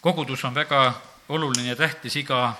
kogudus 0.00 0.44
on 0.44 0.54
väga 0.54 0.92
oluline 1.28 1.68
ja 1.68 1.76
tähtis 1.76 2.16
iga 2.16 2.54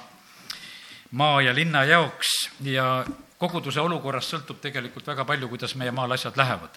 maa 1.11 1.43
ja 1.43 1.55
linna 1.55 1.85
jaoks 1.85 2.51
ja 2.65 3.05
koguduse 3.39 3.81
olukorrast 3.81 4.35
sõltub 4.35 4.61
tegelikult 4.61 5.07
väga 5.07 5.25
palju, 5.25 5.49
kuidas 5.49 5.75
meie 5.75 5.91
maal 5.91 6.13
asjad 6.13 6.37
lähevad. 6.37 6.77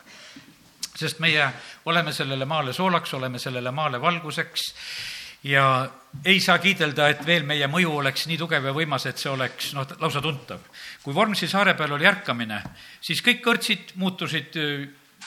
sest 0.96 1.20
meie 1.20 1.50
oleme 1.86 2.14
sellele 2.14 2.46
maale 2.46 2.74
soolaks, 2.74 3.14
oleme 3.14 3.40
sellele 3.40 3.72
maale 3.72 4.02
valguseks 4.02 4.74
ja 5.44 5.90
ei 6.26 6.40
saa 6.40 6.58
kiidelda, 6.58 7.10
et 7.10 7.26
veel 7.26 7.44
meie 7.44 7.68
mõju 7.68 7.98
oleks 8.00 8.28
nii 8.28 8.38
tugev 8.38 8.66
ja 8.66 8.74
võimas, 8.74 9.06
et 9.06 9.18
see 9.18 9.32
oleks 9.32 9.74
noh, 9.74 9.88
lausa 10.00 10.22
tuntav. 10.22 10.60
kui 11.04 11.14
Vormsi 11.14 11.48
saare 11.48 11.74
peal 11.74 11.92
oli 11.92 12.08
ärkamine, 12.08 12.62
siis 13.02 13.22
kõik 13.22 13.44
kõrtsid 13.44 13.96
muutusid 13.96 14.56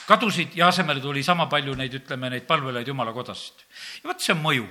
kadusid 0.07 0.55
ja 0.55 0.67
asemele 0.67 0.99
tuli 1.01 1.23
sama 1.23 1.45
palju 1.45 1.75
neid, 1.75 1.93
ütleme, 1.93 2.29
neid 2.29 2.47
palvelaid 2.47 2.87
jumala 2.87 3.13
kodast. 3.13 3.65
ja 4.03 4.09
vot 4.09 4.21
see 4.21 4.33
on 4.33 4.41
mõju 4.41 4.67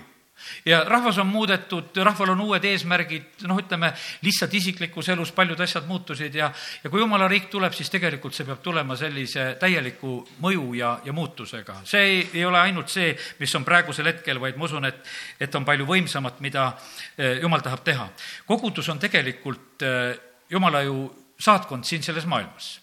ja 0.66 0.82
rahvas 0.84 1.18
on 1.18 1.26
muudetud, 1.26 1.96
rahval 2.04 2.34
on 2.34 2.40
uued 2.46 2.64
eesmärgid, 2.64 3.44
noh, 3.48 3.58
ütleme 3.60 3.92
lihtsalt 4.22 4.54
isiklikus 4.54 5.08
elus 5.14 5.32
paljud 5.32 5.60
asjad 5.60 5.86
muutusid 5.88 6.34
ja, 6.34 6.50
ja 6.84 6.90
kui 6.90 7.00
jumala 7.00 7.28
riik 7.28 7.48
tuleb, 7.52 7.74
siis 7.76 7.90
tegelikult 7.92 8.34
see 8.36 8.46
peab 8.48 8.62
tulema 8.64 8.96
sellise 8.98 9.48
täieliku 9.60 10.18
mõju 10.44 10.72
ja, 10.78 10.96
ja 11.04 11.14
muutusega. 11.16 11.80
see 11.84 12.06
ei, 12.06 12.22
ei 12.40 12.44
ole 12.44 12.60
ainult 12.60 12.92
see, 12.92 13.12
mis 13.40 13.54
on 13.54 13.64
praegusel 13.64 14.10
hetkel, 14.12 14.40
vaid 14.40 14.56
ma 14.56 14.68
usun, 14.68 14.88
et, 14.88 15.02
et 15.40 15.54
on 15.54 15.64
palju 15.64 15.86
võimsamat, 15.88 16.40
mida 16.44 16.70
eh, 17.16 17.38
jumal 17.42 17.64
tahab 17.64 17.84
teha. 17.84 18.08
kogudus 18.46 18.88
on 18.88 18.98
tegelikult 19.02 19.82
eh, 19.82 20.16
jumala 20.50 20.82
ju 20.86 21.06
saatkond 21.38 21.84
siin 21.84 22.02
selles 22.02 22.26
maailmas. 22.26 22.80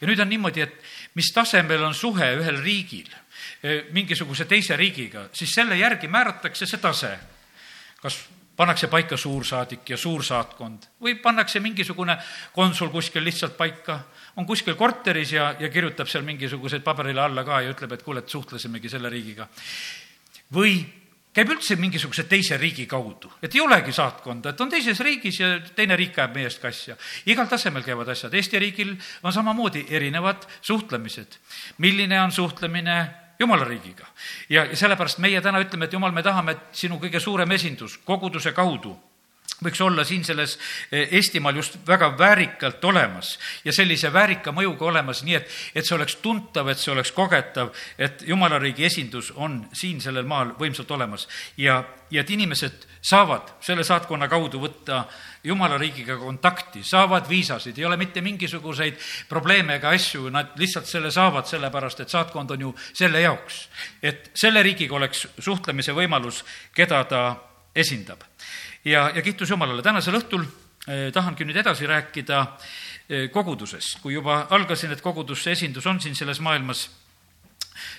ja 0.00 0.06
nüüd 0.06 0.20
on 0.20 0.28
niimoodi, 0.28 0.60
et 0.60 0.74
mis 1.14 1.32
tasemel 1.34 1.82
on 1.82 1.94
suhe 1.94 2.34
ühel 2.38 2.60
riigil 2.62 3.08
mingisuguse 3.92 4.44
teise 4.50 4.76
riigiga, 4.76 5.28
siis 5.32 5.54
selle 5.54 5.76
järgi 5.78 6.08
määratakse 6.08 6.66
see 6.66 6.80
tase. 6.82 7.18
kas 8.02 8.16
pannakse 8.56 8.88
paika 8.90 9.16
suursaadik 9.16 9.90
ja 9.90 9.96
suursaatkond 9.96 10.88
või 11.02 11.14
pannakse 11.22 11.60
mingisugune 11.60 12.16
konsul 12.52 12.90
kuskil 12.90 13.24
lihtsalt 13.24 13.56
paika, 13.56 14.00
on 14.36 14.46
kuskil 14.46 14.74
korteris 14.74 15.32
ja, 15.32 15.54
ja 15.58 15.68
kirjutab 15.68 16.10
seal 16.10 16.24
mingisuguseid 16.26 16.82
paberile 16.82 17.22
alla 17.22 17.44
ka 17.44 17.60
ja 17.62 17.70
ütleb, 17.70 17.92
et 17.92 18.02
kuule, 18.02 18.20
et 18.20 18.28
suhtlesimegi 18.28 18.88
selle 18.88 19.10
riigiga. 19.10 19.48
või 20.52 20.82
käib 21.32 21.48
üldse 21.54 21.76
mingisuguse 21.80 22.26
teise 22.28 22.58
riigi 22.60 22.86
kaudu, 22.86 23.32
et 23.42 23.54
ei 23.54 23.60
olegi 23.60 23.92
saatkonda, 23.92 24.52
et 24.52 24.60
on 24.60 24.68
teises 24.68 25.00
riigis 25.00 25.40
ja 25.40 25.54
teine 25.74 25.96
riik 25.96 26.18
ajab 26.18 26.34
meie 26.36 26.50
eest 26.50 26.60
ka 26.60 26.68
asja. 26.68 26.96
igal 27.26 27.48
tasemel 27.48 27.82
käivad 27.82 28.08
asjad, 28.08 28.34
Eesti 28.34 28.58
riigil 28.58 28.96
on 29.22 29.32
samamoodi 29.32 29.86
erinevad 29.88 30.44
suhtlemised. 30.60 31.38
milline 31.78 32.20
on 32.20 32.32
suhtlemine 32.32 33.21
jumala 33.42 33.66
riigiga. 33.68 34.06
ja, 34.48 34.66
sellepärast 34.76 35.20
meie 35.22 35.40
täna 35.42 35.60
ütleme, 35.62 35.90
et 35.90 35.92
jumal, 35.92 36.14
me 36.14 36.22
tahame, 36.22 36.56
et 36.56 36.82
sinu 36.84 37.00
kõige 37.02 37.20
suurem 37.20 37.58
esindus 37.58 37.98
koguduse 38.06 38.54
kaudu 38.56 38.96
võiks 39.64 39.80
olla 39.84 40.04
siin 40.04 40.24
selles 40.24 40.58
eh, 40.90 41.08
Eestimaal 41.18 41.56
just 41.56 41.78
väga 41.86 42.12
väärikalt 42.18 42.84
olemas 42.84 43.38
ja 43.64 43.72
sellise 43.72 44.12
väärika 44.12 44.52
mõjuga 44.52 44.88
olemas, 44.90 45.22
nii 45.26 45.38
et, 45.38 45.50
et 45.74 45.86
see 45.86 45.96
oleks 45.96 46.16
tuntav, 46.22 46.68
et 46.68 46.78
see 46.78 46.92
oleks 46.92 47.12
kogetav, 47.16 47.72
et 47.98 48.24
jumala 48.26 48.58
riigi 48.62 48.86
esindus 48.88 49.32
on 49.36 49.62
siin 49.72 50.00
sellel 50.00 50.28
maal 50.28 50.54
võimsalt 50.58 50.90
olemas 50.94 51.28
ja, 51.56 51.82
ja 52.10 52.22
et 52.22 52.30
inimesed 52.30 52.86
saavad 53.02 53.56
selle 53.64 53.84
saatkonna 53.84 54.28
kaudu 54.30 54.60
võtta 54.62 55.04
jumala 55.44 55.78
riigiga 55.78 56.16
kontakti, 56.16 56.84
saavad 56.86 57.28
viisasid, 57.28 57.78
ei 57.78 57.84
ole 57.84 57.96
mitte 57.96 58.22
mingisuguseid 58.22 58.98
probleeme 59.28 59.76
ega 59.80 59.90
asju, 59.90 60.28
nad 60.30 60.54
lihtsalt 60.58 60.86
selle 60.86 61.10
saavad, 61.10 61.48
sellepärast 61.50 62.04
et 62.04 62.12
saatkond 62.12 62.54
on 62.54 62.68
ju 62.68 62.74
selle 62.92 63.20
jaoks. 63.20 63.68
et 64.02 64.30
selle 64.34 64.62
riigiga 64.62 64.94
oleks 64.94 65.26
suhtlemise 65.38 65.92
võimalus, 65.92 66.44
keda 66.74 67.04
ta 67.04 67.22
esindab. 67.74 68.22
Ja, 68.84 69.10
ja 69.14 69.22
kiitus 69.22 69.50
Jumalale, 69.50 69.82
tänasel 69.82 70.18
õhtul 70.18 70.44
eh, 70.88 71.10
tahangi 71.14 71.46
nüüd 71.46 71.58
edasi 71.62 71.86
rääkida 71.86 72.40
eh, 73.08 73.28
kogudusest. 73.30 74.00
kui 74.02 74.14
juba 74.14 74.46
algasin, 74.50 74.92
et 74.92 75.02
koguduse 75.02 75.52
esindus 75.52 75.86
on 75.86 76.00
siin 76.00 76.16
selles 76.18 76.40
maailmas, 76.40 76.88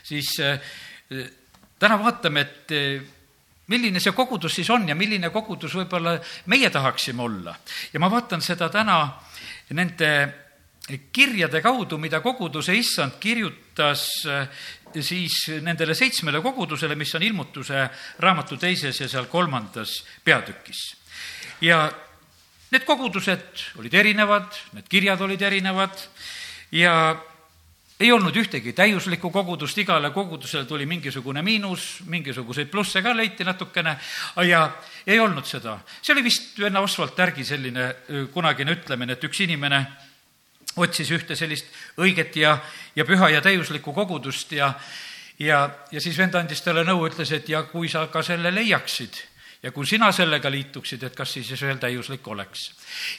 siis 0.04 0.34
eh, 0.40 0.60
täna 1.80 2.00
vaatame, 2.00 2.42
et 2.42 2.74
milline 3.68 4.00
see 4.00 4.12
kogudus 4.16 4.56
siis 4.56 4.70
on 4.70 4.88
ja 4.90 4.96
milline 4.96 5.30
kogudus 5.32 5.76
võib-olla 5.76 6.18
meie 6.52 6.70
tahaksime 6.70 7.22
olla. 7.24 7.56
ja 7.94 8.00
ma 8.00 8.12
vaatan 8.12 8.42
seda 8.42 8.70
täna 8.70 8.98
nende 9.72 10.10
kirjade 11.12 11.62
kaudu, 11.64 11.98
mida 11.98 12.20
koguduse 12.20 12.76
issand 12.76 13.16
kirjutas 13.20 14.26
siis 15.02 15.48
nendele 15.62 15.96
seitsmele 15.96 16.42
kogudusele, 16.42 16.96
mis 16.96 17.16
on 17.16 17.24
ilmutuse 17.24 17.88
raamatu 18.20 18.58
teises 18.58 19.00
ja 19.00 19.10
seal 19.10 19.26
kolmandas 19.32 20.04
peatükis. 20.24 20.96
ja 21.62 21.92
need 22.72 22.86
kogudused 22.86 23.78
olid 23.80 23.94
erinevad, 23.94 24.50
need 24.74 24.90
kirjad 24.90 25.22
olid 25.22 25.42
erinevad 25.42 25.94
ja 26.72 26.94
ei 28.00 28.12
olnud 28.12 28.36
ühtegi 28.36 28.74
täiuslikku 28.76 29.30
kogudust, 29.32 29.78
igale 29.78 30.10
kogudusele 30.12 30.66
tuli 30.66 30.86
mingisugune 30.90 31.42
miinus, 31.46 32.02
mingisuguseid 32.10 32.72
plusse 32.72 33.02
ka 33.02 33.14
leiti 33.16 33.46
natukene 33.48 33.96
ja 34.48 34.64
ei 35.08 35.20
olnud 35.20 35.46
seda. 35.46 35.78
see 36.02 36.14
oli 36.14 36.24
vist 36.24 36.60
venna 36.60 36.82
Oswald 36.82 37.14
Tärgi 37.16 37.46
selline 37.46 37.94
kunagine 38.34 38.76
ütlemine, 38.76 39.14
et 39.14 39.24
üks 39.24 39.44
inimene 39.46 39.86
otsis 40.76 41.12
ühte 41.12 41.36
sellist 41.36 41.66
õiget 41.98 42.36
ja, 42.36 42.58
ja 42.96 43.06
püha 43.06 43.30
ja 43.30 43.42
täiuslikku 43.42 43.94
kogudust 43.94 44.52
ja 44.52 44.74
ja, 45.40 45.70
ja 45.92 46.02
siis 46.02 46.18
vend 46.18 46.36
andis 46.36 46.62
talle 46.62 46.84
nõu, 46.86 47.08
ütles, 47.08 47.32
et 47.34 47.50
ja 47.50 47.64
kui 47.70 47.90
sa 47.90 48.08
ka 48.12 48.22
selle 48.24 48.52
leiaksid 48.54 49.22
ja 49.64 49.72
kui 49.72 49.88
sina 49.88 50.10
sellega 50.12 50.52
liituksid, 50.52 51.04
et 51.08 51.16
kas 51.16 51.34
siis 51.38 51.50
ühel 51.56 51.80
täiuslik 51.80 52.28
oleks. 52.28 52.66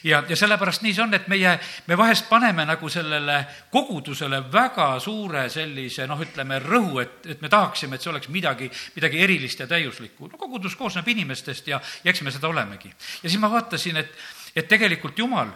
ja, 0.04 0.22
ja 0.28 0.36
sellepärast 0.36 0.84
nii 0.84 0.92
see 0.94 1.02
on, 1.02 1.14
et 1.16 1.28
meie, 1.32 1.54
me 1.86 1.96
vahest 1.96 2.28
paneme 2.28 2.66
nagu 2.68 2.88
sellele 2.88 3.38
kogudusele 3.72 4.42
väga 4.52 4.88
suure 5.00 5.48
sellise 5.50 6.06
noh, 6.06 6.20
ütleme 6.20 6.60
rõhu, 6.60 7.00
et, 7.00 7.26
et 7.32 7.40
me 7.40 7.48
tahaksime, 7.48 7.96
et 7.96 8.04
see 8.04 8.12
oleks 8.12 8.28
midagi, 8.28 8.70
midagi 8.96 9.22
erilist 9.24 9.64
ja 9.64 9.66
täiuslikku. 9.66 10.28
no 10.28 10.38
kogudus 10.38 10.76
koosneb 10.76 11.08
inimestest 11.08 11.72
ja, 11.72 11.80
ja 12.04 12.12
eks 12.12 12.22
me 12.22 12.30
seda 12.34 12.48
olemegi. 12.48 12.92
ja 13.22 13.28
siis 13.28 13.40
ma 13.40 13.50
vaatasin, 13.50 14.02
et, 14.04 14.12
et 14.54 14.68
tegelikult 14.68 15.18
Jumal 15.18 15.48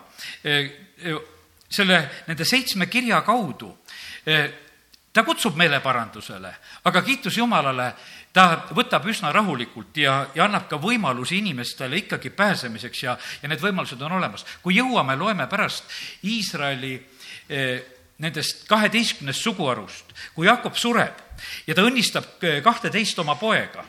eh, 0.44 0.72
eh, 1.04 1.20
selle, 1.71 2.01
nende 2.27 2.45
seitsme 2.45 2.87
kirja 2.87 3.21
kaudu 3.27 3.71
eh, 4.27 4.49
ta 5.12 5.25
kutsub 5.25 5.56
meeleparandusele, 5.59 6.55
aga 6.84 7.03
kiitus 7.03 7.37
Jumalale, 7.41 7.93
ta 8.33 8.69
võtab 8.77 9.06
üsna 9.11 9.33
rahulikult 9.34 9.97
ja, 9.99 10.21
ja 10.34 10.45
annab 10.45 10.69
ka 10.71 10.78
võimalusi 10.78 11.41
inimestele 11.41 12.05
ikkagi 12.05 12.31
pääsemiseks 12.31 13.03
ja, 13.03 13.17
ja 13.43 13.49
need 13.51 13.62
võimalused 13.62 14.03
on 14.05 14.19
olemas. 14.21 14.45
kui 14.62 14.77
jõuame, 14.77 15.17
loeme 15.17 15.49
pärast 15.51 15.91
Iisraeli 16.28 16.95
eh, 17.49 17.97
nendest 18.19 18.65
kaheteistkümnest 18.67 19.45
suguharust, 19.47 20.11
kui 20.34 20.49
Jakob 20.49 20.75
sureb 20.75 21.21
ja 21.69 21.75
ta 21.77 21.84
õnnistab 21.87 22.43
eh, 22.43 22.56
kahteteist 22.65 23.19
oma 23.23 23.37
poega 23.39 23.84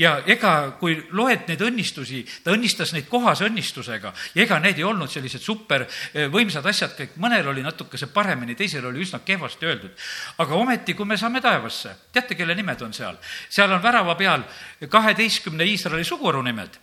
ja 0.00 0.14
ega, 0.30 0.76
kui 0.80 0.94
loed 1.12 1.44
neid 1.50 1.60
õnnistusi, 1.66 2.22
ta 2.44 2.54
õnnistas 2.54 2.94
neid 2.94 3.10
kohase 3.10 3.44
õnnistusega 3.44 4.12
ja 4.34 4.46
ega 4.46 4.56
need 4.64 4.80
ei 4.80 4.86
olnud 4.88 5.12
sellised 5.12 5.44
super 5.44 5.84
eh, 5.84 6.32
asjad, 6.64 6.94
kõik 6.96 7.18
mõnel 7.20 7.50
oli 7.52 7.62
natukese 7.62 8.08
paremini, 8.08 8.56
teisel 8.56 8.86
oli 8.88 9.04
üsna 9.04 9.20
kehvasti 9.20 9.66
öeldud. 9.66 9.92
aga 10.38 10.54
ometi, 10.54 10.94
kui 10.94 11.04
me 11.04 11.20
saame 11.20 11.40
taevasse, 11.44 11.94
teate, 12.12 12.34
kelle 12.34 12.54
nimed 12.54 12.80
on 12.82 12.94
seal? 12.94 13.20
seal 13.48 13.70
on 13.72 13.82
värava 13.82 14.14
peal 14.14 14.48
kaheteistkümne 14.88 15.64
Iisraeli 15.64 16.04
suguharu 16.04 16.42
nimed 16.42 16.80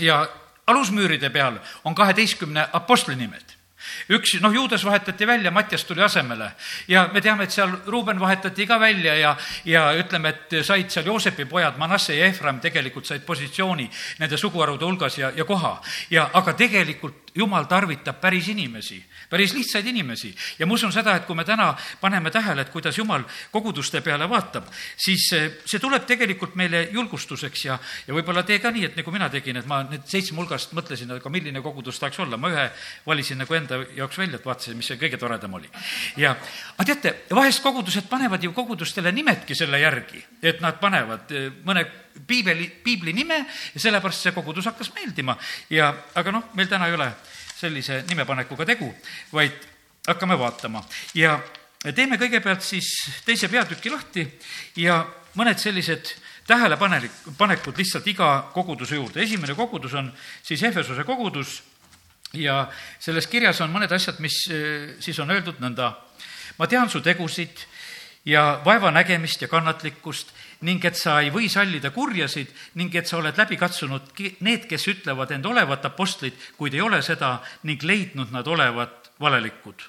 ja 0.00 0.26
alusmüüride 0.66 1.30
peal 1.30 1.56
on 1.84 1.94
kaheteistkümne 1.94 2.68
apostli 2.72 3.16
nimed 3.16 3.51
üks, 4.10 4.34
noh, 4.40 4.52
Juudas 4.54 4.84
vahetati 4.84 5.26
välja, 5.26 5.50
Mattias 5.50 5.84
tuli 5.84 6.02
asemele 6.02 6.50
ja 6.88 7.08
me 7.12 7.20
teame, 7.20 7.44
et 7.44 7.54
seal 7.54 7.72
Ruuben 7.86 8.20
vahetati 8.20 8.66
ka 8.66 8.80
välja 8.80 9.14
ja, 9.18 9.36
ja 9.64 9.88
ütleme, 9.98 10.34
et 10.34 10.64
said 10.66 10.90
seal 10.90 11.06
Joosepi 11.06 11.44
pojad, 11.44 11.78
Manasse 11.78 12.16
ja 12.16 12.26
Efraim 12.26 12.60
tegelikult 12.60 13.06
said 13.06 13.26
positsiooni 13.26 13.88
nende 14.18 14.36
suguharude 14.36 14.84
hulgas 14.84 15.18
ja, 15.18 15.32
ja 15.36 15.44
koha. 15.44 15.76
ja 16.10 16.30
aga 16.32 16.52
tegelikult 16.58 17.21
jumal 17.34 17.64
tarvitab 17.64 18.20
päris 18.20 18.48
inimesi, 18.52 18.98
päris 19.30 19.54
lihtsaid 19.56 19.86
inimesi 19.86 20.32
ja 20.58 20.66
ma 20.66 20.74
usun 20.74 20.92
seda, 20.92 21.14
et 21.16 21.24
kui 21.26 21.36
me 21.36 21.44
täna 21.48 21.70
paneme 22.00 22.30
tähele, 22.30 22.62
et 22.62 22.72
kuidas 22.72 22.98
jumal 22.98 23.24
koguduste 23.52 24.02
peale 24.04 24.28
vaatab, 24.28 24.68
siis 24.96 25.28
see 25.30 25.80
tuleb 25.80 26.04
tegelikult 26.08 26.56
meile 26.60 26.84
julgustuseks 26.92 27.64
ja, 27.64 27.78
ja 28.06 28.14
võib-olla 28.14 28.44
tee 28.48 28.58
ka 28.62 28.70
nii, 28.74 28.84
et 28.90 29.00
nagu 29.00 29.14
mina 29.14 29.30
tegin, 29.32 29.62
et 29.62 29.68
ma 29.68 29.82
need 29.88 30.04
seitsme 30.10 30.42
hulgast 30.42 30.76
mõtlesin, 30.76 31.14
aga 31.16 31.32
milline 31.32 31.64
kogudus 31.64 32.00
tahaks 32.02 32.20
olla, 32.24 32.36
ma 32.36 32.52
ühe 32.52 32.68
valisin 33.06 33.40
nagu 33.40 33.56
enda 33.56 33.80
jaoks 33.96 34.20
välja, 34.20 34.40
et 34.40 34.46
vaatasin, 34.46 34.76
mis 34.76 34.92
see 34.92 35.00
kõige 35.00 35.20
toredam 35.20 35.56
oli. 35.56 35.70
ja, 36.20 36.36
aga 36.76 36.88
teate, 36.92 37.16
vahest 37.32 37.64
kogudused 37.64 38.08
panevad 38.12 38.44
ju 38.44 38.52
kogudustele 38.52 39.12
nimedki 39.12 39.56
selle 39.56 39.80
järgi, 39.80 40.20
et 40.42 40.60
nad 40.60 40.80
panevad 40.82 41.32
eh, 41.32 41.48
mõne 41.64 41.86
piibeli, 42.26 42.68
piibli 42.84 43.12
nime 43.12 43.38
ja 43.74 43.80
sellepärast 43.80 44.26
see 44.26 44.34
kogudus 44.36 44.68
hakkas 44.70 44.92
meeldima 44.94 45.36
ja, 45.70 45.92
aga 46.14 46.32
noh, 46.32 46.50
meil 46.54 46.68
täna 46.70 46.88
ei 46.88 46.96
ole 46.96 47.08
sellise 47.56 48.02
nimepanekuga 48.08 48.66
tegu, 48.66 48.88
vaid 49.32 49.68
hakkame 50.06 50.38
vaatama 50.38 50.82
ja 51.14 51.38
teeme 51.94 52.18
kõigepealt 52.20 52.62
siis 52.66 52.90
teise 53.26 53.48
peatüki 53.48 53.90
lahti 53.90 54.26
ja 54.82 55.02
mõned 55.38 55.58
sellised 55.58 56.14
tähelepanelik, 56.46 57.12
panekud 57.38 57.78
lihtsalt 57.78 58.06
iga 58.10 58.30
koguduse 58.54 58.96
juurde. 58.98 59.22
esimene 59.22 59.54
kogudus 59.54 59.94
on 59.94 60.12
siis 60.42 60.62
Ehvesuse 60.62 61.04
kogudus 61.04 61.62
ja 62.34 62.68
selles 62.98 63.26
kirjas 63.26 63.60
on 63.60 63.72
mõned 63.72 63.92
asjad, 63.92 64.18
mis 64.20 64.44
eh, 64.50 64.94
siis 65.00 65.18
on 65.18 65.30
öeldud 65.30 65.60
nõnda. 65.60 65.92
ma 66.58 66.66
tean 66.66 66.90
su 66.90 67.00
tegusid 67.00 67.66
ja 68.24 68.60
vaevanägemist 68.64 69.42
ja 69.42 69.48
kannatlikkust 69.48 70.32
ning 70.62 70.84
et 70.84 70.98
sa 70.98 71.20
ei 71.20 71.30
või 71.34 71.48
sallida 71.52 71.90
kurjasid 71.90 72.50
ning 72.78 72.94
et 72.94 73.06
sa 73.06 73.18
oled 73.18 73.38
läbi 73.38 73.58
katsunud 73.60 74.12
need, 74.40 74.66
kes 74.70 74.88
ütlevad 74.88 75.30
end 75.34 75.46
olevat 75.46 75.84
apostlid, 75.90 76.36
kuid 76.56 76.74
ei 76.74 76.80
ole 76.80 77.02
seda 77.02 77.38
ning 77.68 77.82
leidnud 77.82 78.32
nad 78.32 78.46
olevat 78.46 79.12
valelikud. 79.20 79.82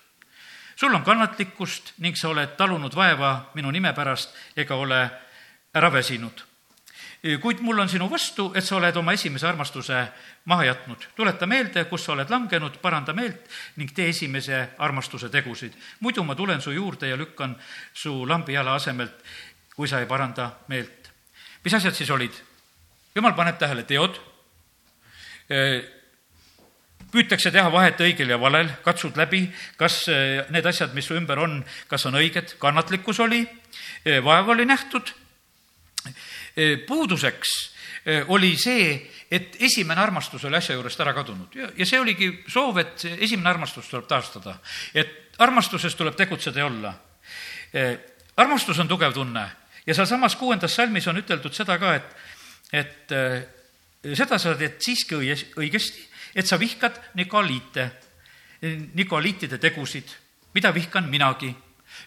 sul 0.75 0.95
on 0.95 1.03
kannatlikkust 1.03 1.93
ning 1.97 2.17
sa 2.17 2.29
oled 2.29 2.57
talunud 2.57 2.95
vaeva 2.95 3.51
minu 3.53 3.71
nime 3.71 3.93
pärast 3.93 4.35
ega 4.57 4.75
ole 4.75 5.09
ära 5.73 5.93
väsinud 5.93 6.43
kuid 7.41 7.61
mul 7.63 7.79
on 7.79 7.89
sinu 7.89 8.09
vastu, 8.11 8.49
et 8.55 8.65
sa 8.67 8.75
oled 8.75 8.97
oma 8.99 9.13
esimese 9.15 9.47
armastuse 9.47 9.95
maha 10.51 10.65
jätnud. 10.65 11.07
tuleta 11.15 11.47
meelde, 11.47 11.85
kus 11.85 12.03
sa 12.05 12.11
oled 12.13 12.29
langenud, 12.29 12.81
paranda 12.81 13.13
meelt 13.13 13.47
ning 13.79 13.93
tee 13.95 14.09
esimese 14.09 14.75
armastuse 14.77 15.29
tegusid. 15.29 15.73
muidu 15.99 16.23
ma 16.23 16.35
tulen 16.35 16.61
su 16.61 16.71
juurde 16.71 17.07
ja 17.07 17.17
lükkan 17.17 17.55
su 17.93 18.27
lambijala 18.27 18.75
asemelt, 18.75 19.23
kui 19.75 19.87
sa 19.89 19.99
ei 19.99 20.09
paranda 20.09 20.51
meelt. 20.67 21.11
mis 21.63 21.73
asjad 21.73 21.95
siis 21.95 22.09
olid? 22.09 22.33
jumal 23.15 23.35
paneb 23.37 23.57
tähele 23.61 23.83
teod, 23.85 24.17
püütakse 27.13 27.51
teha 27.53 27.69
vahet 27.71 27.99
õigel 28.01 28.33
ja 28.33 28.39
valel, 28.41 28.71
katsud 28.85 29.17
läbi, 29.19 29.43
kas 29.77 30.03
need 30.53 30.65
asjad, 30.65 30.95
mis 30.97 31.05
su 31.05 31.17
ümber 31.17 31.41
on, 31.43 31.59
kas 31.87 32.07
on 32.09 32.17
õiged, 32.17 32.55
kannatlikkus 32.61 33.21
oli, 33.21 33.43
vaev 34.25 34.49
oli 34.55 34.65
nähtud 34.65 35.13
puuduseks 36.87 37.53
oli 38.33 38.51
see, 38.59 38.97
et 39.31 39.55
esimene 39.63 40.01
armastus 40.01 40.43
oli 40.45 40.57
asja 40.57 40.75
juurest 40.75 40.99
ära 40.99 41.13
kadunud 41.15 41.53
ja, 41.55 41.69
ja 41.77 41.85
see 41.87 42.01
oligi 42.01 42.27
soov, 42.51 42.81
et 42.81 43.05
esimene 43.13 43.49
armastus 43.49 43.87
tuleb 43.87 44.09
taastada. 44.09 44.57
et 44.93 45.37
armastuses 45.39 45.95
tuleb 45.95 46.17
tegutseda 46.17 46.59
ja 46.59 46.65
olla. 46.65 46.93
armastus 48.37 48.79
on 48.79 48.87
tugev 48.91 49.13
tunne 49.13 49.45
ja 49.87 49.95
sealsamas 49.95 50.35
kuuendas 50.39 50.75
salmis 50.75 51.07
on 51.07 51.19
üteldud 51.21 51.53
seda 51.53 51.77
ka, 51.81 51.95
et, 51.95 52.15
et 52.73 53.15
seda 54.17 54.39
sa 54.39 54.55
teed 54.59 54.79
siiski 54.83 55.19
õies, 55.19 55.45
õigesti, 55.59 56.07
et 56.35 56.47
sa 56.47 56.59
vihkad 56.59 56.97
nikoliite, 57.19 57.89
nikoliitide 58.95 59.59
tegusid, 59.61 60.15
mida 60.55 60.73
vihkan 60.75 61.09
minagi? 61.11 61.53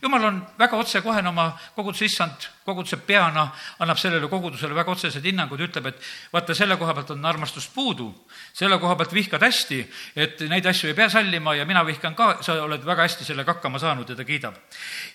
Jumal 0.03 0.25
on 0.25 0.39
väga 0.59 0.77
otsekohene 0.77 1.29
oma 1.31 1.47
koguduse 1.77 2.09
issand, 2.09 2.49
koguduse 2.67 2.99
peana, 3.07 3.47
annab 3.79 4.01
sellele 4.01 4.29
kogudusele 4.29 4.75
väga 4.75 4.93
otsesed 4.93 5.25
hinnangud, 5.25 5.63
ütleb, 5.63 5.87
et 5.93 6.09
vaata, 6.33 6.57
selle 6.59 6.77
koha 6.81 6.95
pealt 6.97 7.13
on 7.15 7.25
armastust 7.25 7.71
puudu, 7.75 8.09
selle 8.57 8.81
koha 8.83 8.97
pealt 8.99 9.15
vihkad 9.15 9.47
hästi, 9.47 9.79
et 10.19 10.43
neid 10.51 10.67
asju 10.67 10.91
ei 10.91 10.99
pea 10.99 11.09
sallima 11.13 11.55
ja 11.57 11.69
mina 11.69 11.85
vihkan 11.87 12.19
ka, 12.19 12.33
sa 12.43 12.59
oled 12.65 12.85
väga 12.85 13.07
hästi 13.07 13.29
sellega 13.29 13.57
hakkama 13.57 13.81
saanud 13.83 14.11
ja 14.11 14.19
ta 14.19 14.27
kiidab. 14.27 14.59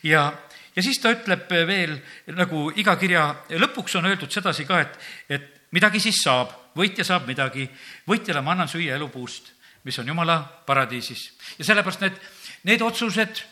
ja, 0.08 0.32
ja 0.76 0.84
siis 0.84 1.00
ta 1.00 1.12
ütleb 1.14 1.50
veel, 1.68 1.98
nagu 2.38 2.70
iga 2.76 2.96
kirja 3.00 3.28
lõpuks 3.50 3.98
on 4.00 4.10
öeldud 4.12 4.32
sedasi 4.32 4.66
ka, 4.66 4.82
et, 4.82 5.00
et 5.30 5.50
midagi 5.72 6.00
siis 6.04 6.22
saab, 6.24 6.54
võitja 6.78 7.06
saab 7.08 7.28
midagi, 7.28 7.68
võitjale 8.08 8.44
ma 8.44 8.56
annan 8.56 8.72
süüa 8.72 8.96
elupuust, 8.96 9.54
mis 9.84 9.98
on 10.00 10.08
jumala 10.08 10.40
paradiisis. 10.66 11.32
ja 11.58 11.66
sellepärast 11.66 12.06
need, 12.06 12.22
need 12.64 12.82
otsused 12.86 13.44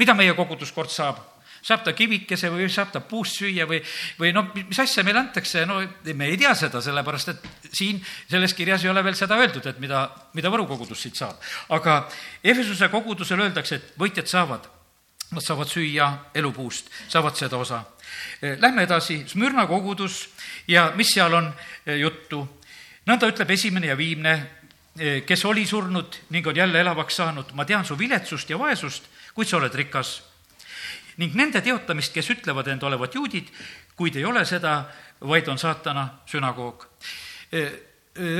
mida 0.00 0.16
meie 0.16 0.36
koguduskord 0.38 0.92
saab? 0.92 1.26
saab 1.60 1.82
ta 1.84 1.92
kivikese 1.92 2.48
või 2.48 2.70
saab 2.72 2.88
ta 2.88 3.02
puust 3.04 3.36
süüa 3.36 3.66
või, 3.68 3.82
või 4.16 4.30
noh, 4.32 4.46
mis 4.56 4.78
asja 4.80 5.02
meile 5.04 5.20
antakse, 5.20 5.66
no 5.68 5.82
me 6.16 6.30
ei 6.32 6.38
tea 6.40 6.54
seda, 6.56 6.80
sellepärast 6.80 7.34
et 7.34 7.74
siin 7.76 7.98
selles 8.30 8.54
kirjas 8.56 8.86
ei 8.86 8.88
ole 8.88 9.02
veel 9.04 9.18
seda 9.18 9.36
öeldud, 9.36 9.68
et 9.68 9.82
mida, 9.82 10.06
mida 10.32 10.48
Võru 10.48 10.64
kogudus 10.70 11.02
siit 11.04 11.20
saab. 11.20 11.36
aga 11.76 11.98
Efesuse 12.40 12.88
kogudusel 12.88 13.44
öeldakse, 13.44 13.76
et 13.76 13.92
võitjad 14.00 14.32
saavad, 14.32 14.70
nad 15.30 15.42
saavad 15.42 15.68
süüa 15.68 16.10
elupuust, 16.34 16.90
saavad 17.08 17.36
seda 17.36 17.56
osa. 17.56 17.84
Lähme 18.42 18.82
edasi, 18.82 19.24
Smürna 19.28 19.66
kogudus 19.66 20.28
ja 20.68 20.92
mis 20.96 21.12
seal 21.14 21.34
on 21.34 21.52
eh, 21.86 22.00
juttu. 22.00 22.48
nõnda 23.06 23.28
ütleb 23.30 23.50
esimene 23.50 23.86
ja 23.86 23.96
viimne, 23.96 24.32
eh, 24.98 25.22
kes 25.26 25.44
oli 25.44 25.66
surnud 25.66 26.16
ning 26.30 26.46
on 26.46 26.56
jälle 26.56 26.80
elavaks 26.80 27.16
saanud, 27.16 27.52
ma 27.54 27.64
tean 27.64 27.84
su 27.84 27.98
viletsust 27.98 28.50
ja 28.50 28.58
vaesust 28.58 29.08
kuid 29.34 29.48
sa 29.48 29.56
oled 29.56 29.74
rikas. 29.74 30.22
ning 31.16 31.34
nende 31.36 31.60
teotamist, 31.60 32.14
kes 32.14 32.30
ütlevad 32.32 32.68
end 32.72 32.82
olevat 32.82 33.14
juudid, 33.14 33.50
kuid 33.96 34.16
ei 34.16 34.24
ole 34.24 34.44
seda, 34.48 34.86
vaid 35.20 35.48
on 35.52 35.58
saatana 35.58 36.06
sünagoog 36.26 36.86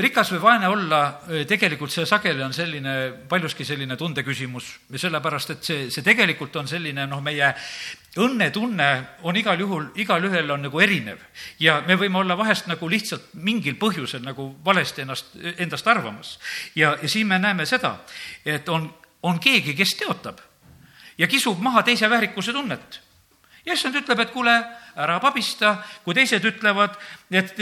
rikas 0.01 0.31
või 0.35 0.41
vaene 0.41 0.67
olla, 0.69 1.01
e, 1.29 1.43
tegelikult 1.49 1.91
see 1.93 2.05
sageli 2.05 2.43
on 2.43 2.53
selline, 2.53 2.93
paljuski 3.29 3.65
selline 3.65 3.97
tundeküsimus 3.97 4.67
ja 4.91 5.01
sellepärast, 5.01 5.55
et 5.55 5.63
see, 5.65 5.89
see 5.93 6.05
tegelikult 6.05 6.55
on 6.61 6.69
selline 6.69 7.07
noh, 7.09 7.21
meie 7.23 7.53
õnnetunne 8.21 8.89
on 9.27 9.39
igal 9.39 9.59
juhul, 9.59 9.87
igalühel 10.03 10.51
on 10.51 10.65
nagu 10.67 10.81
erinev. 10.83 11.19
ja 11.59 11.81
me 11.87 11.95
võime 11.95 12.19
olla 12.19 12.37
vahest 12.37 12.67
nagu 12.67 12.89
lihtsalt 12.89 13.33
mingil 13.33 13.77
põhjusel 13.79 14.23
nagu 14.23 14.51
valesti 14.65 15.05
ennast, 15.05 15.35
endast 15.57 15.87
arvamas. 15.87 16.37
ja, 16.75 16.97
ja 17.01 17.09
siin 17.09 17.27
me 17.27 17.39
näeme 17.39 17.65
seda, 17.65 17.97
et 18.45 18.69
on, 18.69 18.89
on 19.23 19.39
keegi, 19.39 19.75
kes 19.75 19.95
teotab 19.97 20.41
ja 21.17 21.27
kisub 21.27 21.59
maha 21.59 21.83
teise 21.83 22.09
väärikuse 22.09 22.53
tunnet. 22.53 23.01
Ja 23.65 23.75
issand 23.75 23.95
ütleb, 23.99 24.19
et 24.23 24.31
kuule, 24.33 24.53
ära 25.01 25.17
pabista, 25.23 25.75
kui 26.03 26.15
teised 26.17 26.43
ütlevad, 26.45 26.97
et 27.31 27.53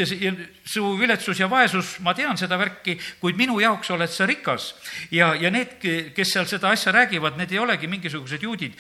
su 0.66 0.84
viletsus 1.00 1.40
ja 1.42 1.50
vaesus, 1.52 1.98
ma 2.06 2.14
tean 2.18 2.38
seda 2.40 2.58
värki, 2.60 2.96
kuid 3.22 3.38
minu 3.40 3.60
jaoks 3.62 3.92
oled 3.94 4.12
sa 4.12 4.26
rikas. 4.30 4.74
ja, 5.12 5.34
ja 5.36 5.52
need, 5.52 5.78
kes 6.16 6.34
seal 6.34 6.48
seda 6.50 6.72
asja 6.74 6.94
räägivad, 6.96 7.38
need 7.38 7.52
ei 7.52 7.60
olegi 7.60 7.88
mingisugused 7.88 8.44
juudid, 8.44 8.78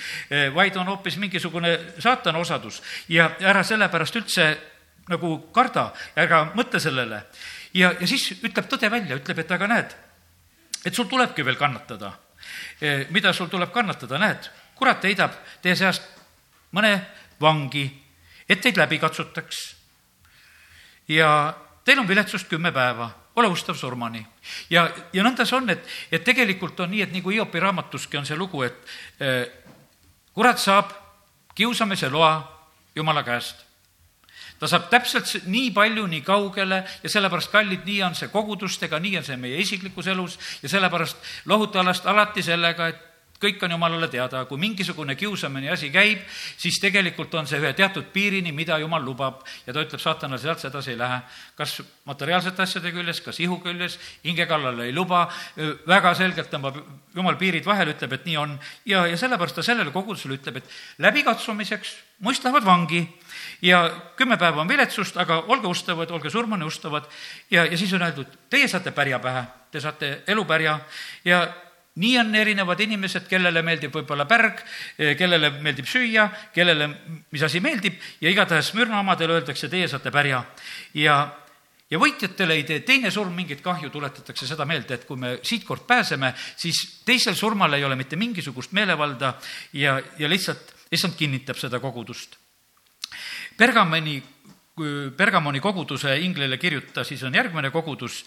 vaid 0.55 0.77
on 0.77 0.87
hoopis 0.93 1.17
mingisugune 1.17 1.77
saatana 1.99 2.39
osadus 2.39 2.81
ja 3.09 3.31
ära 3.39 3.63
sellepärast 3.63 4.15
üldse 4.15 4.49
nagu 5.09 5.35
karda, 5.53 5.89
ärga 6.17 6.45
mõtle 6.55 6.79
sellele. 6.79 7.23
ja, 7.73 7.93
ja 7.99 8.07
siis 8.07 8.31
ütleb 8.39 8.69
tõde 8.69 8.89
välja, 8.91 9.19
ütleb, 9.19 9.39
et 9.39 9.51
aga 9.51 9.67
näed, 9.67 9.93
et 10.85 10.95
sul 10.95 11.05
tulebki 11.05 11.45
veel 11.45 11.59
kannatada. 11.59 12.13
mida 13.09 13.33
sul 13.33 13.47
tuleb 13.47 13.71
kannatada, 13.71 14.17
näed 14.17 14.49
kurat 14.79 15.03
heidab 15.03 15.35
teie 15.63 15.75
seast 15.75 16.18
mõne 16.71 16.93
vangi, 17.41 17.85
et 18.49 18.61
teid 18.61 18.77
läbi 18.77 18.99
katsutaks. 18.99 19.75
ja 21.07 21.53
teil 21.85 21.99
on 21.99 22.07
viletsust 22.07 22.47
kümme 22.47 22.71
päeva, 22.71 23.09
ole 23.35 23.47
ustav 23.47 23.75
surmani. 23.75 24.25
ja, 24.69 24.89
ja 25.13 25.23
nõnda 25.23 25.45
see 25.45 25.57
on, 25.57 25.69
et, 25.69 25.85
et 26.11 26.23
tegelikult 26.23 26.79
on 26.79 26.91
nii, 26.91 27.01
et 27.01 27.13
nagu 27.13 27.29
Hiopi 27.29 27.59
raamatuski 27.59 28.17
on 28.17 28.25
see 28.25 28.37
lugu, 28.37 28.63
et 28.63 28.77
eh, 29.19 29.47
kurat 30.33 30.59
saab 30.59 30.93
kiusamise 31.55 32.09
loa 32.09 32.59
Jumala 32.95 33.23
käest 33.23 33.69
ta 34.59 34.67
saab 34.67 34.89
täpselt 34.91 35.47
nii 35.47 35.71
palju, 35.71 36.05
nii 36.11 36.21
kaugele 36.25 36.81
ja 37.03 37.09
sellepärast, 37.09 37.51
kallid, 37.51 37.85
nii 37.87 38.01
on 38.03 38.15
see 38.17 38.27
kogudustega, 38.31 38.99
nii 38.99 39.17
on 39.21 39.27
see 39.27 39.37
meie 39.39 39.61
isiklikus 39.63 40.09
elus 40.11 40.35
ja 40.63 40.69
sellepärast 40.69 41.45
lohuta 41.47 41.79
alast 41.79 42.07
alati 42.07 42.43
sellega, 42.43 42.89
et 42.91 43.05
kõik 43.39 43.63
on 43.63 43.71
jumalale 43.71 44.07
teada, 44.11 44.43
kui 44.45 44.59
mingisugune 44.59 45.15
kiusamine 45.15 45.71
asi 45.71 45.89
käib, 45.93 46.21
siis 46.57 46.79
tegelikult 46.83 47.33
on 47.39 47.47
see 47.47 47.59
ühe 47.61 47.71
teatud 47.73 48.09
piirini, 48.13 48.51
mida 48.55 48.77
jumal 48.81 49.03
lubab. 49.05 49.45
Ja 49.67 49.73
ta 49.73 49.83
ütleb 49.85 50.01
saatanale, 50.03 50.41
sealt 50.41 50.65
edasi 50.67 50.93
ei 50.93 50.99
lähe. 50.99 51.21
kas 51.55 51.81
materiaalsete 52.05 52.61
asjade 52.63 52.91
küljes, 52.91 53.21
kas 53.21 53.39
ihu 53.39 53.59
küljes, 53.63 53.99
hinge 54.23 54.45
kallale 54.47 54.85
ei 54.85 54.93
luba, 54.95 55.27
väga 55.87 56.13
selgelt 56.15 56.51
tõmbab 56.51 56.81
jumal 57.15 57.37
piirid 57.39 57.65
vahele, 57.65 57.95
ütleb, 57.95 58.13
et 58.13 58.25
nii 58.25 58.37
on. 58.37 58.59
ja, 58.85 59.05
ja 59.07 59.17
sellepärast 59.17 59.55
ta 59.55 59.63
sellele 59.63 59.91
kogudusele 59.91 60.35
ütleb, 60.39 60.57
et 60.57 60.69
läbikatsumiseks 60.97 61.95
muist 62.19 62.43
lähevad 62.43 62.65
vangi 62.65 63.07
ja 63.61 63.89
kümme 64.15 64.37
päeva 64.37 64.61
on 64.61 64.67
viletsust, 64.67 65.17
aga 65.17 65.43
olge 65.47 65.67
ustavad, 65.67 66.11
olge 66.11 66.29
surmani 66.29 66.65
ustavad. 66.65 67.07
Ja, 67.51 67.65
ja 67.65 67.77
siis 67.77 67.93
on 67.93 68.03
öeldud, 68.03 68.27
teie 68.49 68.67
saate 68.67 68.91
pärja 68.91 69.19
pähe, 69.19 69.43
te 69.71 69.79
saate 69.79 70.23
elupärja. 70.27 70.79
Ja 71.25 71.47
nii 71.99 72.15
on 72.19 72.31
erinevad 72.35 72.79
inimesed, 72.83 73.27
kellele 73.29 73.61
meeldib 73.65 73.93
võib-olla 73.93 74.25
pärg, 74.29 74.63
eh, 74.97 75.15
kellele 75.19 75.51
meeldib 75.59 75.87
süüa, 75.89 76.29
kellele 76.55 76.87
mis 77.31 77.43
asi 77.43 77.59
meeldib 77.63 77.99
ja 78.21 78.31
igatahes 78.31 78.71
Smürna 78.71 79.01
omadele 79.03 79.39
öeldakse, 79.39 79.69
teie 79.69 79.87
saate 79.87 80.11
pärja. 80.11 80.43
ja, 80.93 81.19
ja 81.89 81.99
võitjatele 81.99 82.55
ei 82.55 82.63
tee 82.63 82.79
teine 82.87 83.11
surm 83.11 83.33
mingit 83.35 83.61
kahju, 83.61 83.89
tuletatakse 83.89 84.47
seda 84.47 84.65
meelde, 84.65 84.95
et 84.95 85.05
kui 85.05 85.17
me 85.17 85.37
siitkord 85.43 85.87
pääseme, 85.87 86.33
siis 86.57 87.01
teisel 87.05 87.35
surmal 87.35 87.73
ei 87.73 87.83
ole 87.83 87.95
mitte 87.95 88.15
mingisugust 88.15 88.71
meelevalda 88.71 89.33
ja, 89.73 89.99
ja 90.17 90.29
lihtsalt, 90.29 90.75
lihtsalt 90.91 91.17
kinnitab 91.17 91.57
seda 91.57 91.79
kogudust. 91.79 92.37
Pergamoni, 93.57 94.21
Pergamoni 95.17 95.59
koguduse 95.59 96.13
inglile 96.23 96.57
kirjuta, 96.57 97.03
siis 97.03 97.23
on 97.27 97.35
järgmine 97.35 97.71
kogudus. 97.71 98.23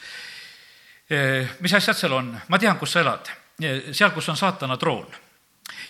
Eh, 1.08 1.48
mis 1.60 1.72
asjad 1.72 1.96
seal 1.96 2.12
on? 2.12 2.34
ma 2.48 2.58
tean, 2.58 2.76
kus 2.76 2.92
sa 2.92 3.00
elad 3.00 3.30
seal, 3.92 4.10
kus 4.10 4.28
on 4.28 4.36
saatana 4.36 4.76
troon. 4.76 5.06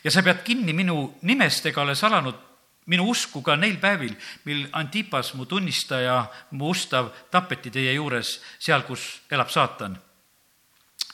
ja 0.05 0.11
sa 0.11 0.23
pead 0.23 0.43
kinni 0.45 0.73
minu 0.73 1.19
nimest 1.23 1.67
ega 1.67 1.83
ole 1.83 1.95
salanud 1.95 2.38
minu 2.87 3.07
usku 3.11 3.43
ka 3.43 3.57
neil 3.57 3.76
päevil, 3.79 4.14
mil 4.45 4.64
Antipas, 4.73 5.35
mu 5.35 5.47
tunnistaja, 5.47 6.25
mu 6.59 6.73
ustav, 6.75 7.12
tapeti 7.31 7.71
teie 7.71 7.93
juures, 7.95 8.41
seal, 8.59 8.83
kus 8.83 9.23
elab 9.31 9.50
saatan. 9.50 9.99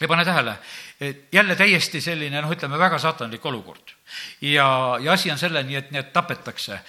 ja 0.01 0.09
pane 0.09 0.25
tähele, 0.25 0.57
jälle 1.33 1.57
täiesti 1.57 2.01
selline 2.01 2.41
noh, 2.43 2.51
ütleme 2.51 2.79
väga 2.79 2.99
saatanlik 2.99 3.45
olukord. 3.47 3.95
ja, 4.41 4.97
ja 5.01 5.13
asi 5.13 5.31
on 5.31 5.39
selleni, 5.39 5.77
et 5.77 5.91
need 5.91 6.13
tapetakse 6.13 6.81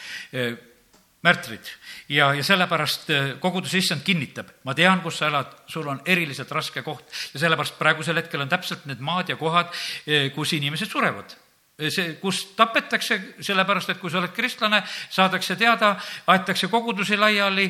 märtrid 1.21 1.67
ja, 2.09 2.33
ja 2.33 2.43
sellepärast 2.43 3.09
äh, 3.09 3.27
koguduse 3.39 3.77
issand 3.77 4.01
kinnitab, 4.05 4.49
ma 4.65 4.73
tean, 4.77 5.03
kus 5.05 5.21
sa 5.21 5.29
elad, 5.29 5.53
sul 5.69 5.87
on 5.89 6.01
eriliselt 6.05 6.51
raske 6.51 6.83
koht 6.85 7.05
ja 7.33 7.43
sellepärast 7.43 7.77
praegusel 7.79 8.17
hetkel 8.19 8.41
on 8.43 8.49
täpselt 8.49 8.87
need 8.89 9.03
maad 9.03 9.29
ja 9.29 9.37
kohad, 9.39 9.69
äh, 10.07 10.31
kus 10.35 10.55
inimesed 10.57 10.89
surevad 10.89 11.35
äh, 11.35 11.91
see, 11.93 12.15
kus 12.21 12.41
tapetakse, 12.57 13.19
sellepärast 13.45 13.93
et 13.93 14.01
kui 14.01 14.11
sa 14.11 14.19
oled 14.23 14.33
kristlane, 14.33 14.81
saadakse 15.13 15.55
teada, 15.59 15.93
aetakse 16.33 16.67
kogudusi 16.67 17.17
laiali, 17.17 17.69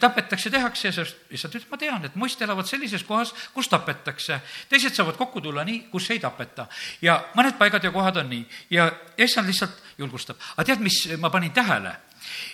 tapetakse, 0.00 0.50
tehakse 0.52 0.90
ja 0.90 0.96
sellest 0.98 1.30
lihtsalt 1.30 1.56
ütleb, 1.60 1.70
ma 1.70 1.80
tean, 1.80 2.04
et 2.04 2.18
muist 2.18 2.42
elavad 2.42 2.66
sellises 2.68 3.06
kohas, 3.06 3.32
kus 3.54 3.70
tapetakse. 3.70 4.40
teised 4.68 4.98
saavad 4.98 5.16
kokku 5.16 5.40
tulla 5.40 5.64
nii, 5.64 5.86
kus 5.92 6.10
ei 6.10 6.18
tapeta. 6.20 6.66
ja 7.02 7.22
mõned 7.38 7.56
paigad 7.62 7.84
ja 7.84 7.94
kohad 7.94 8.20
on 8.20 8.28
nii 8.34 8.44
ja 8.74 8.90
issand 9.16 9.46
lihtsalt 9.46 9.80
julgustab. 9.98 10.36
aga 10.56 10.66
tead, 10.72 10.84
mis 10.84 11.06
ma 11.16 11.30
panin 11.30 11.54
tähele? 11.54 11.96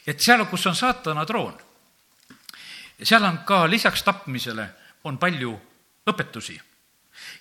Et 0.06 0.20
seal, 0.20 0.44
kus 0.46 0.66
on 0.66 0.76
saatana 0.76 1.24
troon, 1.26 1.54
seal 3.02 3.24
on 3.24 3.38
ka 3.46 3.64
lisaks 3.70 4.02
tapmisele, 4.02 4.68
on 5.04 5.18
palju 5.18 5.52
õpetusi. 6.06 6.60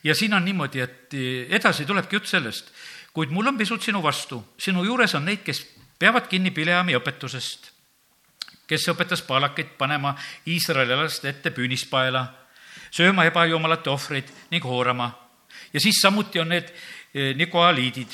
ja 0.04 0.16
siin 0.16 0.34
on 0.34 0.46
niimoodi, 0.46 0.80
et 0.80 1.14
edasi 1.50 1.86
tulebki 1.86 2.16
jutt 2.16 2.28
sellest, 2.28 2.72
kuid 3.14 3.30
mul 3.30 3.48
on 3.48 3.58
pisut 3.58 3.82
sinu 3.82 4.02
vastu, 4.04 4.44
sinu 4.58 4.84
juures 4.84 5.16
on 5.16 5.26
neid, 5.26 5.44
kes 5.44 5.62
peavad 6.00 6.28
kinni 6.28 6.52
Pileami 6.52 6.96
õpetusest, 6.98 7.70
kes 8.68 8.88
õpetas 8.92 9.22
paalakit 9.28 9.78
panema 9.78 10.16
Iisraeli 10.48 10.96
laste 10.98 11.30
ette 11.30 11.52
püünispaela, 11.52 12.26
sööma 12.94 13.26
ebajumalate 13.30 13.90
ohvreid 13.90 14.32
ning 14.52 14.64
hoorama. 14.64 15.12
ja 15.74 15.80
siis 15.80 16.02
samuti 16.02 16.40
on 16.40 16.50
need 16.50 16.70
eh, 17.14 17.36
nikoaliidid, 17.36 18.12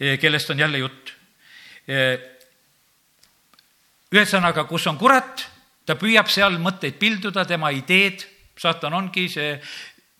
eh, 0.00 0.18
kellest 0.18 0.50
on 0.50 0.58
jälle 0.58 0.78
jutt 0.78 1.12
eh, 1.88 2.18
ühesõnaga, 4.14 4.66
kus 4.70 4.86
on 4.90 4.98
kurat, 5.00 5.46
ta 5.86 5.98
püüab 5.98 6.30
seal 6.32 6.58
mõtteid 6.62 6.96
pilduda, 7.00 7.44
tema 7.48 7.72
ideed, 7.74 8.24
saatan 8.60 8.94
ongi 8.94 9.26
see 9.32 9.58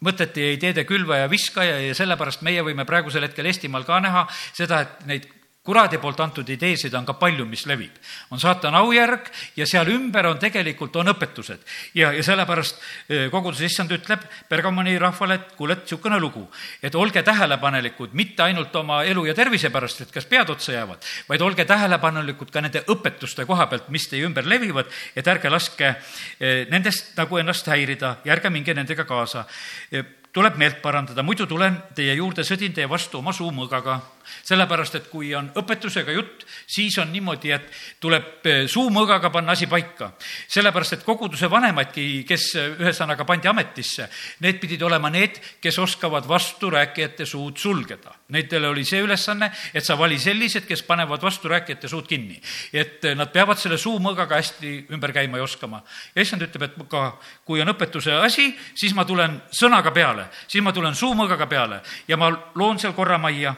mõtete 0.04 0.42
ja 0.42 0.56
ideede 0.56 0.84
külvaja, 0.84 1.30
viskaja 1.30 1.78
ja 1.80 1.94
sellepärast 1.96 2.42
meie 2.44 2.64
võime 2.66 2.84
praegusel 2.88 3.24
hetkel 3.24 3.46
Eestimaal 3.48 3.86
ka 3.88 4.00
näha 4.04 4.26
seda, 4.52 4.82
et 4.84 5.06
neid 5.08 5.28
kuradi 5.64 5.97
poolt 5.99 6.21
antud 6.21 6.49
ideesid 6.52 6.92
on 6.94 7.06
ka 7.09 7.14
palju, 7.16 7.47
mis 7.49 7.64
levib. 7.66 7.92
on 8.30 8.40
saatana 8.40 8.83
aujärg 8.85 9.30
ja 9.56 9.66
seal 9.66 9.88
ümber 9.88 10.26
on 10.28 10.38
tegelikult, 10.38 10.97
on 10.97 11.09
õpetused. 11.14 11.61
ja, 11.94 12.12
ja 12.12 12.23
sellepärast 12.23 12.80
eh, 13.09 13.30
koguduse 13.30 13.64
issand 13.64 13.92
ütleb 13.97 14.21
Bergamoni 14.49 14.99
rahvale, 14.99 15.35
et 15.35 15.54
kuule, 15.56 15.73
et 15.73 15.87
niisugune 15.87 16.18
lugu, 16.21 16.44
et 16.83 16.94
olge 16.94 17.23
tähelepanelikud 17.23 18.12
mitte 18.12 18.42
ainult 18.42 18.76
oma 18.76 19.02
elu 19.04 19.25
ja 19.26 19.35
tervise 19.35 19.71
pärast, 19.71 20.02
et 20.04 20.12
kas 20.12 20.28
pead 20.28 20.50
otsa 20.52 20.73
jäävad, 20.73 21.06
vaid 21.28 21.40
olge 21.40 21.64
tähelepanelikud 21.64 22.52
ka 22.52 22.61
nende 22.61 22.85
õpetuste 22.92 23.47
koha 23.47 23.66
pealt, 23.66 23.88
mis 23.88 24.04
teie 24.09 24.26
ümber 24.28 24.44
levivad, 24.44 24.90
et 25.16 25.28
ärge 25.28 25.49
laske 25.49 25.94
eh, 26.40 26.66
nendest 26.68 27.16
nagu 27.16 27.40
ennast 27.40 27.73
häirida 27.73 28.18
ja 28.25 28.37
ärge 28.37 28.52
minge 28.52 28.75
nendega 28.76 29.09
kaasa 29.09 29.47
eh, 29.90 30.04
tuleb 30.35 30.59
meelt 30.61 30.83
parandada, 30.83 31.23
muidu 31.23 31.47
tulen 31.47 31.78
teie 31.94 32.18
juurde, 32.18 32.44
sõdin 32.44 32.75
teie 32.75 32.90
vastu 32.90 33.23
oma 33.23 33.33
suumõõgaga. 33.33 34.00
Sellepärast, 34.45 34.99
et 34.99 35.09
kui 35.11 35.33
on 35.35 35.50
õpetusega 35.61 36.14
jutt, 36.14 36.45
siis 36.66 36.97
on 37.02 37.11
niimoodi, 37.12 37.52
et 37.54 37.69
tuleb 38.00 38.47
eh, 38.47 38.64
suumõõgaga 38.71 39.31
panna 39.35 39.52
asi 39.52 39.66
paika. 39.66 40.12
sellepärast, 40.49 40.93
et 40.99 41.04
koguduse 41.04 41.50
vanemaidki, 41.50 42.25
kes 42.28 42.47
eh, 42.57 42.76
ühesõnaga 42.81 43.25
pandi 43.25 43.49
ametisse, 43.49 44.09
need 44.40 44.61
pidid 44.61 44.83
olema 44.83 45.11
need, 45.11 45.40
kes 45.61 45.78
oskavad 45.78 46.28
vasturääkijate 46.28 47.26
suud 47.26 47.57
sulgeda. 47.59 48.14
Nendele 48.35 48.69
oli 48.69 48.85
see 48.85 49.02
ülesanne, 49.04 49.50
et 49.75 49.85
sa 49.85 49.99
vali 49.99 50.19
sellised, 50.19 50.66
kes 50.69 50.83
panevad 50.83 51.23
vasturääkijate 51.23 51.88
suud 51.88 52.07
kinni. 52.09 52.40
et 52.73 53.04
eh, 53.04 53.14
nad 53.14 53.33
peavad 53.33 53.59
selle 53.59 53.78
suumõõgaga 53.78 54.37
hästi 54.37 54.87
ümber 54.93 55.12
käima 55.12 55.38
ja 55.38 55.43
oskama. 55.43 55.83
ja 56.14 56.23
issand 56.23 56.43
ütleb, 56.43 56.62
et 56.62 56.88
ka 56.88 57.19
kui 57.45 57.61
on 57.61 57.69
õpetuse 57.69 58.12
asi, 58.25 58.54
siis 58.75 58.95
ma 58.95 59.04
tulen 59.04 59.40
sõnaga 59.50 59.90
peale 59.90 60.28
siis 60.49 60.64
ma 60.64 60.73
tulen 60.73 60.95
suumõõgaga 60.95 61.49
peale 61.50 61.81
ja 62.09 62.19
ma 62.21 62.31
loon 62.54 62.81
seal 62.81 62.95
korramajja 62.97 63.54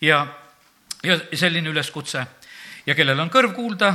ja, 0.00 0.26
ja 1.02 1.18
selline 1.32 1.70
üleskutse. 1.70 2.26
ja 2.86 2.94
kellel 2.94 3.20
on 3.20 3.30
kõrv 3.30 3.54
kuulda, 3.54 3.92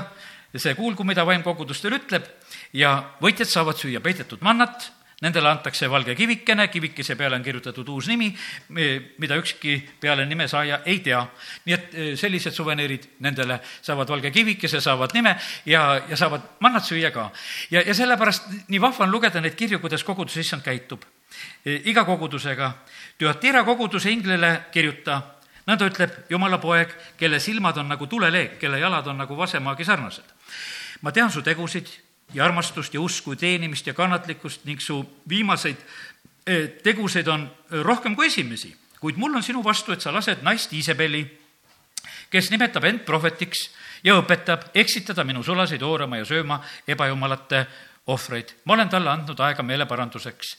see 0.56 0.74
kuulgu, 0.76 1.04
mida 1.08 1.26
vaim 1.26 1.44
kogudustel 1.44 1.96
ütleb 1.96 2.26
ja 2.74 2.98
võitjad 3.22 3.48
saavad 3.48 3.80
süüa 3.80 4.02
peidetud 4.04 4.42
mannat, 4.44 4.90
nendele 5.22 5.52
antakse 5.52 5.88
valge 5.90 6.16
kivikene, 6.18 6.68
kivikese 6.68 7.16
peale 7.16 7.38
on 7.38 7.44
kirjutatud 7.46 7.88
uus 7.94 8.08
nimi, 8.10 8.32
mida 8.74 9.38
ükski 9.38 9.78
peale 10.02 10.26
nime 10.26 10.48
saaja 10.50 10.82
ei 10.86 11.00
tea. 11.00 11.22
nii 11.66 11.74
et 11.74 11.94
e, 11.94 12.10
sellised 12.18 12.58
suveniirid 12.58 13.08
nendele 13.20 13.60
saavad 13.82 14.10
valge 14.10 14.32
kivikese, 14.32 14.82
saavad 14.82 15.14
nime 15.14 15.36
ja, 15.66 16.02
ja 16.10 16.18
saavad 16.18 16.58
mannat 16.60 16.90
süüa 16.90 17.12
ka. 17.12 17.30
ja, 17.72 17.86
ja 17.86 17.94
sellepärast 17.94 18.50
nii 18.68 18.82
vahva 18.82 19.06
on 19.06 19.12
lugeda 19.12 19.42
neid 19.42 19.56
kirju, 19.56 19.80
kuidas 19.80 20.04
kogudus 20.04 20.38
issand 20.42 20.66
käitub 20.66 21.06
Eh, 21.64 21.82
iga 21.86 22.04
kogudusega. 22.06 22.72
Tüatira 23.20 23.64
koguduse 23.64 24.12
inglile 24.12 24.66
kirjuta, 24.74 25.22
nõnda 25.68 25.88
ütleb 25.90 26.16
Jumala 26.30 26.58
poeg, 26.62 26.94
kelle 27.18 27.40
silmad 27.40 27.78
on 27.78 27.92
nagu 27.92 28.08
tuleleek, 28.08 28.58
kelle 28.60 28.80
jalad 28.80 29.08
on 29.08 29.18
nagu 29.22 29.38
vasemaagi 29.38 29.86
sarnased. 29.86 30.26
ma 31.02 31.12
tean 31.12 31.32
su 31.32 31.42
tegusid 31.42 31.88
ja 32.34 32.46
armastust 32.46 32.94
ja 32.94 33.02
usku, 33.02 33.36
teenimist 33.36 33.88
ja 33.88 33.94
kannatlikkust 33.94 34.66
ning 34.66 34.82
su 34.82 35.02
viimaseid 35.30 35.78
eh, 36.46 36.68
tegusid 36.84 37.28
on 37.28 37.46
eh, 37.46 37.82
rohkem 37.84 38.16
kui 38.16 38.28
esimesi, 38.28 38.76
kuid 39.00 39.18
mul 39.18 39.36
on 39.36 39.44
sinu 39.44 39.64
vastu, 39.64 39.92
et 39.92 40.02
sa 40.02 40.14
lased 40.14 40.44
naist 40.44 40.74
Iisabeli, 40.74 41.26
kes 42.32 42.52
nimetab 42.52 42.86
end 42.88 43.06
prohvetiks 43.06 43.70
ja 44.04 44.16
õpetab 44.20 44.72
eksitada 44.74 45.24
minu 45.28 45.44
sulaseid 45.44 45.82
oorama 45.82 46.22
ja 46.22 46.26
sööma 46.26 46.62
ebajumalate 46.88 47.66
ohvreid. 48.08 48.56
ma 48.66 48.74
olen 48.74 48.90
talle 48.90 49.10
andnud 49.10 49.40
aega 49.40 49.64
meeleparanduseks 49.64 50.56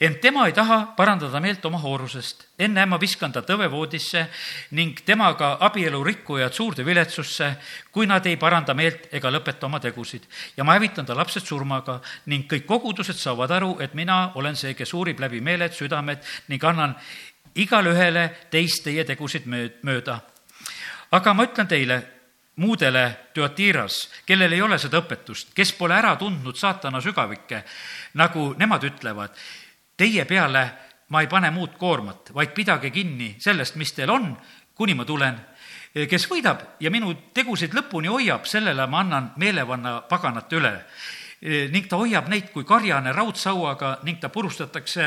ent 0.00 0.20
tema 0.20 0.46
ei 0.46 0.52
taha 0.54 0.94
parandada 0.96 1.40
meelt 1.40 1.64
oma 1.66 1.78
hoorusest. 1.82 2.46
enne 2.58 2.86
ma 2.86 3.00
viskan 3.00 3.32
ta 3.32 3.42
tõvevoodisse 3.42 4.26
ning 4.70 5.00
temaga 5.04 5.56
abielu 5.60 6.04
rikkujad 6.04 6.52
suurde 6.52 6.84
viletsusse, 6.84 7.56
kui 7.90 8.06
nad 8.06 8.26
ei 8.26 8.36
paranda 8.36 8.74
meelt 8.74 9.08
ega 9.12 9.30
lõpeta 9.30 9.66
oma 9.66 9.80
tegusid. 9.80 10.22
ja 10.56 10.64
ma 10.64 10.78
hävitan 10.78 11.06
ta 11.06 11.16
lapsed 11.16 11.46
surmaga 11.46 12.00
ning 12.26 12.46
kõik 12.46 12.66
kogudused 12.66 13.16
saavad 13.16 13.50
aru, 13.50 13.76
et 13.80 13.94
mina 13.94 14.32
olen 14.34 14.56
see, 14.56 14.74
kes 14.74 14.94
uurib 14.94 15.20
läbi 15.20 15.40
meeled, 15.40 15.72
südamed 15.72 16.22
ning 16.48 16.64
annan 16.64 16.94
igale 17.54 17.90
ühele 17.90 18.30
teist 18.50 18.84
teie 18.84 19.04
tegusid 19.04 19.46
mööda. 19.82 20.20
aga 21.10 21.34
ma 21.34 21.44
ütlen 21.44 21.66
teile, 21.66 22.02
muudele 22.58 23.30
Tüatiras, 23.34 24.08
kellel 24.26 24.52
ei 24.52 24.62
ole 24.62 24.78
seda 24.78 24.98
õpetust, 24.98 25.54
kes 25.54 25.72
pole 25.78 25.94
ära 25.94 26.16
tundnud 26.18 26.56
saatana 26.56 27.00
sügavikke, 27.00 27.62
nagu 28.14 28.54
nemad 28.58 28.84
ütlevad, 28.84 29.34
Teie 29.98 30.24
peale 30.24 30.62
ma 31.10 31.20
ei 31.24 31.28
pane 31.28 31.50
muud 31.50 31.74
koormat, 31.78 32.32
vaid 32.36 32.54
pidage 32.54 32.90
kinni 32.94 33.34
sellest, 33.42 33.76
mis 33.80 33.92
teil 33.96 34.10
on, 34.14 34.32
kuni 34.74 34.94
ma 34.94 35.04
tulen. 35.04 35.38
kes 36.08 36.28
võidab 36.30 36.60
ja 36.80 36.90
minu 36.94 37.14
tegusid 37.34 37.72
lõpuni 37.74 38.10
hoiab, 38.12 38.44
sellele 38.46 38.86
ma 38.86 39.00
annan 39.00 39.32
meelevanna 39.36 40.02
paganate 40.08 40.56
üle 40.56 40.74
ning 41.72 41.86
ta 41.88 41.96
hoiab 41.96 42.28
neid 42.28 42.50
kui 42.52 42.64
karjane 42.66 43.12
raudsauaga 43.14 44.00
ning 44.04 44.20
ta 44.20 44.28
purustatakse 44.28 45.06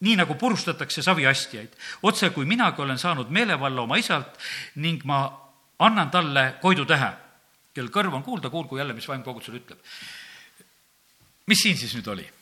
nii 0.00 0.16
nagu 0.16 0.34
purustatakse 0.36 1.02
saviastjaid. 1.02 1.72
otse 2.02 2.30
kui 2.30 2.44
minagi 2.44 2.82
olen 2.82 2.98
saanud 2.98 3.30
meelevalla 3.30 3.82
oma 3.82 3.96
isalt 3.96 4.38
ning 4.76 5.04
ma 5.04 5.30
annan 5.78 6.10
talle 6.10 6.54
koidutähe. 6.60 7.12
kel 7.74 7.88
kõrv 7.88 8.14
on 8.14 8.22
kuulda, 8.22 8.50
kuulgu 8.50 8.78
jälle, 8.78 8.92
mis 8.92 9.08
vaim 9.08 9.22
kogudusele 9.22 9.56
ütleb. 9.56 9.78
mis 11.46 11.62
siin 11.62 11.76
siis 11.76 11.94
nüüd 11.94 12.08
oli? 12.08 12.35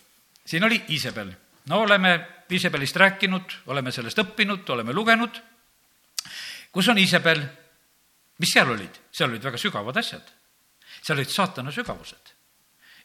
Siin 0.47 0.65
oli 0.65 0.85
Iisabel. 0.89 1.33
no 1.69 1.81
oleme 1.81 2.27
Iisabelist 2.51 2.97
rääkinud, 2.97 3.57
oleme 3.67 3.93
sellest 3.93 4.19
õppinud, 4.19 4.69
oleme 4.69 4.93
lugenud. 4.93 5.43
kus 6.73 6.89
on 6.89 6.99
Iisabel? 6.99 7.43
mis 8.39 8.53
seal 8.53 8.71
olid? 8.71 9.01
seal 9.11 9.31
olid 9.31 9.45
väga 9.45 9.59
sügavad 9.59 9.97
asjad. 9.97 10.33
seal 11.03 11.19
olid 11.19 11.31
saatana 11.31 11.73
sügavused. 11.73 12.35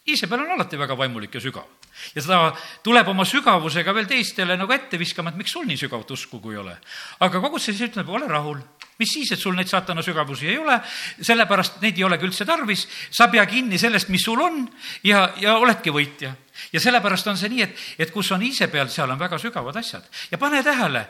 Iisabel 0.08 0.40
on 0.40 0.52
alati 0.52 0.78
väga 0.80 0.98
vaimulik 0.98 1.36
ja 1.36 1.42
sügav. 1.42 1.68
ja 2.16 2.22
ta 2.22 2.56
tuleb 2.84 3.08
oma 3.08 3.26
sügavusega 3.26 3.94
veel 3.94 4.08
teistele 4.08 4.58
nagu 4.58 4.74
ette 4.74 5.00
viskama, 5.00 5.30
et 5.30 5.38
miks 5.38 5.52
sul 5.52 5.66
nii 5.66 5.78
sügavat 5.78 6.12
usku 6.12 6.40
kui 6.40 6.54
ei 6.54 6.60
ole. 6.60 6.78
aga 7.20 7.40
kogu 7.40 7.60
see 7.60 7.74
ütleb, 7.88 8.10
ole 8.10 8.28
rahul 8.28 8.62
mis 9.00 9.14
siis, 9.14 9.32
et 9.32 9.40
sul 9.40 9.56
neid 9.56 9.70
saatana 9.72 10.04
sügavusi 10.04 10.50
ei 10.52 10.58
ole, 10.60 10.76
sellepärast 11.24 11.80
neid 11.84 11.98
ei 11.98 12.06
olegi 12.08 12.28
üldse 12.28 12.46
tarvis, 12.48 12.86
sa 13.12 13.30
pea 13.32 13.46
kinni 13.50 13.80
sellest, 13.80 14.12
mis 14.12 14.24
sul 14.28 14.42
on 14.44 14.66
ja, 15.08 15.30
ja 15.40 15.58
oledki 15.58 15.94
võitja. 15.96 16.34
ja 16.74 16.80
sellepärast 16.84 17.28
on 17.32 17.38
see 17.40 17.52
nii, 17.54 17.68
et, 17.68 17.84
et 18.00 18.12
kus 18.12 18.32
on 18.36 18.44
ise 18.44 18.68
peal, 18.68 18.90
seal 18.92 19.12
on 19.12 19.20
väga 19.20 19.40
sügavad 19.40 19.78
asjad. 19.80 20.04
ja 20.32 20.38
pane 20.38 20.64
tähele, 20.64 21.08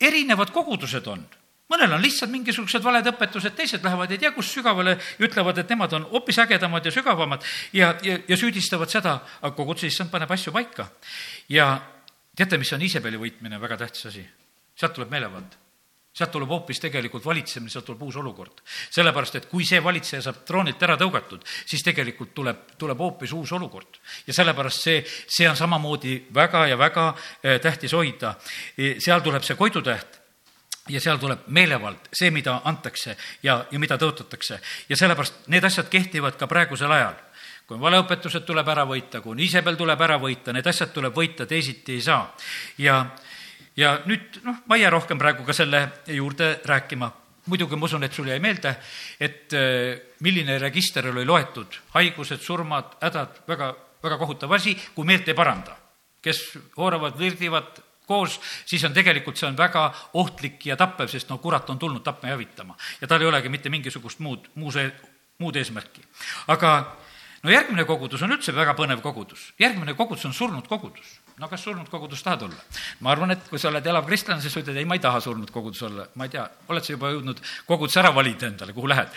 erinevad 0.00 0.52
kogudused 0.54 1.12
on 1.12 1.26
mõnel 1.72 1.96
on 1.96 2.02
lihtsalt 2.02 2.30
mingisugused 2.30 2.84
valed 2.84 3.08
õpetused, 3.10 3.56
teised 3.58 3.84
lähevad 3.84 4.12
ei 4.14 4.20
tea 4.22 4.30
kus 4.32 4.52
sügavale 4.54 4.96
ja 4.96 5.26
ütlevad, 5.26 5.58
et 5.58 5.74
nemad 5.74 5.96
on 5.98 6.06
hoopis 6.12 6.38
ägedamad 6.44 6.86
ja 6.86 6.94
sügavamad 6.94 7.44
ja, 7.74 7.92
ja, 8.06 8.20
ja 8.28 8.38
süüdistavad 8.38 8.92
seda, 8.92 9.18
aga 9.42 9.52
koguduse 9.56 9.90
issand 9.90 10.14
paneb 10.14 10.30
asju 10.30 10.54
paika. 10.54 10.88
ja 11.48 11.74
teate, 12.36 12.58
mis 12.58 12.72
on 12.72 12.86
Iisabeli 12.86 13.20
võitmine, 13.20 13.60
väga 13.60 13.82
tähtis 13.82 14.06
asi? 14.12 14.26
sealt 14.76 14.94
tuleb 14.94 15.10
meelevald 15.10 15.65
sealt 16.16 16.32
tuleb 16.32 16.50
hoopis 16.50 16.80
tegelikult 16.80 17.24
valitsemine, 17.24 17.70
sealt 17.70 17.84
tuleb 17.90 18.02
uus 18.06 18.16
olukord. 18.16 18.62
sellepärast, 18.90 19.34
et 19.36 19.48
kui 19.50 19.64
see 19.68 19.82
valitseja 19.84 20.22
saab 20.24 20.44
troonilt 20.48 20.82
ära 20.82 20.96
tõugatud, 20.96 21.44
siis 21.66 21.84
tegelikult 21.84 22.34
tuleb, 22.34 22.62
tuleb 22.78 22.98
hoopis 22.98 23.32
uus 23.32 23.52
olukord. 23.52 24.00
ja 24.26 24.32
sellepärast 24.32 24.82
see, 24.82 25.04
see 25.26 25.48
on 25.48 25.56
samamoodi 25.56 26.26
väga 26.34 26.66
ja 26.66 26.78
väga 26.78 27.08
eh, 27.42 27.60
tähtis 27.60 27.92
hoida. 27.92 28.36
E, 28.78 28.96
seal 29.00 29.20
tuleb 29.20 29.44
see 29.44 29.56
koidutäht 29.56 30.20
ja 30.88 31.00
seal 31.00 31.18
tuleb 31.18 31.46
meelevald, 31.46 32.08
see, 32.12 32.30
mida 32.30 32.60
antakse 32.64 33.16
ja, 33.42 33.64
ja 33.70 33.78
mida 33.78 33.98
tõotatakse. 33.98 34.60
ja 34.88 34.96
sellepärast 34.96 35.48
need 35.52 35.64
asjad 35.64 35.88
kehtivad 35.92 36.36
ka 36.36 36.46
praegusel 36.46 36.92
ajal 36.92 37.16
kui 37.66 37.80
valeõpetused 37.82 38.44
tuleb 38.46 38.68
ära 38.70 38.84
võita, 38.86 39.20
kui 39.20 39.40
Iisabel 39.42 39.74
tuleb 39.76 40.02
ära 40.06 40.20
võita, 40.22 40.52
need 40.54 40.66
asjad 40.70 40.92
tuleb 40.94 41.14
võita, 41.14 41.48
teisiti 41.50 41.96
ei 41.98 42.02
saa. 42.04 42.20
ja, 42.78 43.00
ja 43.76 43.96
nüüd 44.08 44.40
noh, 44.44 44.62
ma 44.66 44.76
ei 44.76 44.84
jää 44.84 44.92
rohkem 44.92 45.18
praegu 45.20 45.44
ka 45.44 45.54
selle 45.56 45.88
juurde 46.06 46.60
rääkima. 46.64 47.12
muidugi 47.46 47.76
ma 47.76 47.84
usun, 47.86 48.02
et 48.02 48.12
sul 48.12 48.26
jäi 48.26 48.40
meelde, 48.42 48.72
et 49.20 49.52
äh, 49.54 50.00
milline 50.20 50.58
register 50.58 51.06
oli 51.12 51.24
loetud, 51.24 51.76
haigused, 51.94 52.40
surmad, 52.42 52.96
hädad, 53.00 53.36
väga, 53.46 53.68
väga 54.02 54.18
kohutav 54.18 54.52
asi, 54.52 54.74
kui 54.94 55.06
meelt 55.06 55.28
ei 55.28 55.34
paranda. 55.34 55.76
kes 56.22 56.58
hooravad, 56.76 57.18
virdivad 57.18 57.78
koos, 58.06 58.40
siis 58.66 58.84
on 58.84 58.94
tegelikult, 58.94 59.36
see 59.36 59.46
on 59.46 59.56
väga 59.56 59.84
ohtlik 60.14 60.66
ja 60.66 60.76
tappev, 60.76 61.06
sest 61.10 61.28
no 61.30 61.38
kurat 61.38 61.70
on 61.70 61.78
tulnud 61.78 62.02
tapma 62.02 62.28
ja 62.28 62.34
hävitama. 62.34 62.76
ja 63.00 63.06
tal 63.06 63.20
ei 63.20 63.28
olegi 63.28 63.48
mitte 63.48 63.70
mingisugust 63.70 64.18
muud, 64.18 64.48
muu 64.54 64.72
see, 64.72 64.90
muud 65.38 65.56
eesmärki. 65.56 66.02
aga 66.48 66.96
no 67.42 67.50
järgmine 67.50 67.84
kogudus 67.84 68.22
on 68.22 68.32
üldse 68.32 68.54
väga 68.54 68.74
põnev 68.74 69.02
kogudus. 69.02 69.52
järgmine 69.58 69.94
kogudus 69.94 70.24
on 70.24 70.34
surnud 70.34 70.66
kogudus 70.66 71.20
no 71.40 71.48
kas 71.50 71.64
surnud 71.66 71.88
kogudus 71.92 72.22
tahad 72.24 72.46
olla? 72.46 72.62
ma 73.04 73.12
arvan, 73.12 73.34
et 73.34 73.48
kui 73.50 73.60
sa 73.60 73.68
oled 73.68 73.86
elav 73.86 74.06
kristlane, 74.08 74.40
siis 74.40 74.54
sa 74.54 74.62
ütled, 74.62 74.78
ei, 74.80 74.86
ma 74.88 74.96
ei 74.96 75.02
taha 75.04 75.20
surnud 75.24 75.50
kogudus 75.52 75.82
olla, 75.88 76.06
ma 76.16 76.28
ei 76.28 76.32
tea, 76.32 76.44
oled 76.72 76.86
sa 76.86 76.94
juba 76.94 77.10
jõudnud 77.12 77.42
koguduse 77.68 78.00
ära 78.00 78.12
valida 78.16 78.48
endale, 78.48 78.72
kuhu 78.76 78.88
lähed. 78.88 79.12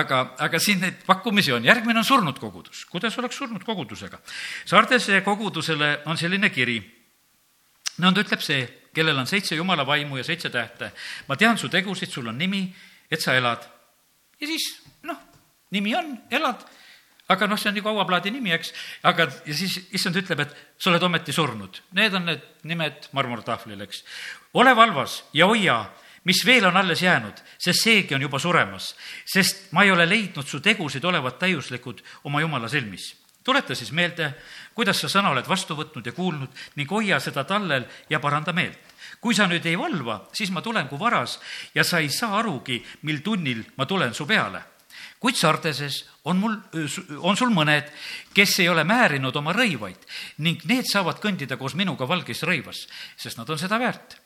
aga, 0.00 0.22
aga 0.46 0.62
siin 0.62 0.82
neid 0.82 1.04
pakkumisi 1.06 1.54
on, 1.54 1.66
järgmine 1.66 2.02
on 2.02 2.08
surnud 2.08 2.40
kogudus. 2.42 2.84
kuidas 2.90 3.18
oleks 3.22 3.38
surnud 3.38 3.64
kogudusega? 3.66 4.18
Sardese 4.66 5.22
kogudusele 5.26 6.00
on 6.10 6.18
selline 6.18 6.50
kiri. 6.50 6.80
nõnda 8.00 8.24
ütleb 8.24 8.42
see, 8.42 8.66
kellel 8.94 9.18
on 9.22 9.30
seitse 9.30 9.54
jumala 9.54 9.86
vaimu 9.86 10.18
ja 10.18 10.26
seitse 10.26 10.50
tähte. 10.50 10.90
ma 11.28 11.36
tean 11.36 11.58
su 11.58 11.68
tegusid, 11.68 12.10
sul 12.10 12.26
on 12.26 12.38
nimi, 12.38 12.66
et 13.10 13.22
sa 13.22 13.38
elad. 13.38 13.62
ja 14.40 14.46
siis, 14.46 14.82
noh, 15.06 15.22
nimi 15.70 15.94
on, 15.94 16.16
elad 16.30 16.66
aga 17.30 17.46
noh, 17.46 17.58
see 17.58 17.70
on 17.70 17.78
nagu 17.78 17.92
hauaplaadi 17.92 18.32
nimi, 18.34 18.52
eks, 18.56 18.72
aga 19.06 19.28
ja 19.46 19.54
siis 19.56 19.76
issand 19.94 20.18
ütleb, 20.18 20.42
et 20.42 20.54
sa 20.80 20.90
oled 20.90 21.06
ometi 21.06 21.34
surnud. 21.34 21.80
Need 21.96 22.16
on 22.18 22.26
need 22.26 22.46
nimed 22.66 23.10
marmortahvlil, 23.16 23.86
eks. 23.86 24.02
ole 24.58 24.74
valvas 24.76 25.20
ja 25.36 25.46
hoia, 25.50 25.78
mis 26.26 26.42
veel 26.46 26.66
on 26.68 26.76
alles 26.76 27.02
jäänud, 27.02 27.38
sest 27.58 27.86
seegi 27.86 28.16
on 28.16 28.26
juba 28.26 28.40
suremas, 28.42 28.92
sest 29.24 29.70
ma 29.76 29.86
ei 29.86 29.94
ole 29.94 30.08
leidnud 30.08 30.46
su 30.46 30.60
tegusid 30.60 31.04
olevat 31.06 31.38
täiuslikud 31.38 32.02
oma 32.24 32.42
jumala 32.42 32.68
silmis. 32.68 33.14
tuleta 33.44 33.74
siis 33.74 33.92
meelde, 33.92 34.34
kuidas 34.74 35.00
sa 35.00 35.08
sõna 35.08 35.30
oled 35.30 35.46
vastu 35.48 35.74
võtnud 35.74 36.06
ja 36.06 36.12
kuulnud 36.12 36.50
ning 36.76 36.90
hoia 36.90 37.20
seda 37.20 37.44
tallel 37.44 37.86
ja 38.10 38.20
paranda 38.20 38.52
meelt 38.52 38.78
kui 39.20 39.34
sa 39.34 39.46
nüüd 39.46 39.64
ei 39.66 39.76
valva, 39.76 40.28
siis 40.32 40.50
ma 40.50 40.62
tulen 40.62 40.88
kui 40.88 40.98
varas 40.98 41.38
ja 41.74 41.84
sa 41.84 41.98
ei 42.00 42.08
saa 42.08 42.38
arugi, 42.38 42.78
mil 43.02 43.20
tunnil 43.20 43.64
ma 43.76 43.86
tulen 43.86 44.14
su 44.14 44.26
peale 44.26 44.62
kuid 45.20 45.36
Sardeses 45.36 46.04
on 46.24 46.40
mul, 46.40 46.56
on 47.20 47.36
sul 47.36 47.52
mõned, 47.52 47.90
kes 48.34 48.56
ei 48.64 48.68
ole 48.72 48.86
määrinud 48.88 49.36
oma 49.36 49.52
rõivaid 49.52 50.00
ning 50.44 50.64
need 50.68 50.88
saavad 50.88 51.20
kõndida 51.20 51.58
koos 51.60 51.76
minuga 51.76 52.08
valges 52.08 52.40
rõivas, 52.48 52.86
sest 53.20 53.38
nad 53.38 53.50
on 53.50 53.60
seda 53.60 53.78
väärt. 53.80 54.16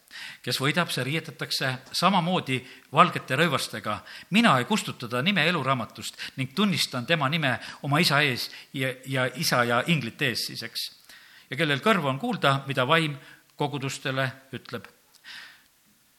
kes 0.43 0.61
võidab, 0.61 0.93
see 0.95 1.03
riietatakse 1.05 1.73
samamoodi 1.93 2.61
valgete 2.93 3.37
rõivastega. 3.37 3.99
mina 4.31 4.59
ei 4.59 4.65
kustuta 4.65 5.09
ta 5.09 5.23
nime 5.23 5.49
eluraamatust 5.49 6.17
ning 6.37 6.55
tunnistan 6.55 7.07
tema 7.07 7.29
nime 7.29 7.59
oma 7.83 7.99
isa 7.99 8.21
ees 8.21 8.51
ja, 8.73 8.95
ja 9.07 9.27
isa 9.35 9.65
ja 9.65 9.83
inglite 9.87 10.29
ees 10.29 10.47
siis, 10.47 10.63
eks. 10.63 10.91
ja 11.51 11.57
kellel 11.57 11.81
kõrva 11.81 12.09
on 12.09 12.19
kuulda, 12.19 12.63
mida 12.67 12.87
vaim 12.87 13.19
kogudustele 13.57 14.33
ütleb. 14.53 14.87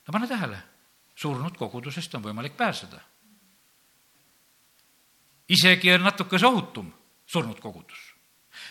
no 0.08 0.12
pane 0.12 0.28
tähele, 0.28 0.64
surnud 1.16 1.58
kogudusest 1.58 2.16
on 2.16 2.24
võimalik 2.24 2.58
pääseda 2.58 3.15
isegi 5.50 5.94
on 5.94 6.04
natukese 6.04 6.48
ohutum 6.48 6.92
surnud 7.26 7.60
kogudus. 7.60 8.14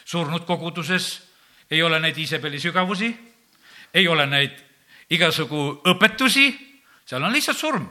surnud 0.05 0.45
koguduses 0.45 1.23
ei 1.71 1.83
ole 1.83 2.01
neid 2.01 2.17
Iisabeli 2.19 2.61
sügavusi, 2.61 3.11
ei 3.95 4.09
ole 4.09 4.27
neid 4.27 4.59
igasugu 5.11 5.81
õpetusi, 5.85 6.51
seal 7.07 7.23
on 7.23 7.33
lihtsalt 7.33 7.59
surm. 7.59 7.87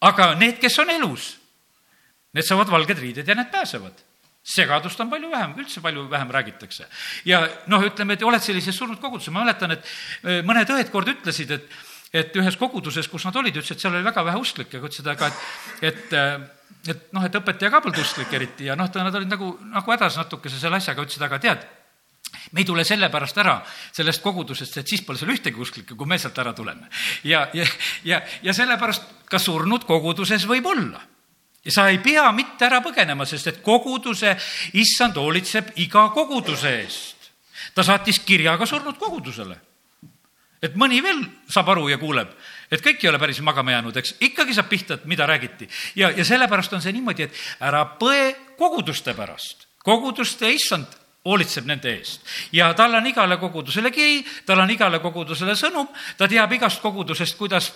aga 0.00 0.34
need, 0.34 0.58
kes 0.58 0.78
on 0.78 0.90
elus, 0.90 1.36
need 2.32 2.44
saavad 2.44 2.70
valged 2.70 2.98
riided 2.98 3.28
ja 3.28 3.34
need 3.34 3.50
pääsevad 3.50 4.02
segadust 4.42 5.00
on 5.00 5.10
palju 5.10 5.30
vähem, 5.30 5.54
üldse 5.62 5.80
palju 5.80 6.08
vähem 6.10 6.30
räägitakse. 6.30 6.86
ja 7.24 7.46
noh, 7.66 7.82
ütleme, 7.86 8.14
et 8.14 8.22
oled 8.22 8.42
sellises 8.42 8.76
surnud 8.76 8.98
koguduses, 9.00 9.30
ma 9.30 9.44
mäletan, 9.44 9.70
et 9.70 9.84
äh, 10.24 10.42
mõned 10.42 10.66
õed 10.66 10.90
kord 10.90 11.08
ütlesid, 11.08 11.50
et, 11.54 11.68
et 12.12 12.36
ühes 12.36 12.56
koguduses, 12.60 13.08
kus 13.08 13.24
nad 13.24 13.36
olid, 13.40 13.56
ütlesid, 13.56 13.78
et 13.78 13.84
seal 13.84 13.94
oli 13.94 14.04
väga 14.04 14.24
vähe 14.26 14.40
usklikke, 14.40 14.80
ütlesid 14.80 15.08
aga, 15.12 15.30
et, 15.32 15.92
et 15.92 16.18
äh, 16.18 16.40
et 16.88 17.12
noh, 17.14 17.22
et 17.22 17.36
õpetaja 17.38 17.70
ka 17.70 17.80
polnud 17.82 18.00
usklik 18.02 18.32
eriti 18.34 18.66
ja 18.66 18.76
noh, 18.78 18.88
nad 18.90 19.14
olid 19.14 19.30
nagu, 19.30 19.52
nagu 19.70 19.94
hädas 19.94 20.18
natukese 20.18 20.58
selle 20.58 20.80
asjaga, 20.80 21.04
ütlesid, 21.04 21.22
aga 21.22 21.38
tead, 21.42 21.64
me 22.52 22.62
ei 22.62 22.66
tule 22.66 22.84
sellepärast 22.86 23.38
ära 23.42 23.56
sellest 23.92 24.22
kogudusest, 24.24 24.80
et 24.80 24.90
siis 24.90 25.04
pole 25.06 25.20
seal 25.20 25.32
ühtegi 25.34 25.62
usklikku, 25.62 25.96
kui 25.98 26.10
me 26.10 26.18
sealt 26.18 26.38
ära 26.42 26.54
tuleme. 26.56 26.90
ja, 27.28 27.46
ja, 27.54 27.66
ja, 28.08 28.22
ja 28.42 28.54
sellepärast 28.56 29.26
ka 29.30 29.38
surnud 29.38 29.86
koguduses 29.88 30.46
võib 30.48 30.66
olla. 30.72 31.02
ja 31.64 31.74
sa 31.74 31.88
ei 31.88 31.98
pea 32.02 32.26
mitte 32.34 32.66
ära 32.66 32.82
põgenema, 32.82 33.26
sest 33.26 33.52
et 33.52 33.62
koguduse 33.62 34.36
issand 34.72 35.16
hoolitseb 35.16 35.76
iga 35.84 36.08
koguduse 36.14 36.78
eest. 36.82 37.30
ta 37.74 37.86
saatis 37.86 38.18
kirja 38.26 38.58
ka 38.58 38.66
surnud 38.66 38.98
kogudusele. 38.98 39.71
Et 40.62 40.76
mõni 40.78 41.02
veel 41.02 41.24
saab 41.50 41.68
aru 41.74 41.88
ja 41.90 41.98
kuuleb 41.98 42.32
et 42.72 42.80
kõik 42.80 43.02
ei 43.04 43.10
ole 43.10 43.20
päris 43.20 43.40
magama 43.44 43.74
jäänud, 43.74 43.96
eks, 44.00 44.16
ikkagi 44.24 44.56
saab 44.56 44.70
pihta, 44.70 44.96
et 44.96 45.04
mida 45.10 45.26
räägiti. 45.28 45.68
ja, 45.96 46.10
ja 46.10 46.24
sellepärast 46.24 46.72
on 46.72 46.82
see 46.82 46.94
niimoodi, 46.96 47.28
et 47.28 47.44
ära 47.60 47.84
põe 48.00 48.32
koguduste 48.58 49.14
pärast. 49.14 49.68
koguduste 49.84 50.48
issand 50.52 51.01
hoolitseb 51.22 51.66
nende 51.70 51.90
eest. 51.94 52.24
Ja 52.54 52.72
tal 52.74 52.94
on 52.98 53.06
igale 53.06 53.36
kogudusele 53.38 53.92
kiri, 53.94 54.24
tal 54.46 54.58
on 54.58 54.70
igale 54.74 54.98
kogudusele 55.02 55.54
sõnum, 55.58 55.86
ta 56.18 56.26
teab 56.30 56.50
igast 56.56 56.82
kogudusest, 56.82 57.36
kuidas 57.38 57.68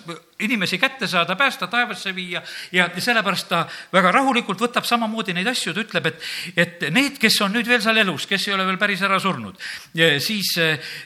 inimesi 0.42 0.80
kätte 0.82 1.06
saada, 1.06 1.36
päästa, 1.38 1.68
taevasse 1.70 2.10
viia. 2.14 2.42
Ja, 2.74 2.88
sellepärast 2.98 3.48
ta 3.48 3.62
väga 3.92 4.10
rahulikult 4.18 4.64
võtab 4.66 4.88
samamoodi 4.88 5.36
neid 5.36 5.46
asju, 5.52 5.76
ta 5.76 5.84
ütleb, 5.84 6.10
et, 6.10 6.26
et 6.56 6.88
need, 6.94 7.20
kes 7.22 7.38
on 7.46 7.54
nüüd 7.54 7.70
veel 7.70 7.84
seal 7.84 8.02
elus, 8.02 8.26
kes 8.26 8.48
ei 8.48 8.56
ole 8.56 8.66
veel 8.66 8.80
päris 8.82 9.04
ära 9.06 9.20
surnud, 9.22 9.62
siis 9.94 10.50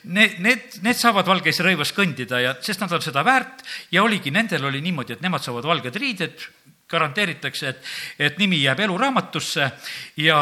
need, 0.09 0.41
need, 0.41 0.81
need 0.81 0.97
saavad 0.97 1.29
valges 1.29 1.61
rõivas 1.61 1.93
kõndida 1.97 2.41
ja, 2.41 2.57
sest 2.65 2.81
nad 2.81 2.97
on 2.97 3.05
seda 3.05 3.25
väärt. 3.27 3.67
Ja 3.93 4.07
oligi, 4.07 4.33
nendel 4.33 4.65
oli 4.71 4.81
niimoodi, 4.81 5.19
et 5.19 5.23
nemad 5.25 5.45
saavad 5.45 5.69
valged 5.69 6.01
riided, 6.01 6.49
garanteeritakse, 6.91 7.69
et, 7.69 7.87
et 8.19 8.41
nimi 8.41 8.65
jääb 8.65 8.81
eluraamatusse. 8.89 9.71
Ja 10.25 10.41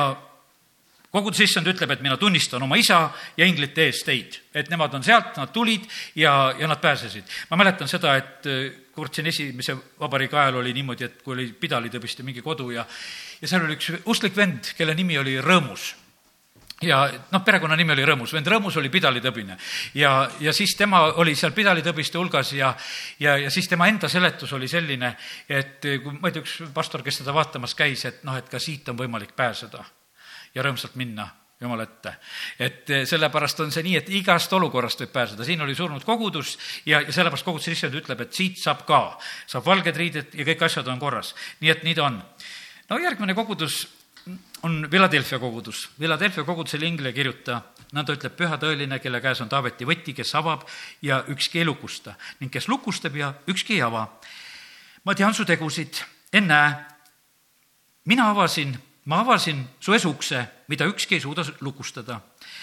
koguduse 1.15 1.47
issand 1.49 1.69
ütleb, 1.71 1.93
et 1.95 2.03
mina 2.05 2.19
tunnistan 2.21 2.63
oma 2.63 2.77
isa 2.77 3.01
ja 3.37 3.47
inglite 3.49 3.87
ees 3.89 4.03
teid, 4.05 4.41
et 4.55 4.69
nemad 4.73 4.95
on 4.99 5.05
sealt, 5.05 5.37
nad 5.41 5.53
tulid 5.55 5.87
ja, 6.21 6.53
ja 6.59 6.69
nad 6.69 6.81
pääsesid. 6.83 7.25
ma 7.51 7.61
mäletan 7.61 7.89
seda, 7.89 8.17
et 8.21 8.49
äh, 8.49 8.67
kord 8.93 9.15
siin 9.15 9.31
esimese 9.31 9.77
vabariigi 10.01 10.37
ajal 10.37 10.61
oli 10.61 10.75
niimoodi, 10.77 11.07
et 11.07 11.23
kui 11.23 11.37
oli 11.37 11.49
pidalitõbiste 11.53 12.27
mingi 12.27 12.45
kodu 12.45 12.71
ja, 12.75 12.85
ja 13.41 13.49
seal 13.49 13.65
oli 13.65 13.79
üks 13.79 13.93
usklik 14.05 14.37
vend, 14.37 14.75
kelle 14.77 14.95
nimi 14.99 15.19
oli 15.19 15.39
Rõõmus 15.41 15.95
ja 16.85 17.01
noh, 17.33 17.43
perekonnanimi 17.45 17.95
oli 17.97 18.05
Rõõmus, 18.07 18.35
vend 18.37 18.51
Rõõmus 18.53 18.77
oli 18.79 18.91
pidalitõbine. 18.93 19.57
ja, 19.95 20.29
ja 20.41 20.53
siis 20.53 20.77
tema 20.77 21.07
oli 21.23 21.35
seal 21.35 21.57
pidalitõbiste 21.57 22.19
hulgas 22.21 22.53
ja, 22.53 22.75
ja, 23.19 23.39
ja 23.39 23.51
siis 23.51 23.69
tema 23.69 23.89
enda 23.89 24.13
seletus 24.13 24.53
oli 24.53 24.69
selline, 24.69 25.15
et 25.49 25.89
kui 26.03 26.19
ma 26.21 26.29
ei 26.29 26.37
tea, 26.37 26.45
üks 26.45 26.61
pastor, 26.75 27.03
kes 27.03 27.23
seda 27.23 27.35
vaatamas 27.35 27.75
käis, 27.75 28.05
et 28.05 28.21
noh, 28.29 28.37
et 28.37 28.49
ka 28.49 28.61
siit 28.61 28.93
on 28.93 29.01
võimalik 29.01 29.33
pääseda 29.37 29.87
ja 30.59 30.67
rõõmsalt 30.67 30.99
minna 30.99 31.29
Jumala 31.59 31.83
ette. 31.83 32.13
et 32.59 32.91
eh, 32.91 33.05
sellepärast 33.07 33.61
on 33.65 33.73
see 33.75 33.83
nii, 33.83 33.97
et 33.99 34.11
igast 34.15 34.53
olukorrast 34.55 35.01
võib 35.03 35.11
pääseda, 35.11 35.43
siin 35.47 35.63
oli 35.65 35.75
surnud 35.75 36.05
kogudus 36.07 36.53
ja, 36.87 37.01
ja 37.03 37.15
sellepärast 37.15 37.47
koguduse 37.47 37.75
issand 37.75 37.99
ütleb, 37.99 38.23
et 38.23 38.35
siit 38.35 38.61
saab 38.63 38.85
ka, 38.87 39.01
saab 39.51 39.67
valged 39.67 39.99
riided 39.99 40.37
ja 40.39 40.47
kõik 40.47 40.63
asjad 40.69 40.87
on 40.87 41.03
korras. 41.03 41.35
nii 41.59 41.73
et 41.75 41.83
nii 41.83 41.97
ta 41.99 42.07
on. 42.07 42.21
no 42.91 43.01
järgmine 43.03 43.35
kogudus 43.35 43.89
on 44.63 44.87
Philadelphia 44.91 45.39
kogudus. 45.39 45.89
Philadelphia 45.99 46.45
kogudusele 46.45 46.87
inglise 46.87 47.17
kirjuta, 47.17 47.61
nõnda 47.91 48.15
ütleb 48.15 48.39
püha 48.39 48.59
tõeline, 48.61 48.99
kelle 49.03 49.21
käes 49.25 49.43
on 49.43 49.51
Taaveti 49.51 49.87
võti, 49.89 50.15
kes 50.15 50.35
avab 50.39 50.63
ja 51.03 51.25
ükski 51.27 51.63
ei 51.63 51.67
lukusta 51.67 52.15
ning 52.39 52.55
kes 52.55 52.69
lukustab 52.71 53.17
ja 53.19 53.33
ükski 53.51 53.81
ei 53.81 53.83
ava. 53.83 54.07
ma 55.05 55.15
tean 55.15 55.35
su 55.35 55.45
tegusid, 55.45 56.05
ennäe, 56.33 56.75
mina 58.05 58.31
avasin, 58.31 58.79
ma 59.09 59.23
avasin 59.25 59.65
su 59.81 59.95
esukse, 59.97 60.45
mida 60.69 60.87
ükski 60.87 61.17
ei 61.17 61.21
suuda 61.21 61.45
lukustada. 61.61 62.21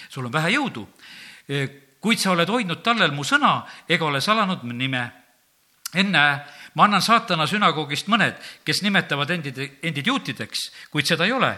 sul 0.10 0.26
on 0.26 0.34
vähe 0.34 0.54
jõudu, 0.54 0.88
kuid 2.00 2.20
sa 2.22 2.32
oled 2.32 2.50
hoidnud 2.50 2.84
tallel 2.86 3.12
mu 3.12 3.24
sõna 3.24 3.66
ega 3.90 4.06
ole 4.06 4.22
salanud 4.22 4.64
mu 4.64 4.74
nime. 4.74 5.12
ennäe, 5.96 6.40
ma 6.76 6.84
annan 6.84 7.02
saatana 7.02 7.48
sünagoogist 7.48 8.10
mõned, 8.12 8.36
kes 8.66 8.82
nimetavad 8.84 9.30
endid, 9.32 9.58
endid 9.82 10.08
juutideks, 10.08 10.72
kuid 10.92 11.08
seda 11.08 11.26
ei 11.26 11.32
ole, 11.32 11.58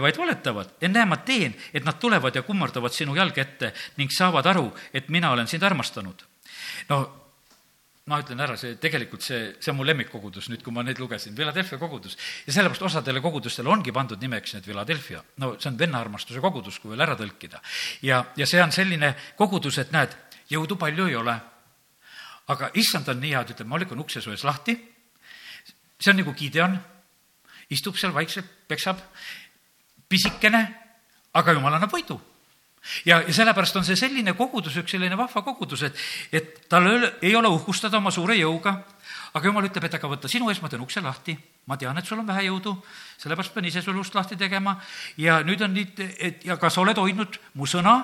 vaid 0.00 0.16
valetavad. 0.16 0.74
ennäe, 0.80 1.04
ma 1.04 1.16
teen, 1.16 1.54
et 1.72 1.84
nad 1.84 1.98
tulevad 1.98 2.34
ja 2.34 2.42
kummardavad 2.42 2.92
sinu 2.92 3.16
jalge 3.16 3.40
ette 3.40 3.72
ning 3.96 4.10
saavad 4.10 4.46
aru, 4.46 4.72
et 4.92 5.08
mina 5.08 5.30
olen 5.30 5.46
sind 5.46 5.62
armastanud. 5.62 6.24
no 6.88 7.25
ma 8.06 8.20
ütlen 8.22 8.38
ära, 8.38 8.54
see 8.54 8.76
tegelikult 8.78 9.24
see, 9.26 9.56
see 9.58 9.72
on 9.72 9.80
mu 9.80 9.84
lemmikkogudus 9.86 10.46
nüüd, 10.52 10.62
kui 10.62 10.74
ma 10.74 10.84
neid 10.86 11.00
lugesin, 11.02 11.34
Philadelphia 11.34 11.78
kogudus. 11.78 12.14
ja 12.46 12.52
sellepärast 12.54 12.86
osadele 12.86 13.20
kogudustele 13.20 13.68
ongi 13.68 13.92
pandud 13.92 14.20
nimeks 14.22 14.54
need 14.54 14.64
Philadelphia. 14.64 15.24
no 15.42 15.56
see 15.58 15.72
on 15.72 15.78
vennaarmastuse 15.78 16.40
kogudus, 16.40 16.78
kui 16.78 16.94
veel 16.94 17.02
ära 17.02 17.18
tõlkida. 17.18 17.60
ja, 18.06 18.24
ja 18.36 18.46
see 18.46 18.62
on 18.62 18.72
selline 18.72 19.14
kogudus, 19.36 19.78
et 19.82 19.90
näed, 19.92 20.14
jõudu 20.50 20.78
palju 20.78 21.10
ei 21.10 21.18
ole 21.18 21.40
aga 22.52 22.70
issand 22.78 23.08
on 23.10 23.18
nii 23.20 23.34
hea, 23.34 23.42
ta 23.42 23.56
ütleb, 23.56 23.68
ma 23.70 23.80
lükkan 23.82 24.02
ukse 24.02 24.22
su 24.22 24.30
ees 24.30 24.44
lahti, 24.46 24.76
see 25.98 26.12
on 26.12 26.20
nagu 26.20 26.34
Gideon, 26.36 26.78
istub 27.74 27.98
seal 27.98 28.14
vaikselt, 28.14 28.46
peksab, 28.70 29.02
pisikene, 30.06 30.62
aga 31.34 31.56
jumal 31.56 31.74
annab 31.74 31.90
võidu 31.90 32.20
ja, 33.04 33.20
ja 33.22 33.32
sellepärast 33.34 33.76
on 33.76 33.86
see 33.86 33.96
selline 33.98 34.34
kogudus, 34.38 34.76
üks 34.80 34.94
selline 34.96 35.16
vahva 35.18 35.42
kogudus, 35.42 35.82
et, 35.88 36.04
et 36.32 36.68
tal 36.70 36.86
ei 37.22 37.34
ole 37.36 37.48
uhkustada 37.48 37.98
oma 37.98 38.12
suure 38.14 38.36
jõuga, 38.38 38.76
aga 39.36 39.50
jumal 39.50 39.66
ütleb, 39.68 39.84
et 39.88 39.96
aga 39.98 40.10
võta 40.10 40.30
sinu 40.30 40.50
ees, 40.50 40.60
ma 40.62 40.70
teen 40.72 40.84
ukse 40.84 41.02
lahti, 41.04 41.36
ma 41.66 41.76
tean, 41.76 41.98
et 41.98 42.06
sul 42.08 42.20
on 42.22 42.28
vähe 42.28 42.46
jõudu, 42.48 42.76
sellepärast 43.20 43.54
pean 43.54 43.68
ise 43.68 43.82
sul 43.84 43.98
ust 44.00 44.14
lahti 44.16 44.38
tegema. 44.38 44.76
Ja 45.20 45.42
nüüd 45.44 45.62
on 45.66 45.74
nüüd, 45.76 46.00
et 46.00 46.46
ja 46.46 46.56
ka 46.60 46.70
sa 46.72 46.80
oled 46.84 46.98
hoidnud 47.00 47.40
mu 47.58 47.68
sõna, 47.68 47.96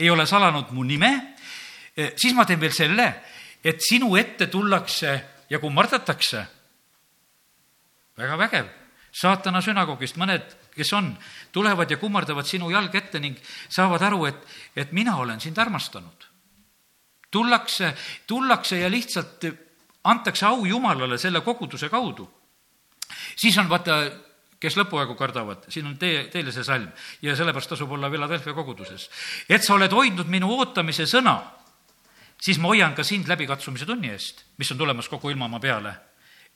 ei 0.00 0.10
ole 0.10 0.26
salanud 0.26 0.72
mu 0.74 0.84
nime, 0.88 1.12
siis 2.16 2.34
ma 2.34 2.46
teen 2.48 2.60
veel 2.60 2.74
selle, 2.74 3.06
et 3.62 3.82
sinu 3.84 4.16
ette 4.16 4.48
tullakse 4.50 5.14
ja 5.50 5.58
kummardatakse. 5.58 6.46
väga 8.16 8.36
vägev. 8.38 8.79
Saatana 9.12 9.60
sünagoogist 9.64 10.18
mõned, 10.20 10.56
kes 10.74 10.92
on, 10.96 11.10
tulevad 11.52 11.90
ja 11.90 11.98
kummardavad 11.98 12.46
sinu 12.46 12.70
jalg 12.70 12.94
ette 12.94 13.20
ning 13.20 13.38
saavad 13.68 14.02
aru, 14.06 14.24
et, 14.30 14.40
et 14.76 14.92
mina 14.92 15.16
olen 15.16 15.40
sind 15.40 15.58
armastanud. 15.58 16.28
tullakse, 17.30 17.94
tullakse 18.26 18.78
ja 18.78 18.90
lihtsalt 18.90 19.46
antakse 20.04 20.46
au 20.46 20.64
Jumalale 20.66 21.18
selle 21.18 21.40
koguduse 21.40 21.88
kaudu. 21.88 22.30
siis 23.36 23.58
on 23.58 23.68
vaata 23.68 24.10
kes 24.60 24.76
lõpuaegu 24.76 25.14
kardavad, 25.16 25.64
siin 25.68 25.86
on 25.86 25.96
teie, 25.98 26.28
teile 26.28 26.52
see 26.52 26.64
salm 26.64 26.90
ja 27.22 27.36
sellepärast 27.36 27.70
tasub 27.70 27.92
olla 27.92 28.10
Philadelphia 28.10 28.54
koguduses. 28.54 29.10
et 29.48 29.62
sa 29.62 29.74
oled 29.74 29.92
hoidnud 29.92 30.26
minu 30.26 30.50
ootamise 30.58 31.06
sõna 31.06 31.40
siis 32.40 32.58
ma 32.58 32.72
hoian 32.72 32.94
ka 32.96 33.04
sind 33.04 33.28
läbikatsumise 33.28 33.86
tunni 33.86 34.10
eest, 34.12 34.44
mis 34.58 34.70
on 34.72 34.78
tulemas 34.78 35.08
kogu 35.08 35.30
ilmamaa 35.30 35.60
peale, 35.60 35.94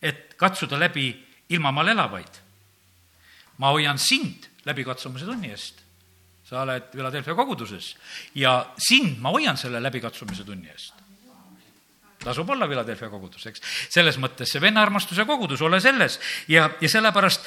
et 0.02 0.34
katsuda 0.40 0.80
läbi 0.80 1.12
ilmamaal 1.48 1.92
elavaid. 1.92 2.40
Ma 3.58 3.72
hoian 3.74 3.98
sind 3.98 4.48
läbikatsumise 4.64 5.28
tunni 5.28 5.50
eest. 5.54 5.82
sa 6.44 6.62
oled 6.62 6.90
Philadelphia 6.92 7.34
koguduses 7.34 7.94
ja 8.34 8.58
sind 8.78 9.18
ma 9.20 9.32
hoian 9.32 9.56
selle 9.56 9.80
läbikatsumise 9.82 10.44
tunni 10.44 10.68
eest 10.68 11.04
tasub 12.24 12.48
olla 12.50 12.66
Philadelphia 12.66 13.10
kogudus, 13.12 13.46
eks. 13.50 13.62
selles 13.92 14.18
mõttes 14.22 14.48
see 14.48 14.62
vennaarmastuse 14.62 15.26
kogudus, 15.28 15.60
ole 15.62 15.80
selles 15.84 16.18
ja, 16.48 16.70
ja 16.80 16.88
sellepärast 16.88 17.44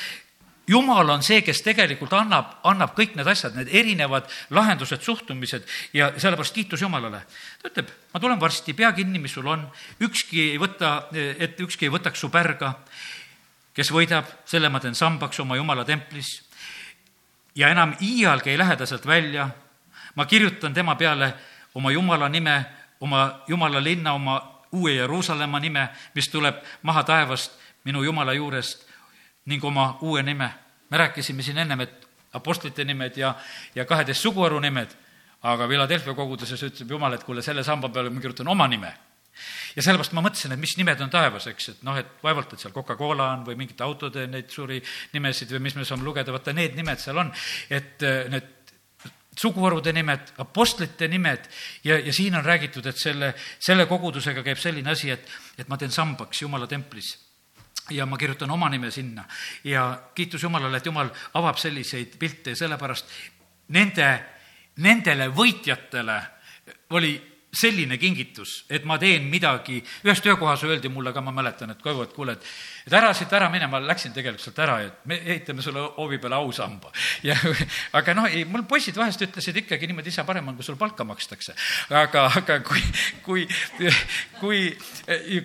jumal 0.67 1.09
on 1.09 1.23
see, 1.23 1.41
kes 1.45 1.61
tegelikult 1.65 2.13
annab, 2.17 2.57
annab 2.67 2.93
kõik 2.97 3.15
need 3.17 3.27
asjad, 3.31 3.55
need 3.57 3.71
erinevad 3.71 4.27
lahendused, 4.55 5.03
suhtumised 5.03 5.67
ja 5.95 6.11
sellepärast 6.19 6.55
kiitus 6.55 6.83
Jumalale. 6.83 7.23
ta 7.61 7.71
ütleb, 7.71 7.93
ma 8.13 8.21
tulen 8.23 8.41
varsti, 8.41 8.75
pea 8.77 8.91
kinni, 8.95 9.21
mis 9.23 9.33
sul 9.37 9.47
on, 9.47 9.63
ükski 10.03 10.51
ei 10.51 10.59
võta, 10.61 11.07
et 11.13 11.59
ükski 11.63 11.87
ei 11.87 11.93
võtaks 11.93 12.19
su 12.19 12.29
pärga, 12.33 12.75
kes 13.77 13.91
võidab, 13.93 14.25
selle 14.49 14.71
ma 14.73 14.81
teen 14.81 14.95
sambaks 14.97 15.37
oma 15.43 15.55
Jumala 15.55 15.85
templis 15.85 16.39
ja 17.55 17.69
enam 17.69 17.93
iialgi 18.01 18.49
ei 18.49 18.57
lähe 18.57 18.75
ta 18.75 18.85
sealt 18.85 19.05
välja. 19.05 19.49
ma 20.15 20.25
kirjutan 20.25 20.73
tema 20.73 20.95
peale 20.95 21.33
oma 21.75 21.91
Jumala 21.91 22.29
nime, 22.29 22.65
oma 22.99 23.43
Jumala 23.47 23.83
linna, 23.83 24.13
oma 24.13 24.63
uue 24.71 24.93
Jeruusalemma 24.93 25.59
nime, 25.59 25.89
mis 26.15 26.29
tuleb 26.29 26.55
maha 26.81 27.03
taevast 27.03 27.51
minu 27.83 28.03
Jumala 28.03 28.33
juurest 28.33 28.87
ning 29.45 29.63
oma 29.63 29.97
uue 30.01 30.23
nime. 30.23 30.49
me 30.89 30.97
rääkisime 30.97 31.43
siin 31.43 31.57
ennem, 31.57 31.81
et 31.81 32.07
apostlite 32.33 32.83
nimed 32.83 33.17
ja, 33.17 33.35
ja 33.75 33.85
kaheteist 33.85 34.21
suguharu 34.21 34.59
nimed, 34.59 34.87
aga 35.43 35.67
Philadelphia 35.67 36.13
koguduses 36.13 36.63
ütleb 36.63 36.89
Jumal, 36.89 37.13
et 37.13 37.23
kuule, 37.23 37.41
selle 37.41 37.63
samba 37.63 37.89
peale 37.89 38.09
ma 38.09 38.21
kirjutan 38.21 38.47
oma 38.47 38.67
nime 38.67 38.93
ja 39.75 39.85
sellepärast 39.85 40.15
ma 40.17 40.23
mõtlesin, 40.25 40.53
et 40.55 40.61
mis 40.61 40.75
nimed 40.79 41.01
on 41.03 41.13
taevas, 41.13 41.47
eks, 41.51 41.69
et 41.73 41.85
noh, 41.87 41.97
et 41.99 42.19
vaevalt, 42.23 42.53
et 42.53 42.63
seal 42.63 42.75
Coca-Cola 42.75 43.31
on 43.35 43.45
või 43.47 43.57
mingite 43.59 43.85
autode 43.85 44.27
neid 44.31 44.49
suuri 44.53 44.81
nimesid 45.13 45.51
või 45.55 45.65
mis 45.67 45.77
me 45.77 45.85
saame 45.87 46.07
lugeda, 46.07 46.35
vaata 46.35 46.55
need 46.55 46.77
nimed 46.77 47.01
seal 47.03 47.21
on, 47.23 47.31
et 47.69 48.05
äh, 48.07 48.25
need 48.33 48.53
suguharude 49.37 49.93
nimed, 49.93 50.33
apostlite 50.41 51.07
nimed 51.07 51.45
ja, 51.85 51.99
ja 51.99 52.13
siin 52.13 52.35
on 52.35 52.45
räägitud, 52.45 52.85
et 52.89 52.97
selle, 52.97 53.33
selle 53.59 53.85
kogudusega 53.85 54.43
käib 54.43 54.59
selline 54.61 54.91
asi, 54.91 55.11
et, 55.13 55.29
et 55.57 55.69
ma 55.69 55.77
teen 55.77 55.93
sambaks 55.93 56.41
Jumala 56.41 56.67
templis 56.67 57.13
ja 57.89 58.05
ma 58.05 58.17
kirjutan 58.17 58.51
oma 58.51 58.69
nime 58.69 58.91
sinna. 58.91 59.23
Ja 59.63 60.01
kiitus 60.15 60.43
Jumalale, 60.43 60.77
et 60.77 60.85
Jumal 60.85 61.09
avab 61.33 61.57
selliseid 61.61 62.17
pilte 62.19 62.51
ja 62.51 62.59
sellepärast 62.59 63.13
nende, 63.75 64.09
nendele 64.83 65.29
võitjatele 65.35 66.17
oli 66.97 67.13
selline 67.57 67.97
kingitus, 67.97 68.61
et 68.69 68.85
ma 68.85 68.99
teen 69.01 69.25
midagi, 69.31 69.79
ühes 70.05 70.21
töökohas 70.23 70.63
öeldi 70.67 70.91
mulle 70.93 71.13
ka, 71.13 71.21
ma 71.25 71.33
mäletan, 71.35 71.71
et 71.73 71.81
Koivu, 71.81 72.05
et 72.05 72.13
kuule, 72.15 72.37
et 72.37 72.49
et 72.87 72.95
ära 72.95 73.09
siit 73.15 73.33
ära 73.33 73.49
mine, 73.51 73.67
ma 73.67 73.81
läksin 73.83 74.13
tegelikult 74.15 74.43
sealt 74.45 74.59
ära, 74.63 74.77
et 74.85 75.07
me 75.09 75.17
ehitame 75.19 75.63
sulle 75.65 75.81
hoovi 75.97 76.19
peale 76.23 76.37
ausamba. 76.39 76.91
ja 77.27 77.35
aga 77.97 78.15
noh, 78.15 78.27
ei, 78.31 78.45
mul 78.47 78.63
poisid 78.69 78.95
vahest 78.97 79.23
ütlesid 79.25 79.61
ikkagi 79.63 79.89
niimoodi, 79.89 80.13
isa, 80.13 80.23
parem 80.27 80.47
on, 80.47 80.57
kui 80.59 80.67
sul 80.67 80.79
palka 80.79 81.05
makstakse. 81.07 81.55
aga, 81.89 82.27
aga 82.41 82.59
kui, 82.67 82.83
kui, 83.25 83.47
kui, 84.39 84.61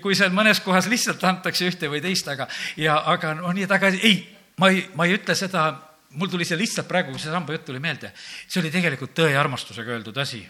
kui 0.03 0.18
seal 0.18 0.35
mõnes 0.35 0.62
kohas 0.62 0.90
lihtsalt 0.92 1.25
antakse 1.27 1.66
ühte 1.70 1.90
või 1.90 2.03
teist, 2.05 2.29
aga 2.29 2.48
ja 2.81 3.01
aga 3.14 3.35
no 3.40 3.51
nii, 3.55 3.66
et 3.66 3.75
aga 3.79 3.90
ei, 3.98 4.20
ma 4.61 4.70
ei, 4.70 4.85
ma 4.94 5.09
ei 5.09 5.18
ütle 5.18 5.37
seda 5.38 5.70
mul 6.14 6.29
tuli 6.29 6.44
see 6.44 6.59
lihtsalt 6.61 6.88
praegu, 6.88 7.12
kui 7.12 7.20
see 7.20 7.33
samba 7.33 7.55
jutt 7.55 7.64
tuli 7.68 7.81
meelde, 7.83 8.12
see 8.46 8.61
oli 8.61 8.70
tegelikult 8.72 9.14
tõe 9.16 9.33
ja 9.33 9.40
armastusega 9.40 9.94
öeldud 9.94 10.16
asi. 10.20 10.40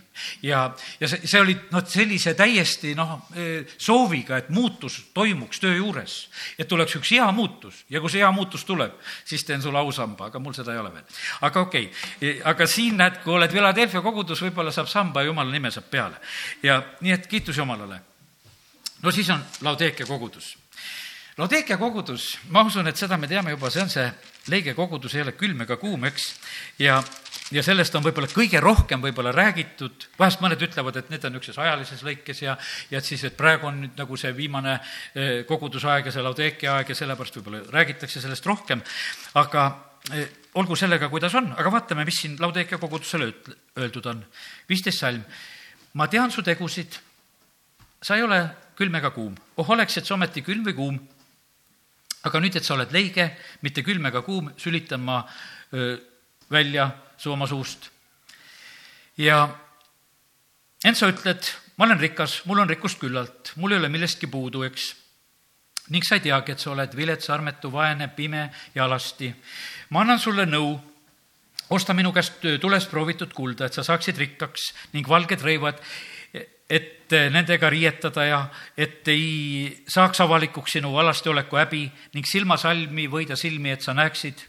ja, 0.43 0.65
ja 1.01 1.11
see, 1.11 1.27
see 1.29 1.41
oli 1.41 1.57
noh, 1.71 1.85
sellise 1.89 2.35
täiesti 2.39 2.95
noh, 2.99 3.15
e, 3.37 3.49
sooviga, 3.77 4.41
et 4.43 4.51
muutus 4.55 4.99
toimuks 5.15 5.63
töö 5.63 5.77
juures. 5.77 6.17
et 6.59 6.69
tuleks 6.69 6.97
üks 6.99 7.13
hea 7.17 7.29
muutus 7.33 7.85
ja 7.91 8.01
kui 8.01 8.11
see 8.13 8.23
hea 8.23 8.31
muutus 8.35 8.65
tuleb, 8.69 8.97
siis 9.25 9.45
teen 9.45 9.63
sulle 9.63 9.79
ausamba, 9.79 10.31
aga 10.31 10.43
mul 10.43 10.57
seda 10.57 10.75
ei 10.75 10.83
ole 10.83 10.95
veel. 10.95 11.21
aga 11.49 11.67
okei 11.67 11.91
okay., 11.91 12.41
aga 12.53 12.67
siin 12.67 12.99
näed, 13.01 13.21
kui 13.25 13.37
oled 13.37 13.53
Philadelphia 13.53 14.03
kogudus, 14.03 14.43
võib-olla 14.43 14.75
saab 14.75 14.91
samba 14.91 15.23
ja 15.23 15.31
jumala 15.31 15.53
nime 15.53 15.71
saab 15.71 15.91
peale. 15.91 16.19
ja 16.63 16.83
nii, 17.01 17.15
et 17.19 17.27
kiitus 17.31 17.57
Jumalale. 17.57 18.01
no 19.03 19.11
siis 19.11 19.31
on 19.31 19.45
Laudeekia 19.63 20.07
kogudus 20.07 20.57
Laudeekia 21.41 21.79
kogudus, 21.81 22.35
ma 22.53 22.61
usun, 22.69 22.91
et 22.91 22.99
seda 23.01 23.17
me 23.17 23.29
teame 23.29 23.55
juba, 23.55 23.71
see 23.73 23.81
on 23.81 23.91
see 23.93 24.05
leige 24.53 24.75
kogudus 24.77 25.15
ei 25.17 25.23
ole 25.23 25.33
külm 25.39 25.63
ega 25.65 25.79
kuum, 25.81 26.03
eks, 26.05 26.27
ja, 26.83 26.99
ja 27.55 27.63
sellest 27.65 27.95
on 27.97 28.03
võib-olla 28.05 28.29
kõige 28.29 28.61
rohkem 28.61 29.01
võib-olla 29.01 29.33
räägitud, 29.33 30.09
vahest 30.19 30.43
mõned 30.45 30.61
ütlevad, 30.67 30.99
et 31.01 31.13
need 31.13 31.25
on 31.25 31.33
niisuguses 31.33 31.61
ajalises 31.63 32.03
lõikes 32.05 32.43
ja, 32.45 32.57
ja 32.91 33.01
et 33.01 33.09
siis, 33.09 33.25
et 33.25 33.39
praegu 33.39 33.71
on 33.71 33.81
nüüd 33.85 34.03
nagu 34.03 34.19
see 34.21 34.35
viimane 34.37 34.75
eh, 34.77 35.31
kogudusaeg 35.49 36.11
ja 36.11 36.13
see 36.13 36.27
Laudeekia 36.27 36.75
aeg 36.77 36.93
ja 36.93 36.99
sellepärast 36.99 37.39
võib-olla 37.41 37.63
räägitakse 37.79 38.21
sellest 38.21 38.51
rohkem, 38.51 38.83
aga 39.41 39.65
eh, 40.13 40.27
olgu 40.61 40.77
sellega, 40.77 41.09
kuidas 41.09 41.39
on, 41.41 41.49
aga 41.57 41.73
vaatame, 41.79 42.05
mis 42.09 42.21
siin 42.27 42.37
Laudeekia 42.45 42.81
kogudusele 42.83 43.31
öeldud 43.79 44.11
on. 44.13 44.21
viisteist 44.69 45.01
salm. 45.01 45.25
ma 45.95 46.11
tean 46.13 46.31
su 46.31 46.43
tegusid, 46.43 47.01
sa 48.03 48.21
ei 48.21 48.29
ole 48.29 48.45
külm 48.77 49.01
ega 49.01 49.15
kuum. 49.17 49.35
oh, 49.57 49.71
oleks, 49.71 49.97
et 49.97 50.05
sa 50.05 50.15
ometi 50.19 50.43
külm 50.45 50.69
või 50.69 50.77
kuum 50.77 51.03
aga 52.23 52.41
nüüd, 52.43 52.57
et 52.57 52.67
sa 52.67 52.77
oled 52.77 52.93
leige, 52.95 53.29
mitte 53.63 53.83
külm 53.87 54.07
ega 54.07 54.23
kuum, 54.23 54.53
sülitan 54.61 55.03
ma 55.03 55.23
öö, 55.75 55.97
välja 56.53 56.91
su 57.19 57.33
oma 57.33 57.47
suust. 57.47 57.91
ja 59.17 59.49
ent 60.85 60.99
sa 60.99 61.09
ütled, 61.11 61.51
ma 61.77 61.87
olen 61.87 62.01
rikas, 62.01 62.43
mul 62.47 62.63
on 62.63 62.71
rikkust 62.71 63.01
küllalt, 63.01 63.53
mul 63.57 63.73
ei 63.73 63.79
ole 63.83 63.91
millestki 63.93 64.27
puudu, 64.31 64.63
eks. 64.67 64.95
ning 65.91 66.05
sa 66.07 66.17
ei 66.17 66.25
teagi, 66.29 66.53
et 66.53 66.63
sa 66.63 66.71
oled 66.73 66.97
vilets, 66.97 67.31
armetu, 67.31 67.71
vaene, 67.73 68.09
pime 68.09 68.49
ja 68.75 68.85
alasti. 68.85 69.33
ma 69.91 70.03
annan 70.03 70.19
sulle 70.19 70.47
nõu, 70.47 70.79
osta 71.71 71.95
minu 71.95 72.13
käest 72.13 72.45
tulest 72.61 72.91
proovitud 72.91 73.33
kulda, 73.33 73.67
et 73.67 73.75
sa 73.75 73.85
saaksid 73.87 74.19
rikkaks 74.19 74.73
ning 74.93 75.09
valged 75.09 75.41
rõivad, 75.43 75.81
et 76.73 77.13
nendega 77.33 77.69
riietada 77.71 78.25
ja 78.25 78.41
et 78.77 79.09
ei 79.13 79.85
saaks 79.89 80.23
avalikuks 80.25 80.79
sinu 80.79 80.95
alasti 80.97 81.29
oleku 81.29 81.59
häbi 81.61 81.85
ning 82.15 82.29
silmasalmi 82.29 83.09
võida 83.13 83.37
silmi, 83.37 83.75
et 83.75 83.85
sa 83.85 83.93
näeksid, 83.95 84.41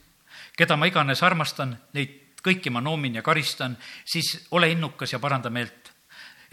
keda 0.57 0.77
ma 0.79 0.87
iganes 0.87 1.23
armastan, 1.23 1.75
neid 1.93 2.39
kõiki 2.43 2.71
ma 2.71 2.81
noomin 2.83 3.19
ja 3.19 3.23
karistan, 3.23 3.75
siis 4.05 4.47
ole 4.51 4.71
innukas 4.71 5.11
ja 5.11 5.19
paranda 5.19 5.51
meelt 5.51 5.93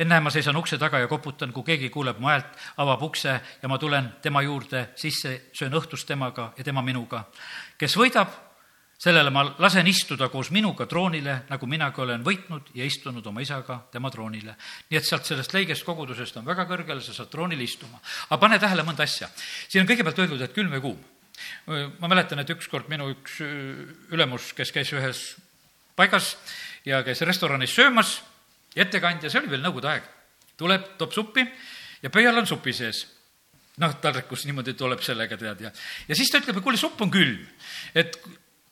ennäe, 0.00 0.20
ma 0.20 0.30
seisan 0.33 0.56
ukse 0.56 0.78
taga 0.80 0.98
ja 1.02 1.09
koputan, 1.09 1.52
kui 1.52 1.64
keegi 1.66 1.90
kuuleb 1.92 2.18
mu 2.20 2.30
häält, 2.30 2.54
avab 2.80 3.02
ukse 3.04 3.35
ja 3.62 3.68
ma 3.68 3.78
tulen 3.78 4.09
tema 4.22 4.42
juurde 4.42 4.88
sisse, 4.96 5.50
söön 5.52 5.76
õhtust 5.76 6.09
temaga 6.09 6.52
ja 6.56 6.64
tema 6.64 6.83
minuga. 6.83 7.26
kes 7.78 7.96
võidab, 8.00 8.33
sellele 9.01 9.31
ma 9.33 9.47
lasen 9.59 9.87
istuda 9.89 10.29
koos 10.29 10.51
minuga 10.53 10.85
troonile, 10.89 11.39
nagu 11.49 11.69
minagi 11.71 12.03
olen 12.05 12.25
võitnud 12.25 12.73
ja 12.77 12.85
istunud 12.85 13.25
oma 13.27 13.41
isaga 13.41 13.79
tema 13.93 14.11
troonile. 14.13 14.57
nii 14.91 14.99
et 14.99 15.07
sealt 15.07 15.25
sellest 15.25 15.55
leigest 15.57 15.87
kogudusest 15.89 16.37
on 16.37 16.45
väga 16.45 16.67
kõrgel, 16.69 17.01
sa 17.01 17.15
saad 17.17 17.31
troonil 17.33 17.61
istuma. 17.65 18.01
aga 18.29 18.41
pane 18.41 18.59
tähele 18.59 18.85
mõnda 18.85 19.07
asja. 19.09 19.31
siin 19.69 19.83
on 19.83 19.89
kõigepealt 19.89 20.21
öeldud, 20.21 20.43
et 20.43 20.53
külm 20.53 20.73
või 20.77 20.81
kuum. 20.81 20.99
ma 21.99 22.09
mäletan, 22.09 22.39
et 22.39 22.51
ükskord 22.51 22.89
minu 22.89 23.09
üks 23.15 23.41
ülemus, 24.13 24.53
kes 24.53 24.73
käis 24.73 24.93
ühes 24.93 25.37
paigas 25.97 26.37
ja 26.85 27.01
käis 27.03 27.23
restoranis 27.25 27.73
söömas 27.73 28.21
ettekandja, 28.77 29.31
see 29.31 29.41
oli 29.41 29.51
veel 29.55 29.65
nõukogude 29.65 29.89
aeg, 29.89 30.05
tuleb, 30.61 30.85
toob 31.01 31.17
suppi 31.17 31.47
ja 32.03 32.13
pöial 32.13 32.37
on 32.37 32.47
supi 32.47 32.77
sees. 32.77 33.07
noh, 33.81 33.97
taldrikus 33.97 34.45
niimoodi 34.45 34.75
tuleb 34.77 35.01
sellega, 35.01 35.41
tead, 35.41 35.61
ja, 35.65 35.73
ja 36.09 36.15
siis 36.15 36.29
ta 36.29 36.37
ütleb, 36.43 36.61
et 36.61 36.65
kuule, 36.69 36.77
supp 36.77 37.01
on 37.01 37.11
külm. 37.11 37.49
et 37.95 38.21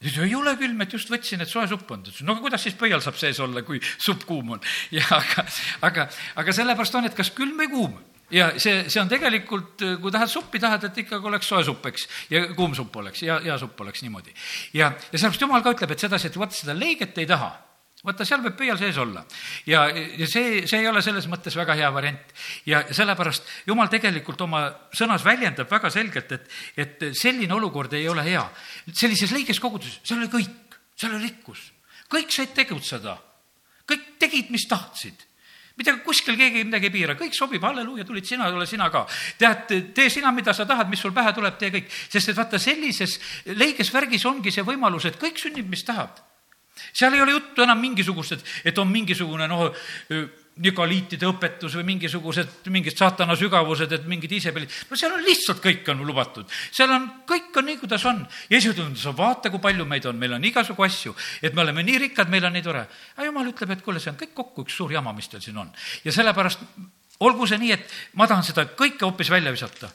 siis 0.02 0.18
ei 0.22 0.34
ole 0.38 0.54
külm, 0.60 0.82
et 0.84 0.92
just 0.94 1.10
võtsin, 1.10 1.42
et 1.42 1.50
soe 1.50 1.66
supp 1.70 1.90
on. 1.90 2.04
ta 2.04 2.12
ütles, 2.12 2.24
no 2.26 2.36
aga 2.36 2.44
kuidas 2.44 2.66
siis 2.66 2.76
pöial 2.78 3.02
saab 3.04 3.18
sees 3.18 3.40
olla, 3.42 3.64
kui 3.66 3.80
supp 3.98 4.24
kuum 4.28 4.54
on? 4.56 4.62
ja 4.98 5.04
aga, 5.16 5.46
aga, 5.88 6.06
aga 6.42 6.54
sellepärast 6.54 7.00
on, 7.00 7.10
et 7.10 7.18
kas 7.18 7.32
külm 7.34 7.58
või 7.58 7.70
kuum 7.72 7.98
ja 8.30 8.50
see, 8.60 8.82
see 8.92 9.00
on 9.00 9.08
tegelikult, 9.08 9.80
kui 10.02 10.12
tahad 10.12 10.30
suppi, 10.30 10.60
tahad, 10.62 10.84
et 10.90 11.04
ikkagi 11.04 11.30
oleks 11.30 11.48
soe 11.48 11.64
supp, 11.66 11.86
eks, 11.90 12.08
ja 12.32 12.44
kuum 12.56 12.76
supp 12.76 13.00
oleks 13.00 13.24
ja 13.24 13.40
hea 13.44 13.56
supp 13.60 13.80
oleks 13.80 14.04
niimoodi. 14.04 14.34
ja, 14.76 14.92
ja 14.92 15.16
sellepärast 15.16 15.46
jumal 15.46 15.64
ka 15.64 15.74
ütleb, 15.76 15.96
et 15.96 16.06
sedasi, 16.06 16.30
et 16.30 16.38
vaata 16.38 16.58
seda 16.58 16.76
leiget 16.78 17.18
ei 17.18 17.26
taha 17.28 17.50
vaata, 18.08 18.26
seal 18.28 18.42
võib 18.44 18.56
pöial 18.58 18.78
sees 18.80 18.96
olla. 19.00 19.24
ja, 19.68 19.86
ja 19.92 20.28
see, 20.30 20.64
see 20.68 20.80
ei 20.82 20.88
ole 20.90 21.02
selles 21.04 21.28
mõttes 21.30 21.56
väga 21.58 21.76
hea 21.78 21.90
variant. 21.94 22.34
ja 22.66 22.82
sellepärast 22.90 23.68
Jumal 23.68 23.90
tegelikult 23.92 24.40
oma 24.46 24.64
sõnas 24.94 25.24
väljendab 25.26 25.70
väga 25.70 25.90
selgelt, 25.92 26.32
et, 26.32 26.50
et 26.76 27.08
selline 27.18 27.54
olukord 27.54 27.94
ei 27.98 28.08
ole 28.08 28.24
hea. 28.26 28.44
sellises 28.92 29.32
lõiges 29.34 29.60
koguduses, 29.62 30.00
seal 30.02 30.22
oli 30.22 30.32
kõik, 30.32 30.78
seal 30.96 31.14
oli 31.14 31.28
rikkus. 31.30 31.70
kõik 32.10 32.34
said 32.34 32.54
tegutseda. 32.56 33.18
kõik 33.88 34.14
tegid, 34.20 34.52
mis 34.54 34.68
tahtsid 34.68 35.28
mida 35.78 35.94
kuskil 36.02 36.34
keegi 36.34 36.64
midagi 36.66 36.88
ei 36.88 36.90
piira, 36.90 37.14
kõik 37.14 37.36
sobib, 37.36 37.62
halleluuja, 37.62 38.02
tulid 38.02 38.26
sina, 38.26 38.48
tule 38.50 38.66
sina 38.66 38.88
ka. 38.90 39.04
tead, 39.38 39.70
tee 39.94 40.08
sina, 40.10 40.32
mida 40.34 40.50
sa 40.50 40.66
tahad, 40.66 40.88
mis 40.90 40.98
sul 40.98 41.14
pähe 41.14 41.30
tuleb, 41.32 41.54
tee 41.58 41.70
kõik. 41.70 41.92
sest 42.10 42.32
et 42.32 42.36
vaata, 42.36 42.58
sellises 42.58 43.14
lõiges 43.46 43.92
värgis 43.94 44.26
ongi 44.26 44.50
see 44.50 44.66
võimalus, 44.66 45.06
et 45.06 45.20
kõik 45.20 45.38
sünnib, 45.38 45.70
mis 45.70 45.86
tahab 45.86 46.18
seal 46.92 47.14
ei 47.14 47.22
ole 47.22 47.36
juttu 47.36 47.64
enam 47.64 47.80
mingisugused, 47.80 48.44
et 48.64 48.78
on 48.78 48.90
mingisugune 48.90 49.48
noh, 49.50 49.72
nigaliitide 50.62 51.26
õpetus 51.28 51.76
või 51.78 51.86
mingisugused, 51.92 52.66
mingid 52.72 52.96
saatana 52.98 53.36
sügavused, 53.38 53.92
et 53.94 54.06
mingid 54.10 54.32
isepellid, 54.38 54.72
no 54.90 54.98
seal 54.98 55.14
on 55.14 55.22
lihtsalt 55.22 55.60
kõik 55.62 55.86
on 55.92 56.02
lubatud. 56.06 56.48
seal 56.74 56.90
on, 56.94 57.06
kõik 57.28 57.54
on 57.60 57.68
nii, 57.68 57.78
kuidas 57.78 58.04
on. 58.10 58.24
ja 58.50 58.58
ütleme, 58.58 58.96
sa 58.98 59.14
vaata, 59.16 59.52
kui 59.54 59.62
palju 59.62 59.86
meid 59.86 60.06
on, 60.10 60.18
meil 60.18 60.34
on 60.34 60.44
igasugu 60.44 60.82
asju, 60.86 61.14
et 61.42 61.54
me 61.54 61.62
oleme 61.62 61.84
nii 61.86 61.98
rikkad, 62.08 62.30
meil 62.30 62.44
on 62.44 62.56
nii 62.58 62.66
tore. 62.66 62.86
aga 63.16 63.28
jumal 63.30 63.52
ütleb, 63.52 63.76
et 63.76 63.84
kuule, 63.86 64.02
see 64.02 64.10
on 64.10 64.18
kõik 64.18 64.34
kokku 64.34 64.66
üks 64.66 64.78
suur 64.80 64.92
jama, 64.92 65.14
mis 65.14 65.30
teil 65.30 65.42
siin 65.44 65.58
on. 65.62 65.70
ja 66.04 66.14
sellepärast 66.14 66.66
olgu 67.20 67.46
see 67.46 67.58
nii, 67.62 67.72
et 67.72 67.98
ma 68.18 68.26
tahan 68.26 68.46
seda 68.46 68.66
kõike 68.74 69.06
hoopis 69.06 69.30
välja 69.30 69.54
visata. 69.54 69.90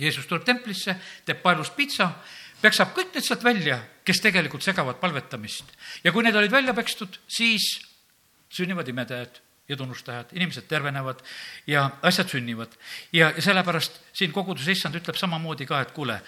Jeesus 0.00 0.26
tuleb 0.26 0.46
templisse, 0.46 0.94
teeb 1.26 1.42
paelust 1.42 1.74
pitsa 1.76 2.12
peksab 2.60 2.94
kõik 2.96 3.14
need 3.14 3.24
sealt 3.24 3.44
välja, 3.44 3.78
kes 4.10 4.24
tegelikult 4.24 4.66
segavad 4.66 4.98
palvetamist. 4.98 5.70
ja 6.04 6.12
kui 6.12 6.26
need 6.26 6.36
olid 6.36 6.50
välja 6.50 6.74
pekstud, 6.74 7.20
siis 7.30 7.76
sünnivad 8.50 8.88
imetähed 8.90 9.38
ja 9.70 9.76
tunnustajad, 9.78 10.32
inimesed 10.34 10.66
tervenevad 10.66 11.22
ja 11.66 11.90
asjad 12.02 12.28
sünnivad. 12.28 12.74
ja, 13.12 13.30
ja 13.36 13.42
sellepärast 13.42 14.00
siin 14.12 14.32
koguduse 14.32 14.72
issand 14.74 14.98
ütleb 14.98 15.16
samamoodi 15.16 15.66
ka, 15.66 15.80
et 15.84 15.94
kuule, 15.94 16.18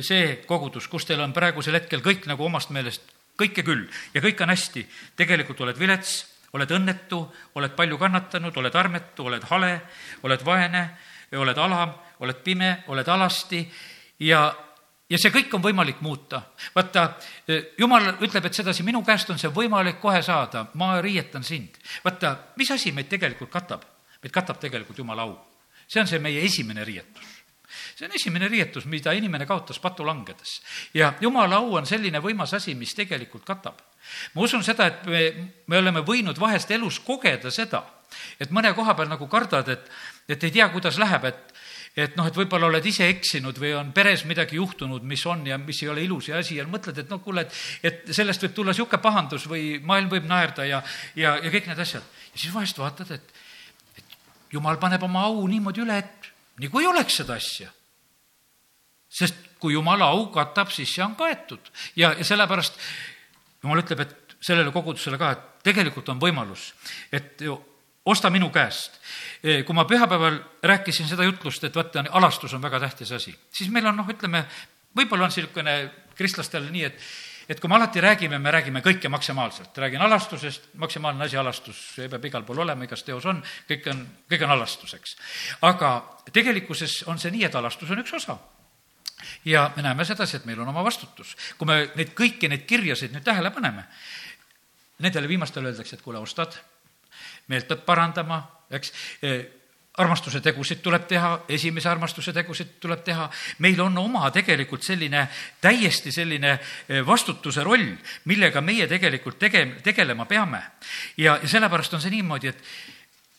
see 0.00 0.40
kogudus, 0.46 0.88
kus 0.90 1.06
teil 1.06 1.22
on 1.22 1.32
praegusel 1.36 1.78
hetkel 1.78 2.02
kõik 2.02 2.26
nagu 2.26 2.44
omast 2.44 2.74
meelest 2.74 3.14
kõike 3.38 3.64
küll 3.64 3.86
ja 4.14 4.22
kõik 4.24 4.42
on 4.42 4.50
hästi, 4.50 4.84
tegelikult 5.16 5.62
oled 5.64 5.78
vilets, 5.78 6.24
oled 6.52 6.74
õnnetu, 6.74 7.20
oled 7.54 7.76
palju 7.78 7.98
kannatanud, 7.98 8.56
oled 8.58 8.74
armetu, 8.74 9.28
oled 9.30 9.46
hale, 9.52 9.70
oled 10.26 10.42
vaene, 10.44 10.82
oled 11.38 11.62
alam, 11.62 11.94
oled 12.20 12.42
pime, 12.42 12.72
oled 12.90 13.08
alasti 13.08 13.62
ja 14.26 14.48
ja 15.10 15.18
see 15.18 15.32
kõik 15.34 15.54
on 15.56 15.62
võimalik 15.64 16.00
muuta. 16.04 16.42
vaata, 16.74 17.06
jumal 17.78 18.12
ütleb, 18.20 18.46
et 18.46 18.54
sedasi, 18.54 18.86
minu 18.86 19.02
käest 19.06 19.30
on 19.30 19.38
see 19.38 19.50
võimalik 19.54 20.00
kohe 20.00 20.22
saada, 20.22 20.68
ma 20.74 21.00
riietan 21.00 21.44
sind. 21.44 21.76
vaata, 22.04 22.36
mis 22.56 22.70
asi 22.70 22.92
meid 22.92 23.08
tegelikult 23.08 23.50
katab? 23.50 23.84
meid 24.22 24.32
katab 24.32 24.60
tegelikult 24.60 24.98
jumala 24.98 25.22
au. 25.22 25.36
see 25.88 26.00
on 26.00 26.06
see 26.06 26.18
meie 26.18 26.44
esimene 26.44 26.84
riietus 26.84 27.40
see 27.96 28.06
on 28.06 28.14
esimene 28.14 28.48
riietus, 28.48 28.86
mida 28.86 29.12
inimene 29.12 29.46
kaotas 29.46 29.78
patu 29.78 30.06
langedes. 30.06 30.60
ja 30.94 31.14
jumala 31.20 31.56
au 31.56 31.74
on 31.76 31.86
selline 31.86 32.20
võimas 32.20 32.54
asi, 32.54 32.74
mis 32.74 32.94
tegelikult 32.94 33.44
katab. 33.44 33.78
ma 34.34 34.42
usun 34.42 34.64
seda, 34.64 34.86
et 34.86 35.06
me, 35.06 35.22
me 35.66 35.78
oleme 35.78 36.00
võinud 36.00 36.38
vahest 36.38 36.70
elus 36.70 37.00
kogeda 37.00 37.50
seda, 37.50 37.84
et 38.40 38.50
mõne 38.50 38.72
koha 38.74 38.94
peal 38.94 39.08
nagu 39.08 39.28
kardad, 39.28 39.68
et, 39.68 39.90
et 40.28 40.44
ei 40.44 40.50
tea, 40.50 40.68
kuidas 40.68 40.98
läheb, 40.98 41.24
et 41.24 41.54
et 41.96 42.16
noh, 42.16 42.26
et 42.28 42.36
võib-olla 42.36 42.68
oled 42.70 42.86
ise 42.86 43.08
eksinud 43.10 43.56
või 43.58 43.72
on 43.74 43.90
peres 43.94 44.22
midagi 44.28 44.58
juhtunud, 44.60 45.02
mis 45.06 45.24
on 45.26 45.42
ja 45.48 45.58
mis 45.58 45.82
ei 45.82 45.90
ole 45.90 46.04
ilus 46.06 46.30
ja 46.30 46.38
asi 46.38 46.60
ja 46.60 46.66
mõtled, 46.70 47.00
et 47.02 47.10
noh, 47.10 47.22
kuule, 47.24 47.42
et, 47.46 47.56
et 47.82 48.14
sellest 48.14 48.46
võib 48.46 48.54
tulla 48.56 48.74
niisugune 48.74 49.02
pahandus 49.02 49.46
või 49.50 49.80
maailm 49.82 50.10
võib 50.12 50.28
naerda 50.30 50.66
ja, 50.68 50.82
ja, 51.18 51.36
ja 51.42 51.52
kõik 51.52 51.66
need 51.70 51.82
asjad. 51.82 52.06
ja 52.32 52.42
siis 52.44 52.54
vahest 52.54 52.78
vaatad, 52.78 53.10
et, 53.16 53.34
et 53.98 54.16
jumal 54.54 54.78
paneb 54.82 55.02
oma 55.06 55.26
au 55.28 55.42
niimoodi 55.50 55.82
üle, 55.82 55.98
et 55.98 56.32
nagu 56.62 56.80
ei 56.80 56.90
oleks 56.90 57.20
seda 57.22 57.38
asja. 57.40 57.70
sest 59.10 59.46
kui 59.60 59.74
jumala 59.74 60.12
au 60.14 60.28
katab, 60.32 60.70
siis 60.72 60.92
see 60.94 61.04
on 61.04 61.16
kaetud 61.18 61.72
ja, 61.98 62.14
ja 62.14 62.24
sellepärast 62.24 62.78
jumal 63.62 63.82
ütleb, 63.82 64.06
et 64.06 64.36
sellele 64.40 64.72
kogudusele 64.72 65.18
ka, 65.20 65.34
et 65.34 65.66
tegelikult 65.70 66.08
on 66.08 66.20
võimalus, 66.22 66.70
et 67.12 67.42
osta 68.04 68.30
minu 68.30 68.50
käest. 68.50 69.00
kui 69.66 69.74
ma 69.74 69.84
pühapäeval 69.84 70.38
rääkisin 70.62 71.08
seda 71.08 71.24
jutlust, 71.24 71.64
et 71.64 71.76
vaata, 71.76 72.04
alastus 72.10 72.54
on 72.54 72.62
väga 72.62 72.80
tähtis 72.80 73.12
asi, 73.12 73.34
siis 73.52 73.70
meil 73.70 73.86
on 73.86 73.96
noh, 73.96 74.08
ütleme, 74.08 74.44
võib-olla 74.96 75.24
on 75.24 75.32
niisugune 75.32 75.76
kristlastel 76.16 76.68
nii, 76.70 76.84
et 76.84 77.10
et 77.50 77.58
kui 77.58 77.68
me 77.68 77.74
alati 77.74 77.98
räägime, 78.00 78.38
me 78.38 78.50
räägime 78.54 78.78
kõike 78.78 79.08
maksimaalselt, 79.10 79.78
räägin 79.82 80.02
alastusest, 80.06 80.68
maksimaalne 80.78 81.24
asi, 81.24 81.36
alastus 81.36 81.80
peab 81.98 82.24
igal 82.28 82.44
pool 82.46 82.62
olema, 82.62 82.86
igas 82.86 83.02
teos 83.02 83.26
on, 83.26 83.40
kõik 83.66 83.88
on, 83.90 84.04
kõik 84.30 84.44
on 84.46 84.54
alastus, 84.54 84.94
eks. 84.94 85.16
aga 85.66 85.90
tegelikkuses 86.30 87.00
on 87.10 87.18
see 87.18 87.32
nii, 87.34 87.48
et 87.48 87.58
alastus 87.58 87.90
on 87.90 88.04
üks 88.04 88.14
osa 88.20 88.38
ja 89.44 89.70
me 89.76 89.82
näeme 89.82 90.06
sedasi, 90.06 90.38
et 90.38 90.46
meil 90.46 90.60
on 90.62 90.70
oma 90.70 90.84
vastutus. 90.86 91.34
kui 91.58 91.66
me 91.66 91.80
neid 91.98 92.14
kõiki 92.14 92.48
neid 92.48 92.68
kirjasid 92.70 93.16
nüüd 93.16 93.26
tähele 93.26 93.50
paneme, 93.50 93.82
nendele 95.02 95.28
viimastele 95.28 95.72
öeldakse, 95.72 95.96
et 95.96 96.06
kuule, 96.06 96.22
ostad 96.22 96.54
meelt 97.50 97.68
peab 97.68 97.82
parandama, 97.86 98.42
eks 98.70 98.94
armastuse 100.00 100.40
tegusid 100.40 100.80
tuleb 100.84 101.06
teha, 101.10 101.32
esimese 101.50 101.88
armastuse 101.90 102.32
tegusid 102.32 102.76
tuleb 102.82 103.02
teha, 103.04 103.26
meil 103.64 103.80
on 103.82 103.98
oma 103.98 104.30
tegelikult 104.34 104.84
selline, 104.86 105.26
täiesti 105.60 106.12
selline 106.14 106.56
vastutuse 107.06 107.64
roll, 107.66 107.90
millega 108.30 108.62
meie 108.64 108.86
tegelikult 108.90 109.40
tege-, 109.42 109.66
tegelema 109.84 110.26
peame. 110.30 110.62
ja, 111.16 111.38
ja 111.42 111.48
sellepärast 111.48 111.98
on 111.98 112.04
see 112.04 112.14
niimoodi, 112.14 112.52
et 112.52 112.62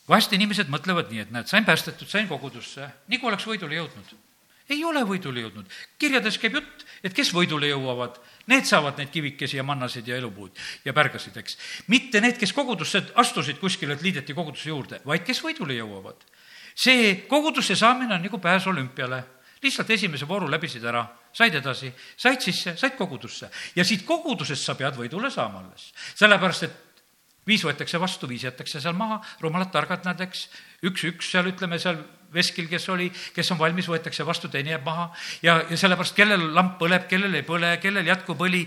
vahest 0.08 0.32
inimesed 0.36 0.70
mõtlevad 0.72 1.10
nii, 1.10 1.24
et 1.24 1.32
näed, 1.34 1.48
sain 1.50 1.64
päästetud, 1.64 2.08
sain 2.08 2.28
kogudusse, 2.28 2.88
nagu 3.08 3.32
oleks 3.32 3.48
võidule 3.48 3.80
jõudnud. 3.80 4.14
Ei 4.68 4.84
ole 4.84 5.02
võidule 5.04 5.40
jõudnud. 5.40 5.66
kirjades 5.98 6.38
käib 6.38 6.60
jutt, 6.60 6.86
et 7.02 7.14
kes 7.14 7.34
võidule 7.34 7.66
jõuavad 7.70 8.20
Need 8.50 8.66
saavad 8.66 8.98
neid 8.98 9.10
kivikesi 9.14 9.58
ja 9.58 9.62
mannasid 9.66 10.08
ja 10.08 10.16
elupuud 10.18 10.56
ja 10.84 10.92
pärgasid, 10.96 11.36
eks. 11.38 11.58
mitte 11.92 12.20
need, 12.20 12.38
kes 12.40 12.52
kogudusse 12.56 13.04
astusid 13.22 13.60
kuskile, 13.60 13.94
et 13.94 14.02
liideti 14.02 14.34
koguduse 14.34 14.70
juurde, 14.72 14.98
vaid 15.06 15.22
kes 15.26 15.42
võidule 15.44 15.76
jõuavad. 15.78 16.24
see 16.74 17.14
kogudusse 17.30 17.76
saamine 17.78 18.14
on 18.14 18.22
nagu 18.22 18.38
pääs 18.38 18.66
olümpiale. 18.66 19.24
lihtsalt 19.62 19.90
esimese 19.90 20.26
vooru 20.26 20.50
läbisid 20.50 20.84
ära, 20.84 21.06
said 21.32 21.54
edasi, 21.54 21.92
said 22.16 22.40
sisse, 22.40 22.76
said 22.76 22.96
kogudusse. 22.98 23.50
ja 23.76 23.84
siit 23.84 24.02
kogudusest 24.06 24.64
sa 24.64 24.74
pead 24.74 24.98
võidule 24.98 25.30
saama 25.30 25.62
alles. 25.62 25.92
sellepärast, 26.14 26.62
et 26.62 27.04
viis 27.46 27.62
võetakse 27.62 28.00
vastu, 28.00 28.26
viis 28.26 28.42
jätakse 28.42 28.80
seal 28.80 28.94
maha, 28.94 29.20
rumalad 29.40 29.70
targad 29.70 30.04
nad, 30.04 30.20
eks, 30.20 30.48
üks-üks 30.82 31.30
seal, 31.30 31.46
ütleme 31.46 31.78
seal 31.78 32.02
veskil, 32.34 32.68
kes 32.70 32.88
oli, 32.94 33.10
kes 33.34 33.52
on 33.54 33.60
valmis, 33.60 33.88
võetakse 33.90 34.26
vastu, 34.26 34.50
teine 34.52 34.74
jääb 34.74 34.84
maha 34.86 35.08
ja, 35.42 35.60
ja 35.70 35.78
sellepärast, 35.78 36.16
kellel 36.16 36.48
lamp 36.54 36.78
põleb, 36.80 37.06
kellel 37.10 37.40
ei 37.40 37.46
põle, 37.46 37.76
kellel 37.82 38.08
jätkub 38.12 38.42
õli. 38.42 38.66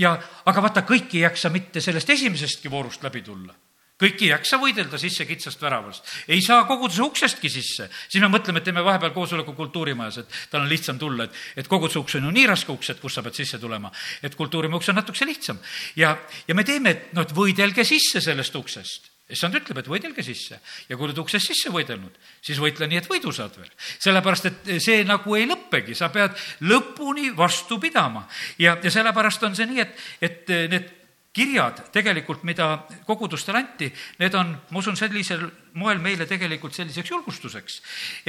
ja, 0.00 0.16
aga 0.44 0.66
vaata, 0.68 0.86
kõik 0.88 1.14
ei 1.14 1.26
jaksa 1.26 1.50
mitte 1.54 1.80
sellest 1.84 2.10
esimesestki 2.16 2.70
voorust 2.72 3.06
läbi 3.06 3.22
tulla 3.26 3.54
kõik 4.00 4.20
ei 4.26 4.28
jaksa 4.28 4.58
võidelda 4.60 4.98
sisse 5.00 5.24
kitsast 5.24 5.62
väravast, 5.62 6.04
ei 6.28 6.42
saa 6.44 6.66
koguduse 6.68 7.02
uksestki 7.02 7.48
sisse. 7.48 7.88
siis 8.08 8.20
me 8.20 8.28
mõtleme, 8.28 8.60
et 8.60 8.68
teeme 8.68 8.84
vahepeal 8.84 9.14
koosoleku 9.14 9.54
kultuurimajas, 9.56 10.18
et 10.18 10.36
tal 10.50 10.66
on 10.66 10.68
lihtsam 10.68 10.98
tulla, 10.98 11.24
et, 11.24 11.42
et 11.56 11.68
koguduse 11.68 11.98
uks 11.98 12.18
on 12.18 12.28
ju 12.28 12.34
nii 12.36 12.46
raske 12.46 12.72
uks, 12.72 12.90
et 12.92 13.00
kust 13.00 13.16
sa 13.16 13.24
pead 13.24 13.40
sisse 13.40 13.58
tulema. 13.58 13.90
et 14.22 14.34
kultuurimaja 14.34 14.82
uks 14.82 14.92
on 14.92 15.00
natukese 15.00 15.26
lihtsam 15.26 15.58
ja, 15.96 16.16
ja 16.48 16.54
me 16.54 16.64
teeme, 16.64 16.90
et 16.90 17.12
noh, 17.16 17.24
et 17.24 17.32
võidelge 17.36 17.84
sisse 17.88 18.20
sellest 18.20 18.56
uksest 18.56 19.15
issand 19.32 19.58
ütleb, 19.58 19.80
et 19.80 19.88
võidelge 19.90 20.22
sisse 20.22 20.60
ja 20.86 20.96
kui 20.96 21.08
oled 21.08 21.18
uksest 21.18 21.50
sisse 21.50 21.70
võidelnud, 21.74 22.14
siis 22.44 22.60
võitle 22.62 22.86
nii, 22.86 23.00
et 23.02 23.08
võidu 23.10 23.32
saad 23.34 23.56
veel. 23.58 23.72
sellepärast, 23.98 24.50
et 24.50 24.70
see 24.82 25.02
nagu 25.06 25.34
ei 25.34 25.48
lõppegi, 25.50 25.96
sa 25.98 26.12
pead 26.14 26.36
lõpuni 26.66 27.32
vastu 27.36 27.80
pidama 27.82 28.26
ja, 28.62 28.76
ja 28.82 28.92
sellepärast 28.92 29.42
on 29.48 29.58
see 29.58 29.66
nii, 29.72 29.82
et, 29.82 30.06
et 30.22 30.54
need 30.70 30.92
kirjad 31.36 31.82
tegelikult, 31.92 32.46
mida 32.48 32.86
kogudustele 33.06 33.60
anti, 33.60 33.90
need 34.22 34.34
on, 34.38 34.54
ma 34.70 34.80
usun, 34.80 34.96
sellisel 34.96 35.44
moel 35.76 36.00
meile 36.00 36.24
tegelikult 36.28 36.76
selliseks 36.76 37.12
julgustuseks, 37.12 37.80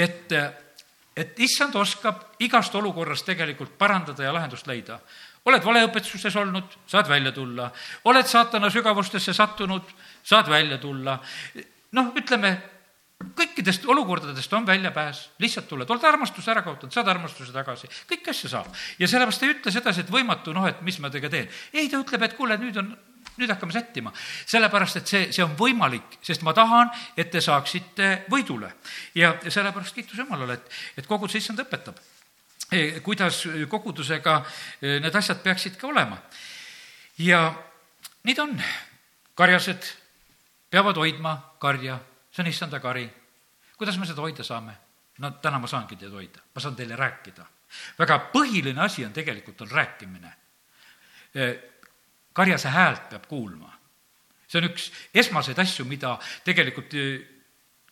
et, 0.03 0.33
et 1.15 1.39
issand 1.45 1.77
oskab 1.79 2.41
igast 2.43 2.75
olukorrast 2.75 3.29
tegelikult 3.29 3.77
parandada 3.79 4.27
ja 4.27 4.33
lahendust 4.35 4.67
leida. 4.67 4.99
Oled 5.47 5.63
valeõpetuses 5.63 6.35
olnud, 6.39 6.79
saad 6.89 7.09
välja 7.09 7.31
tulla, 7.35 7.69
oled 8.11 8.27
saatana 8.27 8.69
sügavustesse 8.73 9.33
sattunud, 9.33 9.93
saad 10.23 10.49
välja 10.51 10.77
tulla. 10.81 11.19
noh, 11.95 12.11
ütleme, 12.19 12.57
kõikidest 13.37 13.87
olukordadest 13.89 14.53
on 14.53 14.65
väljapääs, 14.67 15.23
lihtsalt 15.41 15.67
tuled, 15.69 15.89
oled 15.89 16.03
armastuse 16.05 16.51
ära 16.53 16.61
kaotanud, 16.65 16.93
saad 16.93 17.07
armastuse 17.09 17.53
tagasi, 17.53 17.89
kõiki 18.09 18.33
asju 18.33 18.51
saab. 18.51 18.67
ja 18.99 19.07
sellepärast 19.07 19.43
ei 19.43 19.53
ütle 19.55 19.73
sedasi, 19.73 20.05
et 20.05 20.11
võimatu, 20.13 20.53
noh, 20.53 20.67
et 20.69 20.81
mis 20.85 20.99
ma 20.99 21.09
teiega 21.13 21.29
teen. 21.29 21.49
ei, 21.73 21.89
ta 21.89 22.01
ütleb, 22.01 22.27
et 22.27 22.35
kuule, 22.37 22.57
nüüd 22.61 22.77
on, 22.77 22.91
nüüd 23.37 23.49
hakkame 23.49 23.73
sättima. 23.73 24.13
sellepärast, 24.45 25.01
et 25.01 25.07
see, 25.07 25.31
see 25.31 25.45
on 25.45 25.55
võimalik, 25.57 26.19
sest 26.21 26.45
ma 26.45 26.53
tahan, 26.53 26.91
et 27.17 27.31
te 27.31 27.41
saaksite 27.41 28.27
võidule. 28.29 28.73
ja, 29.15 29.33
sellepärast 29.47 29.95
kiitus 29.95 30.19
Jumalale, 30.19 30.59
et, 30.59 30.77
et 30.97 31.09
koguduse 31.09 31.41
issand 31.41 31.65
õpetab, 31.65 31.97
kuidas 33.03 33.43
kogudusega 33.69 34.41
e, 34.81 34.99
need 34.99 35.15
asjad 35.15 35.39
peaksid 35.43 35.77
ka 35.79 35.87
olema. 35.87 36.17
ja 37.17 37.53
nii 38.23 38.35
ta 38.35 38.43
on, 38.43 38.57
karjased 39.35 39.87
peavad 40.69 40.97
hoidma 40.99 41.37
karja, 41.59 41.99
see 42.31 42.43
on 42.43 42.51
issanda 42.51 42.79
kari. 42.79 43.07
kuidas 43.77 43.97
me 43.97 44.05
seda 44.05 44.21
hoida 44.21 44.43
saame? 44.43 44.73
no 45.17 45.31
täna 45.31 45.59
ma 45.59 45.67
saangi 45.67 45.95
teid 45.95 46.11
hoida, 46.11 46.43
ma 46.55 46.61
saan 46.61 46.75
teile 46.75 46.95
rääkida. 46.95 47.45
väga 47.99 48.19
põhiline 48.33 48.83
asi 48.83 49.05
on 49.05 49.13
tegelikult, 49.13 49.61
on 49.61 49.71
rääkimine. 49.71 50.33
karjase 52.33 52.69
häält 52.69 53.09
peab 53.09 53.25
kuulma. 53.27 53.71
see 54.47 54.59
on 54.59 54.69
üks 54.69 54.91
esmaseid 55.13 55.59
asju, 55.59 55.85
mida 55.85 56.17
tegelikult 56.43 56.93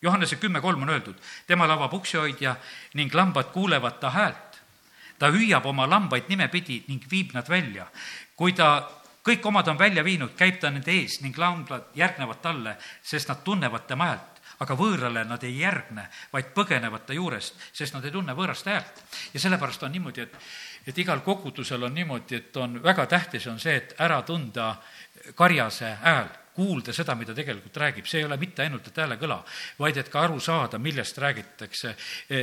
Johannese 0.02 0.36
kümme 0.36 0.60
kolm 0.60 0.82
on 0.82 0.90
öeldud, 0.92 1.16
temal 1.46 1.70
avab 1.72 1.94
uksihoidja 1.96 2.56
ning 2.94 3.14
lambad 3.14 3.48
kuulevad 3.52 3.96
ta 4.00 4.10
häält. 4.10 4.45
Ta 5.18 5.30
hüüab 5.32 5.66
oma 5.66 5.86
lambaid 5.90 6.28
nimepidi 6.28 6.84
ning 6.88 7.04
viib 7.10 7.34
nad 7.34 7.48
välja. 7.48 7.86
kui 8.36 8.52
ta 8.52 8.88
kõik 9.26 9.46
omad 9.46 9.68
on 9.68 9.78
välja 9.78 10.04
viinud, 10.04 10.36
käib 10.36 10.60
ta 10.60 10.70
nende 10.70 10.92
ees 10.92 11.20
ning 11.20 11.38
lamblad 11.38 11.90
järgnevad 11.94 12.40
talle, 12.42 12.76
sest 13.02 13.28
nad 13.28 13.42
tunnevad 13.44 13.86
tema 13.86 14.12
häält 14.12 14.36
aga 14.60 14.76
võõrale 14.76 15.24
nad 15.28 15.42
ei 15.44 15.58
järgne, 15.60 16.06
vaid 16.32 16.52
põgenevad 16.56 17.04
ta 17.06 17.12
juurest, 17.16 17.58
sest 17.76 17.94
nad 17.94 18.04
ei 18.04 18.14
tunne 18.14 18.32
võõraste 18.36 18.72
häält. 18.72 19.02
ja 19.34 19.40
sellepärast 19.40 19.82
on 19.82 19.92
niimoodi, 19.92 20.24
et, 20.24 20.36
et 20.86 20.98
igal 20.98 21.20
kogudusel 21.20 21.82
on 21.82 21.94
niimoodi, 21.94 22.36
et 22.36 22.56
on 22.56 22.80
väga 22.82 23.06
tähtis, 23.06 23.46
on 23.52 23.60
see, 23.60 23.76
et 23.76 23.94
ära 24.00 24.22
tunda 24.22 24.76
karjase 25.34 25.96
hääl 26.02 26.32
kuulda 26.56 26.94
seda, 26.96 27.14
mida 27.18 27.34
tegelikult 27.36 27.76
räägib, 27.84 28.08
see 28.08 28.22
ei 28.22 28.28
ole 28.28 28.38
mitte 28.40 28.64
ainult, 28.64 28.88
et 28.88 29.00
häälekõla, 29.04 29.38
vaid 29.78 30.00
et 30.00 30.10
ka 30.12 30.24
aru 30.24 30.40
saada, 30.40 30.80
millest 30.82 31.18
räägitakse, 31.22 31.94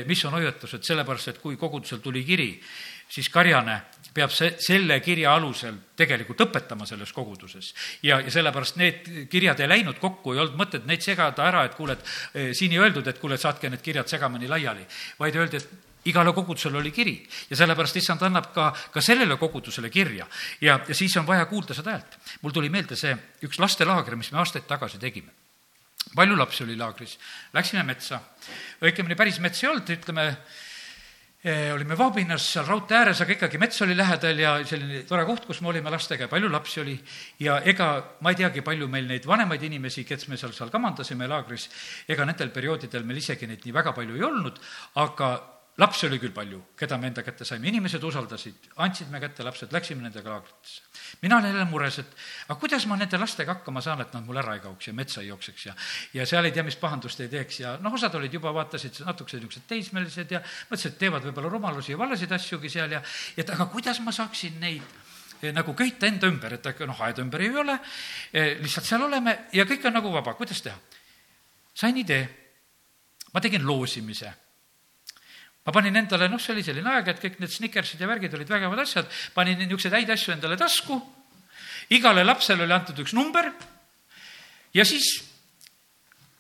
mis 0.07 0.25
on 0.29 0.37
hoiatused, 0.37 0.85
sellepärast 0.85 1.33
et 1.33 1.41
kui 1.41 1.57
kogudusel 1.59 2.03
tuli 2.03 2.23
kiri, 2.27 2.51
siis 3.13 3.29
Karjane 3.29 3.77
peab 4.13 4.33
see, 4.33 4.53
selle 4.61 4.99
kirja 5.03 5.33
alusel 5.37 5.75
tegelikult 5.97 6.43
õpetama 6.47 6.85
selles 6.89 7.13
koguduses. 7.13 7.73
ja, 8.05 8.19
ja 8.21 8.31
sellepärast 8.31 8.77
need 8.81 9.09
kirjad 9.31 9.59
ei 9.61 9.69
läinud 9.69 9.99
kokku, 10.01 10.33
ei 10.33 10.43
olnud 10.43 10.59
mõtet 10.59 10.85
neid 10.89 11.01
segada 11.05 11.47
ära, 11.47 11.65
et 11.67 11.77
kuule, 11.77 11.97
et 11.97 12.05
eh, 12.33 12.51
siin 12.57 12.73
ei 12.73 12.81
öeldud, 12.81 13.07
et 13.07 13.21
kuule, 13.21 13.37
saatke 13.41 13.69
need 13.69 13.81
kirjad 13.85 14.09
segamini 14.09 14.49
laiali, 14.49 14.85
vaid 15.19 15.41
öeldi, 15.41 15.61
et 15.61 15.92
igale 16.09 16.33
kogudusele 16.33 16.77
oli 16.77 16.91
kiri 16.91 17.15
ja 17.49 17.59
sellepärast 17.59 17.99
issand 18.01 18.25
annab 18.27 18.51
ka, 18.55 18.71
ka 18.91 19.01
sellele 19.01 19.37
kogudusele 19.37 19.89
kirja. 19.89 20.27
ja, 20.61 20.79
ja 20.87 20.95
siis 20.95 21.15
on 21.17 21.27
vaja 21.27 21.45
kuulda 21.45 21.73
seda 21.73 21.95
häält. 21.97 22.19
mul 22.41 22.51
tuli 22.51 22.69
meelde 22.69 22.95
see 22.99 23.15
üks 23.43 23.59
lastelaager, 23.59 24.15
mis 24.15 24.31
me 24.31 24.39
aastaid 24.43 24.67
tagasi 24.67 24.99
tegime 24.99 25.31
palju 26.15 26.35
lapsi 26.37 26.63
oli 26.63 26.75
laagris, 26.77 27.17
läksime 27.53 27.83
metsa, 27.87 28.19
õigemini 28.83 29.15
päris 29.17 29.39
mets 29.39 29.63
ei 29.63 29.69
olnud, 29.69 29.89
ütleme 29.89 30.27
Eh, 31.43 31.73
olime 31.75 31.97
Vaabinas 31.99 32.45
seal 32.53 32.63
raudtee 32.63 32.95
ääres, 32.95 33.19
aga 33.19 33.33
ikkagi 33.35 33.59
mets 33.59 33.81
oli 33.83 33.97
lähedal 33.99 34.37
ja 34.39 34.53
selline 34.63 35.01
tore 35.03 35.25
koht, 35.27 35.43
kus 35.43 35.57
me 35.59 35.73
olime 35.73 35.91
lastega 35.91 36.23
ja 36.23 36.31
palju 36.31 36.47
lapsi 36.47 36.79
oli. 36.79 36.93
ja 37.43 37.57
ega 37.67 37.87
ma 38.23 38.31
ei 38.31 38.37
teagi, 38.39 38.61
palju 38.63 38.87
meil 38.87 39.09
neid 39.09 39.27
vanemaid 39.27 39.65
inimesi, 39.67 40.05
kes 40.07 40.29
me 40.31 40.39
seal, 40.39 40.53
seal 40.55 40.71
kamandasime 40.71 41.27
laagris, 41.27 41.67
ega 42.07 42.23
nendel 42.23 42.47
perioodidel 42.55 43.03
meil 43.03 43.19
isegi 43.19 43.49
neid 43.51 43.67
nii 43.67 43.75
väga 43.75 43.91
palju 43.91 44.15
ei 44.15 44.23
olnud, 44.23 44.61
aga 45.03 45.33
lapsi 45.77 46.05
oli 46.05 46.19
küll 46.21 46.33
palju, 46.33 46.59
keda 46.77 46.99
me 47.01 47.07
enda 47.09 47.23
kätte 47.25 47.45
saime, 47.47 47.65
inimesed 47.71 48.03
usaldasid, 48.05 48.67
andsid 48.85 49.09
me 49.09 49.17
kätte 49.21 49.45
lapsed, 49.45 49.71
läksime 49.73 50.03
nendega 50.05 50.29
laagritesse. 50.29 50.83
Mina 51.23 51.39
olen 51.39 51.49
jälle 51.49 51.65
mures, 51.69 51.97
et 52.03 52.11
aga 52.45 52.57
kuidas 52.61 52.85
ma 52.89 52.97
nende 52.99 53.17
lastega 53.17 53.55
hakkama 53.55 53.81
saan, 53.81 54.03
et 54.05 54.13
nad 54.13 54.25
mul 54.25 54.37
ära 54.37 54.53
ei 54.53 54.61
kaoks 54.61 54.91
ja 54.91 54.93
metsa 54.93 55.23
ei 55.23 55.31
jookseks 55.31 55.65
ja 55.65 55.73
ja 56.13 56.27
seal 56.29 56.45
ei 56.45 56.53
tea, 56.53 56.65
mis 56.67 56.77
pahandust 56.77 57.23
ei 57.25 57.31
teeks 57.31 57.59
ja 57.63 57.77
noh, 57.81 57.93
osad 57.97 58.13
olid 58.19 58.33
juba, 58.33 58.53
vaatasid 58.53 59.01
natukese 59.07 59.39
niisugused 59.39 59.65
teismelised 59.69 60.35
ja 60.35 60.43
mõtlesid, 60.43 60.93
et 60.93 60.99
teevad 61.01 61.25
võib-olla 61.25 61.49
rumalusi 61.55 61.95
ja 61.95 61.97
valasid 61.97 62.37
asjugi 62.37 62.69
seal 62.69 62.93
ja 62.93 63.01
et 63.37 63.49
aga 63.49 63.65
kuidas 63.73 64.01
ma 64.05 64.13
saaksin 64.13 64.61
neid 64.61 64.85
eh, 65.41 65.49
nagu 65.55 65.73
köita 65.73 66.05
enda 66.05 66.29
ümber, 66.29 66.53
et 66.59 66.85
noh, 66.85 67.01
aeda 67.01 67.25
ümber 67.25 67.41
ei 67.41 67.49
ole, 67.65 67.79
eh, 68.29 68.61
lihtsalt 68.61 68.91
seal 68.91 69.09
oleme 69.09 69.39
ja 69.57 69.65
kõik 69.65 69.89
on 69.89 69.97
nagu 69.97 70.13
vaba, 70.13 70.37
kuidas 70.37 70.61
teha? 70.61 70.77
sain 71.73 71.97
idee, 71.97 72.29
ma 73.33 73.41
tegin 73.41 73.65
loosimise 73.65 74.42
ma 75.63 75.71
panin 75.71 75.95
endale, 75.95 76.27
noh, 76.27 76.41
see 76.41 76.53
oli 76.55 76.63
selline 76.65 76.89
aeg, 76.91 77.13
et 77.13 77.21
kõik 77.23 77.37
need 77.39 77.51
Snickersid 77.51 78.01
ja 78.01 78.07
värgid 78.09 78.33
olid 78.35 78.49
vägevad 78.51 78.83
asjad, 78.83 79.07
panin 79.35 79.57
niisuguseid 79.61 79.95
häid 79.95 80.11
asju 80.11 80.33
endale 80.35 80.57
tasku, 80.59 80.97
igale 81.95 82.25
lapsele 82.25 82.65
oli 82.65 82.75
antud 82.75 82.99
üks 83.03 83.15
number. 83.15 83.47
Ja 84.73 84.83
siis 84.85 85.21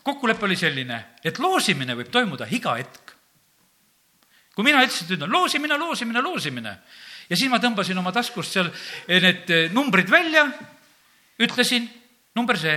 kokkulepe 0.03 0.45
oli 0.47 0.57
selline, 0.59 0.99
et 1.23 1.39
loosimine 1.39 1.95
võib 1.95 2.11
toimuda 2.11 2.49
iga 2.51 2.75
hetk. 2.79 2.99
kui 4.53 4.67
mina 4.67 4.83
ütlesin, 4.83 5.07
et 5.07 5.15
nüüd 5.15 5.23
on 5.25 5.31
loosimine, 5.33 5.77
loosimine, 5.81 6.21
loosimine 6.21 6.73
ja 7.29 7.37
siis 7.37 7.49
ma 7.49 7.57
tõmbasin 7.61 7.97
oma 7.97 8.11
taskust 8.13 8.53
seal 8.53 8.69
need 9.07 9.49
numbrid 9.73 10.09
välja, 10.11 10.45
ütlesin, 11.41 11.87
number 12.35 12.59
see, 12.59 12.75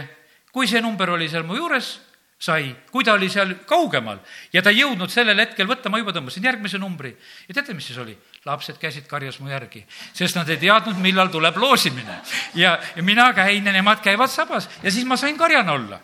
kui 0.52 0.68
see 0.70 0.80
number 0.80 1.10
oli 1.16 1.28
seal 1.28 1.44
mu 1.44 1.58
juures, 1.58 1.96
sai, 2.38 2.68
kui 2.92 3.04
ta 3.04 3.14
oli 3.16 3.28
seal 3.32 3.54
kaugemal 3.68 4.18
ja 4.52 4.60
ta 4.62 4.72
ei 4.72 4.82
jõudnud 4.82 5.12
sellel 5.12 5.38
hetkel 5.40 5.68
võtta, 5.68 5.88
ma 5.88 6.00
juba 6.00 6.12
tõmbasin 6.12 6.44
järgmise 6.44 6.78
numbri. 6.78 7.14
ja 7.48 7.54
teate, 7.56 7.74
mis 7.74 7.86
siis 7.88 7.98
oli? 7.98 8.16
lapsed 8.46 8.76
käisid 8.78 9.06
karjas 9.08 9.40
mu 9.40 9.48
järgi, 9.50 9.82
sest 10.14 10.36
nad 10.36 10.48
ei 10.52 10.60
teadnud, 10.60 11.00
millal 11.00 11.32
tuleb 11.32 11.56
loosimine. 11.56 12.20
ja, 12.54 12.76
mina 13.00 13.32
käin 13.32 13.66
ja 13.66 13.72
nemad 13.72 14.04
käivad 14.04 14.30
sabas 14.30 14.68
ja 14.82 14.90
siis 14.90 15.06
ma 15.08 15.16
sain 15.16 15.38
karjana 15.38 15.72
olla. 15.72 16.00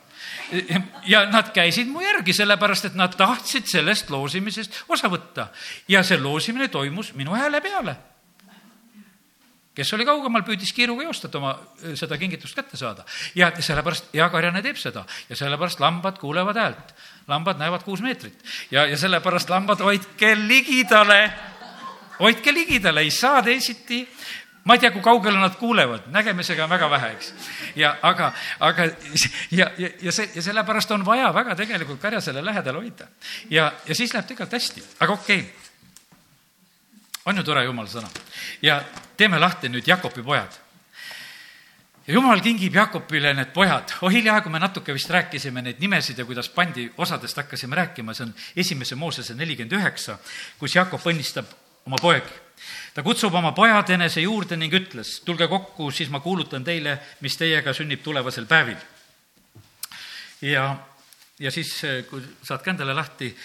ja 1.06 1.26
nad 1.28 1.52
käisid 1.52 1.92
mu 1.92 2.00
järgi, 2.00 2.32
sellepärast 2.32 2.90
et 2.90 2.96
nad 2.96 3.12
tahtsid 3.16 3.68
sellest 3.68 4.10
loosimisest 4.10 4.84
osa 4.88 5.12
võtta. 5.12 5.50
ja 5.88 6.02
see 6.02 6.18
loosimine 6.20 6.68
toimus 6.68 7.12
minu 7.14 7.36
hääle 7.36 7.60
peale 7.60 7.96
kes 9.74 9.92
oli 9.96 10.04
kaugemal, 10.04 10.44
püüdis 10.46 10.72
kiiruga 10.76 11.06
joosta, 11.06 11.30
et 11.30 11.38
oma 11.38 11.54
seda 11.98 12.18
kingitust 12.20 12.56
kätte 12.56 12.76
saada. 12.76 13.04
ja 13.34 13.50
sellepärast 13.58 14.12
hea 14.12 14.28
karjane 14.30 14.62
teeb 14.62 14.76
seda 14.76 15.04
ja 15.28 15.36
sellepärast 15.36 15.80
lambad 15.80 16.20
kuulevad 16.20 16.60
häält. 16.60 16.94
lambad 17.28 17.58
näevad 17.58 17.82
kuus 17.82 18.02
meetrit 18.02 18.38
ja, 18.70 18.86
ja 18.86 18.96
sellepärast 18.98 19.50
lambad 19.50 19.80
hoidke 19.80 20.34
ligidale, 20.36 21.32
hoidke 22.20 22.52
ligidale, 22.52 23.00
ei 23.00 23.10
saa 23.10 23.42
teisiti. 23.42 24.08
ma 24.64 24.74
ei 24.74 24.78
tea, 24.78 24.90
kui 24.90 25.02
kaugele 25.02 25.38
nad 25.38 25.56
kuulevad, 25.58 26.04
nägemisega 26.06 26.64
on 26.64 26.70
väga 26.70 26.90
vähe, 26.90 27.10
eks. 27.16 27.34
ja 27.76 27.96
aga, 28.02 28.32
aga 28.60 28.84
ja, 29.50 29.70
ja, 29.78 29.88
ja 30.02 30.12
see, 30.12 30.30
ja 30.34 30.42
sellepärast 30.42 30.90
on 30.90 31.06
vaja 31.06 31.34
väga 31.34 31.56
tegelikult 31.56 32.00
karjasele 32.00 32.44
lähedal 32.44 32.76
hoida. 32.76 33.08
ja, 33.50 33.72
ja 33.86 33.94
siis 33.94 34.14
läheb 34.14 34.28
tegelikult 34.28 34.60
hästi, 34.60 34.84
aga 35.00 35.12
okei 35.12 35.40
okay 35.40 35.61
on 37.24 37.36
ju 37.36 37.44
tore 37.46 37.64
jumala 37.64 37.88
sõna. 37.88 38.10
ja 38.62 38.82
teeme 39.16 39.38
lahti 39.38 39.68
nüüd 39.68 39.86
Jakobi 39.86 40.22
pojad. 40.22 40.58
ja 42.06 42.14
jumal 42.14 42.40
kingib 42.40 42.74
Jakobile 42.74 43.34
need 43.34 43.52
pojad. 43.54 43.94
oh 44.00 44.10
hiljaaegu 44.10 44.50
me 44.50 44.58
natuke 44.58 44.92
vist 44.92 45.10
rääkisime 45.10 45.62
neid 45.62 45.80
nimesid 45.80 46.18
ja 46.18 46.24
kuidas 46.24 46.48
pandi, 46.48 46.90
osadest 46.96 47.36
hakkasime 47.36 47.76
rääkima, 47.76 48.14
see 48.14 48.26
on 48.26 48.34
esimese 48.56 48.94
Moosese 48.94 49.34
nelikümmend 49.34 49.72
üheksa, 49.78 50.18
kus 50.58 50.74
Jakob 50.74 51.00
õnnistab 51.00 51.46
oma 51.86 51.96
poegi. 52.00 52.32
ta 52.94 53.02
kutsub 53.02 53.34
oma 53.34 53.52
pojad 53.52 53.90
enese 53.90 54.20
juurde 54.20 54.56
ning 54.56 54.74
ütles, 54.74 55.20
tulge 55.24 55.48
kokku, 55.48 55.90
siis 55.90 56.10
ma 56.10 56.20
kuulutan 56.20 56.64
teile, 56.64 56.98
mis 57.20 57.36
teiega 57.36 57.72
sünnib 57.72 58.02
tulevasel 58.02 58.46
päevil. 58.46 58.78
ja, 60.42 60.76
ja 61.38 61.50
siis, 61.50 61.80
kui 62.10 62.22
saad 62.42 62.62
kändele 62.62 62.94
lahti, 62.94 63.36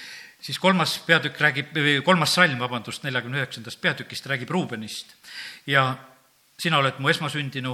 siis 0.47 0.59
kolmas 0.63 0.93
peatükk 1.03 1.41
räägib, 1.43 1.73
või 1.75 1.97
kolmas 2.07 2.31
salm, 2.37 2.59
vabandust, 2.59 3.03
neljakümne 3.03 3.41
üheksandast 3.41 3.81
peatükist 3.83 4.27
räägib 4.31 4.49
Ruubenist. 4.49 5.11
ja 5.67 5.97
sina 6.59 6.79
oled 6.79 6.99
mu 7.03 7.09
esmasündinu, 7.11 7.73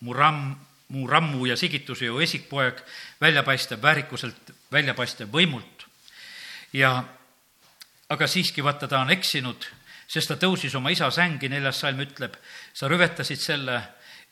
mu 0.00 0.12
ramm, 0.12 0.52
mu 0.88 1.06
rammu 1.08 1.46
ja 1.46 1.56
sigituse 1.56 2.04
ju 2.04 2.20
esikpoeg, 2.20 2.82
väljapaistev 3.20 3.80
väärikuselt, 3.82 4.52
väljapaistev 4.72 5.32
võimult. 5.32 5.86
ja 6.72 7.04
aga 8.08 8.26
siiski 8.26 8.64
vaata, 8.64 8.88
ta 8.88 9.00
on 9.00 9.10
eksinud, 9.10 9.64
sest 10.06 10.28
ta 10.28 10.36
tõusis 10.36 10.76
oma 10.76 10.90
isa 10.90 11.10
sängi, 11.10 11.48
neljas 11.48 11.80
salm 11.80 12.04
ütleb, 12.04 12.36
sa 12.74 12.88
rüvetasid 12.88 13.40
selle 13.40 13.80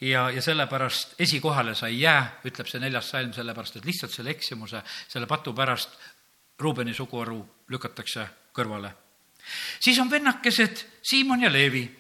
ja, 0.01 0.28
ja 0.30 0.43
sellepärast 0.43 1.16
esikohale 1.18 1.74
sa 1.74 1.89
ei 1.89 2.03
jää, 2.03 2.20
ütleb 2.45 2.68
see 2.68 2.84
neljas 2.84 3.11
salm, 3.11 3.32
sellepärast 3.32 3.80
et 3.80 3.89
lihtsalt 3.89 4.12
selle 4.12 4.36
eksimuse, 4.36 4.82
selle 5.09 5.26
patu 5.26 5.57
pärast 5.57 5.97
Ruubeni 6.59 6.95
suguharu 6.95 7.39
lükatakse 7.69 8.29
kõrvale. 8.53 8.91
siis 9.81 9.99
on 9.99 10.11
vennakesed 10.11 10.85
Siimon 11.03 11.43
ja 11.43 11.53
Leevi 11.53 11.99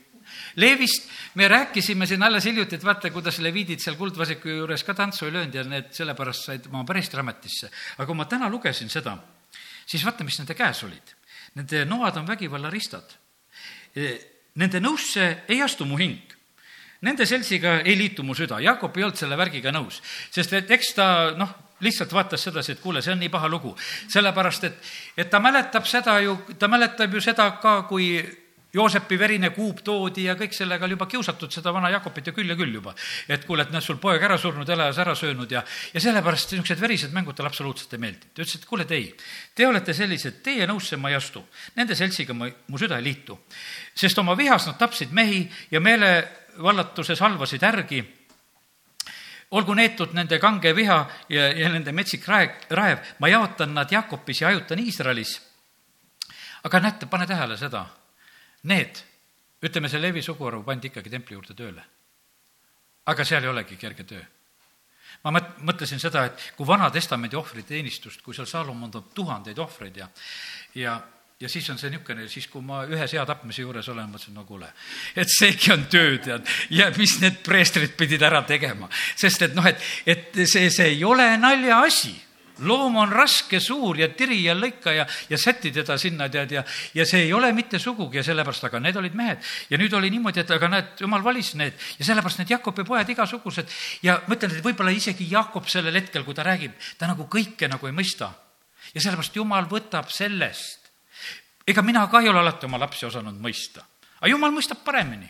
Leevist 0.56 1.08
me 1.34 1.48
rääkisime 1.48 2.06
siin 2.06 2.22
alles 2.22 2.44
hiljuti, 2.44 2.76
et 2.76 2.84
vaata, 2.84 3.10
kuidas 3.10 3.38
leviidid 3.38 3.80
seal 3.80 3.96
kuldvasiku 3.96 4.48
juures 4.48 4.84
ka 4.84 4.94
tantsu 4.94 5.26
ei 5.26 5.32
löönud 5.32 5.54
ja 5.54 5.64
need 5.64 5.92
sellepärast 5.94 6.48
said 6.48 6.66
oma 6.70 6.84
päris 6.84 7.14
ametisse. 7.14 7.70
aga 7.96 8.06
kui 8.06 8.16
ma 8.16 8.24
täna 8.24 8.48
lugesin 8.50 8.90
seda, 8.90 9.16
siis 9.86 10.04
vaata, 10.04 10.24
mis 10.24 10.38
nende 10.38 10.54
käes 10.54 10.82
olid. 10.84 11.14
Nende 11.54 11.84
noad 11.84 12.16
on 12.16 12.26
vägivallaristad. 12.26 13.14
Nende 14.54 14.80
nõusse 14.80 15.44
ei 15.48 15.62
astu 15.62 15.84
mu 15.84 15.96
hing. 15.96 16.34
Nende 17.00 17.26
seltsiga 17.26 17.80
ei 17.80 17.96
liitu 17.96 18.22
mu 18.22 18.34
süda, 18.34 18.60
Jaakop 18.60 18.96
ei 18.96 19.04
olnud 19.06 19.18
selle 19.18 19.36
värgiga 19.38 19.70
nõus, 19.72 20.02
sest 20.34 20.52
et 20.52 20.70
eks 20.74 20.94
ta 20.96 21.06
noh, 21.38 21.52
lihtsalt 21.80 22.12
vaatas 22.12 22.42
sedasi, 22.48 22.72
et 22.72 22.80
kuule, 22.82 23.02
see 23.02 23.12
on 23.12 23.22
nii 23.22 23.30
paha 23.32 23.48
lugu. 23.48 23.76
sellepärast, 24.08 24.64
et, 24.64 24.92
et 25.16 25.30
ta 25.30 25.40
mäletab 25.40 25.86
seda 25.86 26.20
ju, 26.20 26.36
ta 26.58 26.68
mäletab 26.68 27.14
ju 27.14 27.20
seda 27.20 27.50
ka, 27.62 27.82
kui 27.88 28.22
Joosepi 28.72 29.16
verine 29.18 29.48
kuup 29.56 29.78
toodi 29.80 30.26
ja 30.26 30.34
kõik 30.36 30.52
sellega 30.52 30.84
oli 30.84 30.92
juba 30.92 31.06
kiusatud 31.08 31.52
seda 31.54 31.72
vana 31.72 31.88
Jakobit 31.88 32.26
ja 32.28 32.34
küll 32.36 32.52
ja 32.52 32.56
küll 32.56 32.74
juba. 32.74 32.92
et 33.28 33.46
kuule, 33.48 33.64
et 33.64 33.70
noh, 33.72 33.80
sul 33.80 33.96
poeg 33.96 34.22
ära 34.22 34.36
surnud, 34.38 34.68
elas 34.68 34.98
ära 34.98 35.14
söönud 35.16 35.50
ja, 35.50 35.62
ja 35.94 36.00
sellepärast 36.00 36.52
niisugused 36.52 36.80
verised 36.80 37.14
mängud 37.16 37.36
talle 37.36 37.48
absoluutselt 37.48 37.96
ei 37.96 38.02
meeldinud. 38.02 38.34
ta 38.34 38.42
ütles, 38.42 38.58
et 38.60 38.68
kuule, 38.68 38.84
te 38.84 38.94
ei, 38.94 39.08
te 39.54 39.66
olete 39.66 39.94
sellised, 39.96 40.42
teie 40.44 40.68
nõusse 40.68 41.00
ma 41.00 41.08
ei 41.08 41.16
astu. 41.16 41.46
Nende 41.80 41.96
seltsiga 41.96 42.36
ma, 42.36 42.50
mu 42.68 42.78
süda 42.78 43.00
ei 43.00 43.08
liitu. 43.08 43.38
sest 43.94 44.18
oma 44.18 44.36
vihas 44.36 44.68
nad 44.68 44.76
tapsid 44.76 45.16
mehi 45.16 45.46
ja 45.70 45.80
meelevallatuses 45.80 47.24
halvasid 47.24 47.64
ärgi 47.64 48.04
olgu 49.50 49.74
neetud 49.74 50.12
nende 50.16 50.38
kange 50.38 50.74
viha 50.76 50.98
ja, 51.32 51.48
ja 51.56 51.68
nende 51.72 51.92
metsik 51.96 52.26
raev, 52.28 52.56
raev, 52.70 53.04
ma 53.18 53.30
jaotan 53.32 53.74
nad 53.74 53.92
Jakobis 53.92 54.42
ja 54.42 54.50
hajutan 54.50 54.78
Iisraelis. 54.78 55.40
aga 56.64 56.80
näete, 56.80 57.06
pane 57.06 57.26
tähele 57.26 57.56
seda, 57.56 57.86
need, 58.62 58.98
ütleme, 59.62 59.88
see 59.88 60.00
Levi 60.00 60.22
suguharu 60.22 60.62
pandi 60.64 60.90
ikkagi 60.90 61.10
templi 61.10 61.36
juurde 61.36 61.54
tööle. 61.54 61.84
aga 63.06 63.24
seal 63.24 63.44
ei 63.44 63.48
olegi 63.48 63.76
kerge 63.76 64.04
töö. 64.04 64.22
ma 65.24 65.32
mõt-, 65.32 65.54
mõtlesin 65.64 66.00
seda, 66.00 66.24
et 66.24 66.52
kui 66.56 66.66
Vana 66.66 66.90
Testamendi 66.90 67.36
ohvriteenistust, 67.36 68.22
kui 68.22 68.34
seal 68.34 68.46
Saalomon 68.46 68.90
toob 68.90 69.14
tuhandeid 69.14 69.58
ohvreid 69.58 69.96
ja, 69.96 70.08
ja 70.74 71.00
ja 71.40 71.48
siis 71.48 71.68
on 71.70 71.78
see 71.78 71.90
niisugune, 71.92 72.26
siis 72.28 72.48
kui 72.50 72.62
ma 72.66 72.82
ühe 72.90 73.06
sea 73.06 73.24
tapmise 73.26 73.62
juures 73.62 73.88
olen, 73.92 74.08
mõtlesin, 74.10 74.34
no 74.34 74.42
kuule, 74.46 74.72
et 75.14 75.30
seegi 75.30 75.70
on 75.74 75.84
töö, 75.90 76.16
tead, 76.22 76.46
ja 76.74 76.88
mis 76.96 77.18
need 77.22 77.42
preestrid 77.46 77.94
pidid 77.98 78.22
ära 78.26 78.42
tegema. 78.46 78.88
sest 79.16 79.46
et 79.46 79.54
noh, 79.54 79.66
et, 79.66 79.84
et 80.06 80.42
see, 80.44 80.70
see 80.70 80.94
ei 80.96 81.04
ole 81.06 81.30
naljaasi 81.38 82.16
loom 82.66 82.96
on 82.98 83.12
raske, 83.12 83.60
suur 83.62 84.00
ja 84.00 84.08
tiri 84.16 84.40
ja 84.44 84.54
lõika 84.58 84.90
ja, 84.94 85.04
ja 85.30 85.38
säti 85.38 85.70
teda 85.74 85.98
sinna, 86.00 86.28
tead, 86.32 86.56
ja, 86.56 86.64
ja 86.94 87.06
see 87.06 87.28
ei 87.28 87.32
ole 87.32 87.52
mitte 87.54 87.78
sugugi 87.78 88.18
ja 88.18 88.24
sellepärast, 88.26 88.66
aga 88.66 88.80
need 88.82 88.98
olid 88.98 89.14
mehed. 89.18 89.44
ja 89.70 89.78
nüüd 89.78 89.94
oli 89.94 90.10
niimoodi, 90.10 90.42
et 90.42 90.50
aga 90.56 90.70
näed, 90.72 90.90
jumal 91.04 91.22
valis 91.24 91.52
need 91.60 91.78
ja 92.00 92.08
sellepärast 92.08 92.42
need 92.42 92.50
Jakobi 92.56 92.82
pojad 92.88 93.14
igasugused 93.14 93.70
ja 94.02 94.18
ma 94.26 94.34
ütlen, 94.34 94.56
et 94.56 94.64
võib-olla 94.64 94.94
isegi 94.94 95.28
Jakob 95.30 95.70
sellel 95.70 96.00
hetkel, 96.00 96.26
kui 96.26 96.34
ta 96.34 96.46
räägib, 96.46 96.74
ta 96.98 97.10
nagu 97.10 97.28
kõike 97.30 97.70
nagu 97.70 97.86
ei 97.86 97.94
mõista. 97.94 98.32
ja 98.94 99.00
sellepärast 99.00 99.36
jumal 99.36 99.70
võtab 99.70 100.10
sellest. 100.10 100.87
Ega 101.68 101.84
mina 101.84 102.06
ka 102.10 102.22
ei 102.22 102.28
ole 102.28 102.40
alati 102.40 102.66
oma 102.66 102.80
lapsi 102.80 103.06
osanud 103.08 103.36
mõista, 103.42 103.84
aga 104.20 104.30
jumal 104.32 104.54
mõistab 104.54 104.80
paremini. 104.84 105.28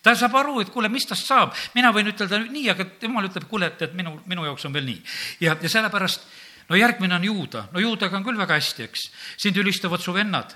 Ta 0.00 0.14
saab 0.16 0.36
aru, 0.40 0.60
et 0.62 0.70
kuule, 0.72 0.88
mis 0.88 1.04
tast 1.04 1.26
saab, 1.28 1.52
mina 1.74 1.90
võin 1.92 2.08
ütelda 2.08 2.38
nii, 2.40 2.70
aga 2.72 2.86
jumal 3.02 3.26
ütleb, 3.28 3.44
kuule, 3.50 3.68
et, 3.68 3.82
et 3.84 3.96
minu, 3.96 4.14
minu 4.30 4.46
jaoks 4.46 4.64
on 4.64 4.72
veel 4.72 4.86
nii. 4.86 5.02
ja, 5.44 5.56
ja 5.60 5.68
sellepärast 5.68 6.24
no 6.70 6.78
järgmine 6.78 7.18
on 7.18 7.26
juuda, 7.26 7.66
no 7.74 7.82
juudaga 7.82 8.16
on 8.16 8.24
küll 8.24 8.38
väga 8.38 8.56
hästi, 8.56 8.86
eks. 8.86 9.08
sind 9.42 9.58
ülistavad 9.60 10.00
su 10.00 10.14
vennad, 10.14 10.54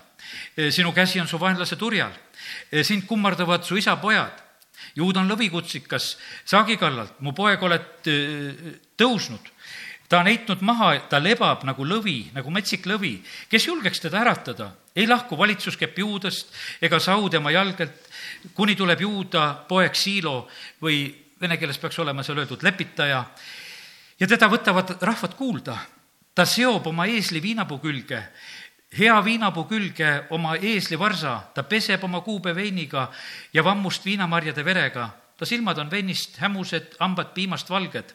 e, 0.56 0.70
sinu 0.72 0.94
käsi 0.94 1.20
on 1.20 1.28
su 1.28 1.40
vaenlase 1.42 1.76
turjal, 1.76 2.14
e, 2.70 2.84
sind 2.84 3.04
kummardavad 3.10 3.66
su 3.66 3.76
isa 3.76 3.96
pojad. 4.00 4.40
juud 4.94 5.16
on 5.16 5.28
lõvikutsikas 5.30 6.16
saagi 6.44 6.76
kallalt, 6.76 7.20
mu 7.20 7.32
poeg 7.34 7.62
oled 7.62 8.08
e, 8.10 8.16
tõusnud 8.98 9.50
ta 10.08 10.20
on 10.20 10.26
heitnud 10.26 10.60
maha, 10.60 10.94
ta 11.08 11.18
lebab 11.22 11.64
nagu 11.64 11.84
lõvi, 11.84 12.30
nagu 12.34 12.50
metsik 12.50 12.86
lõvi. 12.86 13.22
kes 13.48 13.66
julgeks 13.66 14.00
teda 14.00 14.20
äratada? 14.20 14.72
ei 14.96 15.06
lahku 15.06 15.38
valitsuskepp 15.38 15.98
juudest 15.98 16.52
ega 16.82 17.00
sau 17.00 17.28
tema 17.28 17.50
jalgelt, 17.50 18.08
kuni 18.54 18.76
tuleb 18.76 19.00
juuda 19.00 19.64
poeg 19.68 19.94
Siilo 19.94 20.48
või 20.82 21.08
vene 21.40 21.56
keeles 21.56 21.78
peaks 21.78 21.98
olema 21.98 22.22
seal 22.22 22.38
öeldud 22.38 22.62
lepitaja. 22.62 23.24
ja 24.20 24.26
teda 24.26 24.48
võtavad 24.48 24.96
rahvad 25.00 25.34
kuulda 25.34 25.78
ta 26.34 26.44
seob 26.44 26.86
oma 26.86 27.06
eesli 27.06 27.42
viinapuu 27.42 27.78
külge, 27.78 28.20
hea 28.98 29.14
viinapuu 29.24 29.64
külge 29.64 30.26
oma 30.30 30.56
eeslivarsa, 30.56 31.40
ta 31.54 31.62
peseb 31.62 32.04
oma 32.04 32.20
kuube 32.20 32.54
veiniga 32.54 33.10
ja 33.52 33.64
vammust 33.64 34.04
viinamarjade 34.04 34.64
verega. 34.64 35.10
ta 35.36 35.46
silmad 35.46 35.78
on 35.78 35.90
veinist 35.90 36.38
hämused, 36.38 36.94
hambad 37.00 37.34
piimast 37.34 37.70
valged 37.70 38.14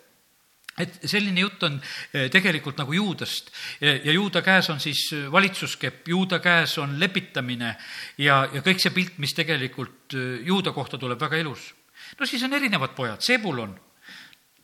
et 0.80 1.00
selline 1.10 1.44
jutt 1.44 1.64
on 1.68 1.78
eh, 1.80 2.30
tegelikult 2.32 2.80
nagu 2.80 2.94
juudast 2.94 3.52
ja 3.82 4.14
juuda 4.14 4.42
käes 4.46 4.70
on 4.70 4.80
siis 4.80 5.10
valitsuskepp, 5.32 6.08
juuda 6.08 6.40
käes 6.40 6.78
on 6.82 6.98
lepitamine 7.00 7.74
ja, 8.18 8.42
ja 8.54 8.64
kõik 8.66 8.82
see 8.82 8.96
pilt, 8.96 9.18
mis 9.20 9.36
tegelikult 9.38 10.16
eh, 10.16 10.40
juuda 10.48 10.74
kohta 10.76 10.98
tuleb, 10.98 11.20
väga 11.20 11.42
ilus. 11.44 11.74
no 12.20 12.26
siis 12.26 12.44
on 12.44 12.54
erinevad 12.54 12.96
pojad, 12.96 13.22
Sebulon, 13.22 13.76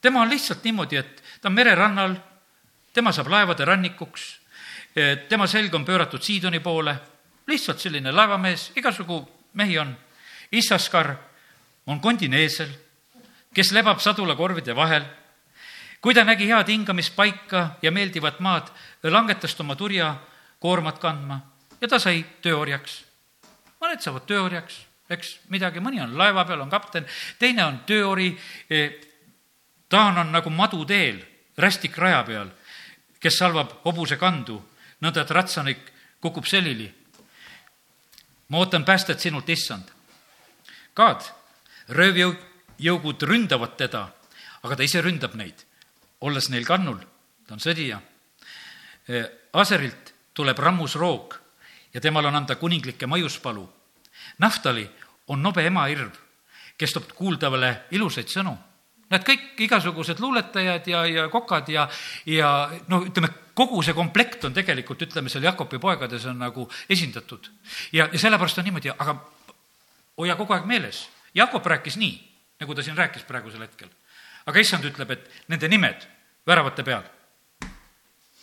tema 0.02 0.22
on 0.22 0.30
lihtsalt 0.30 0.64
niimoodi, 0.64 0.98
et 1.02 1.24
ta 1.42 1.50
on 1.50 1.58
mererannal, 1.58 2.16
tema 2.94 3.12
saab 3.12 3.30
laevade 3.30 3.66
rannikuks, 3.66 4.30
tema 5.28 5.44
selg 5.52 5.74
on 5.76 5.84
pööratud 5.84 6.24
Siidoni 6.24 6.62
poole, 6.64 6.94
lihtsalt 7.48 7.82
selline 7.84 8.12
laevamees, 8.16 8.72
igasugu 8.80 9.20
mehi 9.54 9.78
on. 9.80 9.92
Issaskar 10.52 11.16
on 11.88 12.00
kondineesel, 12.02 12.70
kes 13.54 13.72
lebab 13.76 14.00
sadulakorvide 14.04 14.76
vahel. 14.76 15.06
Kui 16.06 16.14
ta 16.14 16.22
nägi 16.22 16.46
head 16.46 16.70
hingamispaika 16.70 17.80
ja 17.82 17.92
meeldivat 17.92 18.38
maad, 18.40 18.68
langetas 19.10 19.56
ta 19.56 19.64
oma 19.66 19.74
turja 19.76 20.12
koormat 20.62 21.00
kandma 21.02 21.40
ja 21.82 21.88
ta 21.90 21.98
sai 22.00 22.22
tööorjaks. 22.46 23.00
mõned 23.82 24.02
saavad 24.02 24.28
tööorjaks, 24.30 24.78
eks, 25.10 25.40
midagi, 25.50 25.82
mõni 25.82 26.02
on 26.02 26.14
laeva 26.18 26.46
peal, 26.46 26.62
on 26.62 26.70
kapten, 26.70 27.06
teine 27.40 27.66
on 27.66 27.80
tööori, 27.86 28.38
ta 29.90 30.06
on, 30.12 30.18
on 30.18 30.32
nagu 30.32 30.50
maduteel, 30.50 31.26
rästik 31.58 31.98
raja 31.98 32.24
peal 32.24 32.54
kes 33.26 33.40
salvab 33.42 33.80
hobuse 33.88 34.20
kandu, 34.22 34.60
nõnda 35.02 35.24
et 35.26 35.34
ratsanik 35.34 35.90
kukub 36.22 36.46
selili. 36.46 36.92
ma 38.50 38.60
ootan 38.62 38.86
päästet 38.86 39.20
sinult, 39.20 39.50
issand. 39.50 39.90
Kaad, 40.94 41.26
röövjõugud 41.90 43.24
ründavad 43.26 43.74
teda, 43.78 44.04
aga 44.62 44.76
ta 44.76 44.86
ise 44.86 45.02
ründab 45.02 45.34
neid, 45.34 45.65
olles 46.26 46.50
neil 46.50 46.66
kannul, 46.66 47.00
ta 47.46 47.56
on 47.56 47.62
sõdija. 47.64 48.00
Aserilt 49.54 50.14
tuleb 50.34 50.60
rammusroog 50.60 51.36
ja 51.94 52.02
temal 52.02 52.26
on 52.26 52.36
anda 52.42 52.58
kuninglikke 52.60 53.08
maiuspalu. 53.08 53.66
Naftali 54.42 54.86
on 55.32 55.44
nobe 55.44 55.66
emairv, 55.68 56.16
kes 56.78 56.96
toob 56.96 57.14
kuuldavale 57.16 57.86
ilusaid 57.96 58.32
sõnu 58.32 58.56
Nad 59.14 59.22
kõik 59.26 59.60
igasugused 59.62 60.20
luuletajad 60.22 60.88
ja, 60.90 61.04
ja 61.06 61.26
kokad 61.30 61.68
ja, 61.70 61.86
ja 62.26 62.52
no 62.90 63.04
ütleme, 63.06 63.30
kogu 63.54 63.84
see 63.86 63.94
komplekt 63.94 64.48
on 64.48 64.56
tegelikult, 64.56 65.04
ütleme, 65.06 65.30
seal 65.30 65.46
Jakobi 65.46 65.78
poegades 65.82 66.26
on 66.32 66.40
nagu 66.42 66.66
esindatud. 66.90 67.52
ja, 67.94 68.08
ja 68.12 68.20
sellepärast 68.20 68.58
on 68.60 68.66
niimoodi, 68.66 68.90
aga 68.90 69.20
hoia 70.18 70.36
kogu 70.40 70.58
aeg 70.58 70.66
meeles, 70.66 71.04
Jakob 71.38 71.66
rääkis 71.66 72.00
nii, 72.02 72.18
nagu 72.64 72.76
ta 72.76 72.84
siin 72.84 72.98
rääkis 72.98 73.28
praegusel 73.30 73.62
hetkel. 73.62 73.94
aga 74.46 74.60
issand 74.60 74.90
ütleb, 74.90 75.12
et 75.12 75.30
nende 75.54 75.70
nimed 75.70 76.08
väravate 76.48 76.84
peal, 76.84 77.04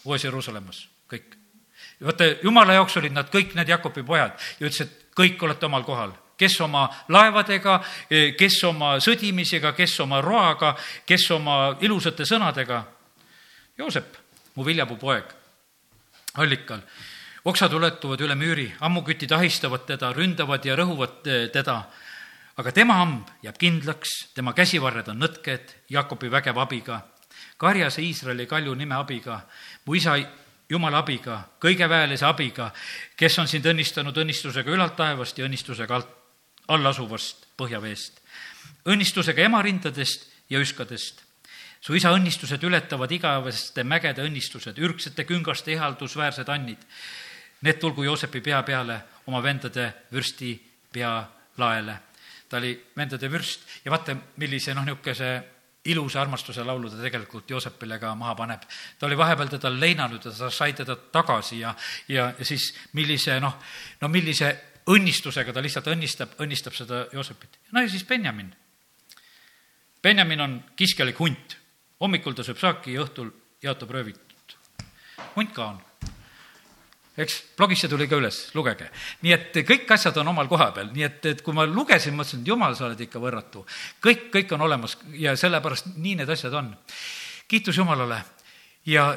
Uues-Jeruusalemmas, 0.05 0.89
kõik. 1.11 1.37
vaata, 2.03 2.27
jumala 2.43 2.75
jaoks 2.75 2.97
olid 2.99 3.15
nad 3.15 3.31
kõik 3.31 3.55
need 3.55 3.69
Jakobi 3.69 4.03
pojad 4.03 4.35
ja 4.59 4.67
ütles, 4.67 4.81
et 4.81 5.15
kõik 5.15 5.43
olete 5.43 5.67
omal 5.67 5.87
kohal 5.87 6.17
kes 6.43 6.61
oma 6.65 6.89
laevadega, 7.15 7.77
kes 8.39 8.57
oma 8.67 8.97
sõdimisega, 8.99 9.73
kes 9.77 10.01
oma 10.03 10.19
roaga, 10.25 10.73
kes 11.07 11.29
oma 11.37 11.77
ilusate 11.81 12.27
sõnadega. 12.27 12.83
Joosep, 13.79 14.17
mu 14.57 14.67
viljapuu 14.67 14.99
poeg, 14.99 15.31
allikal 16.43 16.83
oksad 17.45 17.73
uletuvad 17.75 18.21
üle 18.23 18.37
müüri, 18.39 18.69
ammukütid 18.81 19.33
ahistavad 19.35 19.87
teda, 19.87 20.13
ründavad 20.15 20.65
ja 20.67 20.77
rõhuvad 20.79 21.23
teda. 21.53 21.83
aga 22.57 22.73
tema 22.73 22.95
hamb 22.95 23.29
jääb 23.43 23.57
kindlaks, 23.59 24.11
tema 24.35 24.53
käsivarred 24.53 25.09
on 25.09 25.19
nõtked 25.19 25.73
Jakobi 25.91 26.31
vägeva 26.31 26.63
abiga, 26.63 27.01
karjase 27.57 28.03
Iisraeli 28.03 28.47
kalju 28.47 28.75
nime 28.75 28.95
abiga, 28.95 29.41
mu 29.87 29.95
isa 29.95 30.17
Jumala 30.73 31.03
abiga, 31.03 31.43
kõige 31.61 31.85
väelise 31.89 32.25
abiga, 32.25 32.71
kes 33.17 33.39
on 33.39 33.49
sind 33.49 33.67
õnnistanud 33.69 34.17
õnnistusega 34.17 34.73
ülalt 34.73 34.95
taevast 34.97 35.39
ja 35.39 35.45
õnnistusega 35.45 35.99
alt, 35.99 36.15
all 36.73 36.87
asuvast 36.89 37.45
põhjaveest, 37.61 38.23
õnnistusega 38.89 39.45
emarindadest 39.51 40.31
ja 40.49 40.63
üskadest 40.63 41.21
su 41.83 41.97
isa 41.99 42.13
õnnistused 42.15 42.63
ületavad 42.63 43.11
igaveste 43.11 43.83
mägede 43.85 44.23
õnnistused, 44.23 44.79
ürgsete 44.79 45.27
küngaste 45.27 45.75
ihaldusväärsed 45.75 46.49
annid. 46.49 46.79
Need 47.63 47.81
tulgu 47.83 48.07
Joosepi 48.07 48.41
pea 48.43 48.63
peale 48.67 49.01
oma 49.27 49.43
vendade 49.43 49.89
vürsti 50.13 50.55
pealaele. 50.93 51.99
ta 52.49 52.59
oli 52.59 52.77
vendade 52.97 53.31
vürst 53.33 53.61
ja 53.85 53.91
vaata, 53.91 54.13
millise 54.37 54.75
noh, 54.75 54.85
niisuguse 54.85 55.29
ilusa 55.85 56.21
armastuse 56.23 56.65
laulu 56.65 56.91
ta 56.91 56.97
tegelikult 57.03 57.51
Joosepile 57.51 57.99
ka 57.99 58.15
maha 58.15 58.35
paneb. 58.35 58.63
ta 58.99 59.07
oli 59.07 59.17
vahepeal 59.19 59.49
teda 59.49 59.71
leinanud 59.71 60.25
ja 60.25 60.31
ta 60.31 60.51
sai 60.51 60.73
teda 60.73 60.97
tagasi 60.97 61.59
ja, 61.59 61.75
ja, 62.09 62.33
ja 62.39 62.45
siis 62.45 62.75
millise 62.93 63.41
noh, 63.41 63.59
no 64.01 64.09
millise 64.09 64.53
õnnistusega 64.87 65.53
ta 65.53 65.63
lihtsalt 65.63 65.87
õnnistab, 65.87 66.37
õnnistab 66.39 66.75
seda 66.75 67.07
Joosepit. 67.13 67.59
no 67.73 67.83
ja 67.83 67.89
siis 67.89 68.05
Benjamin. 68.05 68.55
Benjamin 70.03 70.41
on 70.41 70.65
kiskelik 70.77 71.19
hunt. 71.19 71.59
hommikul 72.01 72.35
ta 72.35 72.43
sööb 72.43 72.59
saaki 72.59 72.95
ja 72.95 73.03
õhtul 73.03 73.31
jaotab 73.63 73.91
röövitud. 73.91 74.59
hunt 75.37 75.53
ka 75.55 75.67
on 75.67 75.83
eks, 77.17 77.39
blogisse 77.57 77.89
tuli 77.91 78.07
ka 78.09 78.17
üles, 78.21 78.39
lugege. 78.57 78.89
nii 79.23 79.35
et 79.35 79.59
kõik 79.69 79.91
asjad 79.93 80.17
on 80.23 80.33
omal 80.33 80.49
koha 80.49 80.71
peal, 80.77 80.93
nii 80.95 81.07
et, 81.07 81.27
et 81.33 81.43
kui 81.45 81.55
ma 81.57 81.67
lugesin, 81.69 82.17
mõtlesin, 82.17 82.41
et 82.43 82.53
jumal, 82.53 82.77
sa 82.77 82.87
oled 82.89 83.01
ikka 83.01 83.21
võrratu. 83.23 83.67
kõik, 84.05 84.31
kõik 84.33 84.55
on 84.57 84.65
olemas 84.69 84.97
ja 85.19 85.37
sellepärast 85.37 85.93
nii 85.97 86.17
need 86.23 86.31
asjad 86.31 86.55
on. 86.57 86.73
kiitus 87.49 87.77
Jumalale 87.77 88.23
ja 88.87 89.11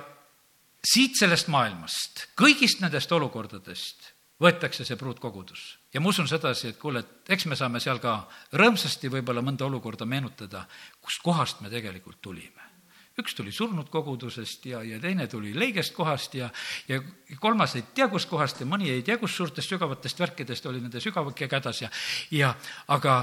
siit 0.85 1.15
sellest 1.17 1.47
maailmast, 1.47 2.27
kõigist 2.37 2.83
nendest 2.83 3.11
olukordadest 3.11 4.11
võetakse 4.41 4.83
see 4.85 4.99
pruutkogudus. 4.99 5.77
ja 5.93 6.01
ma 6.01 6.09
usun 6.09 6.27
sedasi, 6.27 6.73
et 6.73 6.77
kuule, 6.77 6.99
et 6.99 7.33
eks 7.37 7.45
me 7.45 7.55
saame 7.55 7.79
seal 7.79 7.99
ka 8.03 8.27
rõõmsasti 8.53 9.09
võib-olla 9.09 9.41
mõnda 9.41 9.65
olukorda 9.65 10.05
meenutada, 10.05 10.67
kust 11.01 11.23
kohast 11.23 11.61
me 11.61 11.69
tegelikult 11.69 12.21
tulime 12.21 12.74
üks 13.19 13.35
tuli 13.35 13.51
surnud 13.55 13.87
kogudusest 13.91 14.65
ja, 14.67 14.81
ja 14.83 14.99
teine 14.99 15.27
tuli 15.31 15.53
leigest 15.55 15.93
kohast 15.95 16.35
ja, 16.35 16.49
ja 16.87 16.99
kolmas 17.39 17.75
ei 17.79 17.85
tea 17.95 18.09
kust 18.11 18.29
kohast 18.29 18.59
ja 18.59 18.67
mõni 18.67 18.91
ei 18.91 19.05
tea, 19.07 19.17
kus 19.21 19.37
suurtest 19.37 19.71
sügavatest 19.71 20.19
värkidest 20.19 20.67
oli 20.67 20.81
nende 20.83 20.99
sügavake 21.03 21.47
kädas 21.51 21.79
ja, 21.85 21.89
ja 22.35 22.51
aga 22.91 23.15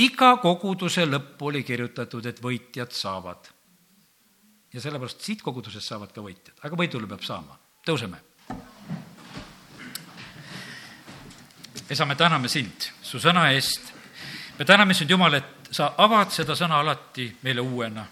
iga 0.00 0.34
koguduse 0.42 1.06
lõpp 1.08 1.40
oli 1.48 1.64
kirjutatud, 1.64 2.26
et 2.28 2.42
võitjad 2.44 2.92
saavad. 2.92 3.48
ja 4.72 4.80
sellepärast 4.80 5.24
siit 5.24 5.40
kogudusest 5.42 5.88
saavad 5.88 6.12
ka 6.12 6.20
võitjad, 6.20 6.60
aga 6.62 6.76
võidule 6.76 7.08
peab 7.08 7.24
saama. 7.24 7.56
tõuseme. 7.86 8.20
isa, 11.90 12.04
me 12.04 12.14
täname 12.14 12.48
sind 12.48 12.92
su 13.02 13.18
sõna 13.18 13.48
eest. 13.52 13.94
me 14.58 14.64
täname 14.64 14.94
sind, 14.94 15.10
Jumal, 15.10 15.40
et 15.40 15.72
sa 15.72 15.94
avad 15.96 16.30
seda 16.30 16.52
sõna 16.52 16.84
alati 16.84 17.32
meile 17.42 17.60
uuena 17.60 18.04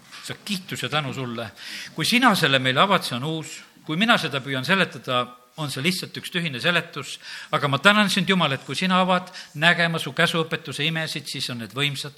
kiitus 0.45 0.83
ja 0.83 0.89
tänu 0.89 1.13
sulle. 1.13 1.51
kui 1.95 2.05
sina 2.05 2.35
selle 2.35 2.59
meile 2.59 2.81
avad, 2.81 3.03
see 3.03 3.15
on 3.17 3.23
uus, 3.23 3.59
kui 3.85 3.97
mina 3.97 4.17
seda 4.17 4.41
püüan 4.41 4.65
seletada, 4.65 5.25
on 5.59 5.71
see 5.71 5.83
lihtsalt 5.83 6.15
üks 6.19 6.31
tühine 6.31 6.59
seletus, 6.63 7.17
aga 7.51 7.67
ma 7.67 7.79
tänan 7.83 8.09
sind, 8.09 8.29
Jumal, 8.29 8.55
et 8.55 8.63
kui 8.65 8.77
sina 8.77 9.01
avad 9.03 9.29
nägema 9.59 9.99
su 9.99 10.13
käsuõpetuse 10.15 10.85
imesid, 10.87 11.27
siis 11.27 11.49
on 11.51 11.59
need 11.63 11.73
võimsad. 11.75 12.15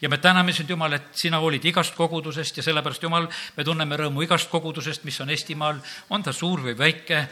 ja 0.00 0.08
me 0.08 0.18
täname 0.18 0.52
sind, 0.52 0.70
Jumal, 0.70 0.92
et 0.92 1.08
sina 1.16 1.40
hoolid 1.40 1.64
igast 1.64 1.94
kogudusest 1.96 2.56
ja 2.56 2.62
sellepärast, 2.62 3.02
Jumal, 3.02 3.28
me 3.56 3.64
tunneme 3.64 3.96
rõõmu 3.96 4.22
igast 4.26 4.50
kogudusest, 4.50 5.04
mis 5.04 5.20
on 5.20 5.30
Eestimaal, 5.30 5.80
on 6.10 6.22
ta 6.22 6.32
suur 6.32 6.60
või 6.60 6.76
väike, 6.78 7.26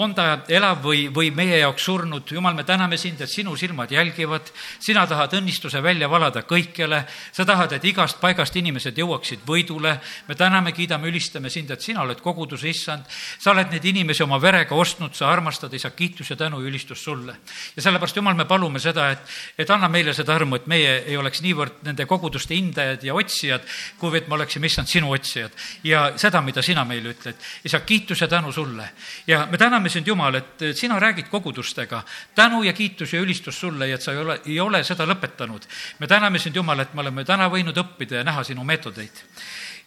on 0.00 0.14
ta 0.14 0.44
elav 0.48 0.80
või, 0.84 1.08
või 1.12 1.30
meie 1.34 1.60
jaoks 1.60 1.84
surnud. 1.84 2.32
Jumal, 2.32 2.54
me 2.54 2.64
täname 2.64 2.96
sind, 2.96 3.20
et 3.20 3.30
sinu 3.30 3.56
silmad 3.56 3.92
jälgivad, 3.92 4.48
sina 4.80 5.06
tahad 5.06 5.36
õnnistuse 5.36 5.82
välja 5.82 6.08
valada 6.10 6.42
kõikjale, 6.42 7.04
sa 7.32 7.44
tahad, 7.44 7.72
et 7.76 7.84
igast 7.84 8.20
paigast 8.20 8.56
inimesed 8.56 8.96
jõuaksid 8.96 9.44
võidule. 9.46 9.98
me 10.28 10.34
täname, 10.34 10.72
kiidame, 10.72 11.08
ülistame 11.08 11.50
sind, 11.50 11.70
et 11.70 11.80
sina 11.80 12.02
oled 12.02 12.20
koguduse 12.20 12.68
issand, 12.68 13.04
sa 13.38 13.50
oled 13.50 13.70
neid 13.70 13.84
inimesi 13.84 14.22
oma 14.22 14.40
verega 14.40 14.69
käega 14.70 14.78
ostnud, 14.78 15.14
sa 15.14 15.30
armastad, 15.30 15.72
isa, 15.74 15.90
kiitus 15.90 16.30
ja 16.30 16.36
tänu 16.36 16.60
ja 16.60 16.68
ülistus 16.68 17.02
sulle. 17.04 17.36
ja 17.76 17.82
sellepärast, 17.82 18.16
Jumal, 18.16 18.34
me 18.34 18.44
palume 18.44 18.78
seda, 18.78 19.10
et, 19.10 19.18
et 19.58 19.70
anna 19.70 19.88
meile 19.88 20.14
seda 20.14 20.34
armu, 20.34 20.56
et 20.56 20.66
meie 20.66 20.92
ei 21.06 21.16
oleks 21.16 21.42
niivõrd 21.42 21.82
nende 21.82 22.06
koguduste 22.06 22.54
hindajad 22.54 23.02
ja 23.02 23.14
otsijad, 23.14 23.66
kuivõrd 23.98 24.28
me 24.28 24.34
oleksime, 24.34 24.66
issand, 24.66 24.86
sinu 24.86 25.10
otsijad. 25.10 25.50
ja 25.84 26.12
seda, 26.16 26.40
mida 26.40 26.62
sina 26.62 26.84
meile 26.84 27.10
ütled. 27.10 27.34
isa, 27.64 27.80
kiitus 27.80 28.20
ja 28.20 28.28
tänu 28.28 28.52
sulle. 28.52 28.90
ja 29.26 29.46
me 29.50 29.58
täname 29.58 29.88
sind, 29.88 30.06
Jumal, 30.06 30.34
et 30.34 30.62
sina 30.74 31.00
räägid 31.00 31.28
kogudustega. 31.30 32.02
tänu 32.34 32.62
ja 32.62 32.72
kiitus 32.72 33.12
ja 33.12 33.20
ülistus 33.20 33.60
sulle 33.60 33.88
ja 33.88 33.94
et 33.94 34.02
sa 34.02 34.12
ei 34.12 34.18
ole, 34.18 34.40
ei 34.46 34.60
ole 34.60 34.84
seda 34.84 35.06
lõpetanud. 35.06 35.66
me 35.98 36.06
täname 36.06 36.38
sind, 36.38 36.56
Jumal, 36.56 36.80
et 36.80 36.94
me 36.94 37.00
oleme 37.00 37.24
täna 37.24 37.50
võinud 37.50 37.76
õppida 37.76 38.22
ja 38.22 38.24
näha 38.24 38.44
sinu 38.44 38.64
meetodeid. 38.64 39.24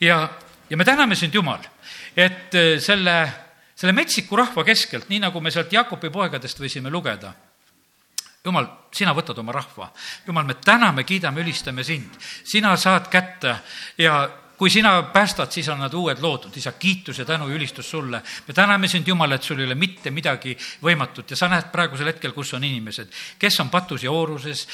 ja, 0.01 0.29
ja 0.69 0.77
me 0.77 0.83
täname 0.83 1.15
sind, 1.15 1.33
Jumal, 1.33 1.63
et 2.17 2.51
selle 2.79 3.43
selle 3.83 3.97
metsiku 3.97 4.37
rahva 4.39 4.63
keskelt, 4.63 5.09
nii 5.11 5.19
nagu 5.25 5.41
me 5.43 5.51
sealt 5.51 5.73
Jakobi 5.75 6.07
poegadest 6.07 6.61
võisime 6.63 6.87
lugeda, 6.87 7.33
jumal, 8.45 8.69
sina 8.95 9.11
võtad 9.11 9.41
oma 9.41 9.51
rahva. 9.51 9.89
jumal, 10.27 10.45
me 10.47 10.55
täname, 10.55 11.03
kiidame, 11.03 11.43
ülistame 11.43 11.83
sind. 11.83 12.15
sina 12.47 12.77
saad 12.79 13.09
kätte 13.11 13.57
ja 13.97 14.21
kui 14.57 14.69
sina 14.69 15.03
päästad, 15.13 15.51
siis 15.51 15.67
on 15.69 15.79
nad 15.81 15.93
uued 15.93 16.21
loodud, 16.21 16.53
isa, 16.57 16.71
kiitus 16.71 17.19
ja 17.19 17.25
tänu 17.25 17.49
ülistus 17.49 17.89
sulle. 17.89 18.21
me 18.47 18.53
täname 18.53 18.87
sind, 18.87 19.07
Jumal, 19.07 19.31
et 19.31 19.43
sul 19.43 19.59
ei 19.59 19.65
ole 19.65 19.75
mitte 19.75 20.11
midagi 20.11 20.57
võimatut 20.83 21.29
ja 21.29 21.35
sa 21.35 21.49
näed 21.49 21.71
praegusel 21.71 22.07
hetkel, 22.07 22.31
kus 22.31 22.53
on 22.53 22.63
inimesed, 22.63 23.11
kes 23.39 23.59
on 23.59 23.69
patus 23.69 24.03
ja 24.03 24.11
ooruses, 24.11 24.67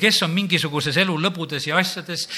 kes 0.00 0.22
on 0.22 0.30
mingisuguses 0.30 0.96
elu 0.96 1.18
lõbudes 1.26 1.68
ja 1.68 1.76
asjades, 1.76 2.28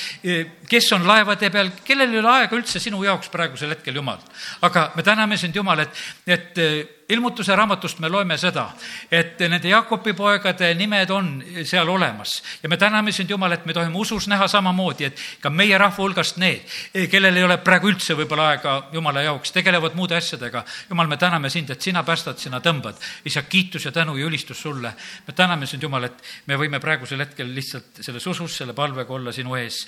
kes 0.68 0.92
on 0.92 1.06
laevade 1.06 1.50
peal, 1.50 1.70
kellel 1.84 2.12
ei 2.12 2.22
ole 2.24 2.32
aega 2.32 2.56
üldse 2.56 2.80
sinu 2.80 3.04
jaoks 3.04 3.28
praegusel 3.28 3.76
hetkel, 3.76 3.94
Jumal. 3.94 4.18
aga 4.62 4.90
me 4.96 5.02
täname 5.02 5.36
sind, 5.36 5.56
Jumal, 5.56 5.84
et, 5.84 6.04
et 6.26 6.95
ilmutuse 7.08 7.56
raamatust 7.56 7.98
me 8.02 8.08
loeme 8.08 8.36
seda, 8.38 8.66
et 9.10 9.38
nende 9.46 9.68
Jakobi 9.70 10.12
poegade 10.16 10.72
nimed 10.74 11.10
on 11.14 11.28
seal 11.64 11.88
olemas 11.88 12.42
ja 12.62 12.68
me 12.68 12.76
täname 12.76 13.12
sind, 13.12 13.30
Jumal, 13.30 13.52
et 13.52 13.66
me 13.66 13.74
tohime 13.74 13.98
usus 13.98 14.26
näha 14.28 14.48
samamoodi, 14.48 15.04
et 15.04 15.22
ka 15.40 15.50
meie 15.50 15.78
rahva 15.78 16.02
hulgast 16.02 16.40
need, 16.42 16.66
kellel 17.10 17.36
ei 17.36 17.44
ole 17.46 17.58
praegu 17.62 17.90
üldse 17.92 18.16
võib-olla 18.18 18.48
aega 18.54 18.76
Jumala 18.92 19.22
jaoks, 19.22 19.52
tegelevad 19.54 19.94
muude 19.98 20.16
asjadega. 20.16 20.64
Jumal, 20.90 21.06
me 21.10 21.18
täname 21.20 21.50
sind, 21.50 21.70
et 21.70 21.82
sina 21.82 22.02
päästad, 22.06 22.38
sina 22.42 22.60
tõmbad. 22.64 22.98
isa, 23.24 23.42
kiitus 23.42 23.84
ja 23.84 23.92
tänu 23.92 24.16
ja 24.16 24.26
ülistus 24.26 24.62
sulle. 24.62 24.92
me 25.26 25.32
täname 25.34 25.66
sind, 25.66 25.82
Jumal, 25.82 26.04
et 26.04 26.22
me 26.46 26.56
võime 26.56 26.80
praegusel 26.80 27.20
hetkel 27.20 27.54
lihtsalt 27.54 28.02
selles 28.02 28.26
usus, 28.26 28.56
selle 28.56 28.72
palvega 28.74 29.14
olla 29.14 29.32
sinu 29.32 29.54
ees. 29.54 29.86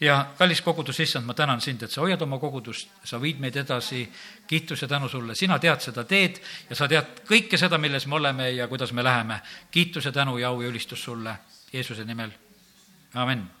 ja 0.00 0.26
kallis 0.38 0.60
kogudus, 0.60 1.00
issand, 1.00 1.26
ma 1.26 1.34
tänan 1.34 1.60
sind, 1.60 1.82
et 1.82 1.90
sa 1.90 2.00
hoiad 2.00 2.22
oma 2.22 2.38
kogudust, 2.38 2.88
sa 3.04 3.20
viid 3.20 3.40
meid 3.40 3.56
edasi. 3.56 4.08
Kiitus 4.48 4.82
ja 4.82 4.88
tänu 4.88 5.08
sulle, 5.08 5.34
sina 5.34 5.58
tead 5.58 5.84
seda 5.84 6.04
teed 6.08 6.40
ja 6.70 6.76
sa 6.76 6.88
tead 6.88 7.22
kõike 7.28 7.60
seda, 7.60 7.78
milles 7.78 8.06
me 8.06 8.16
oleme 8.16 8.50
ja 8.50 8.68
kuidas 8.68 8.92
me 8.92 9.04
läheme. 9.04 9.40
kiitus 9.70 10.04
ja 10.04 10.12
tänu 10.12 10.38
ja 10.38 10.48
au 10.48 10.60
ja 10.60 10.68
ülistus 10.68 11.04
sulle 11.04 11.36
Jeesuse 11.72 12.04
nimel, 12.04 12.30
amin 13.14 13.57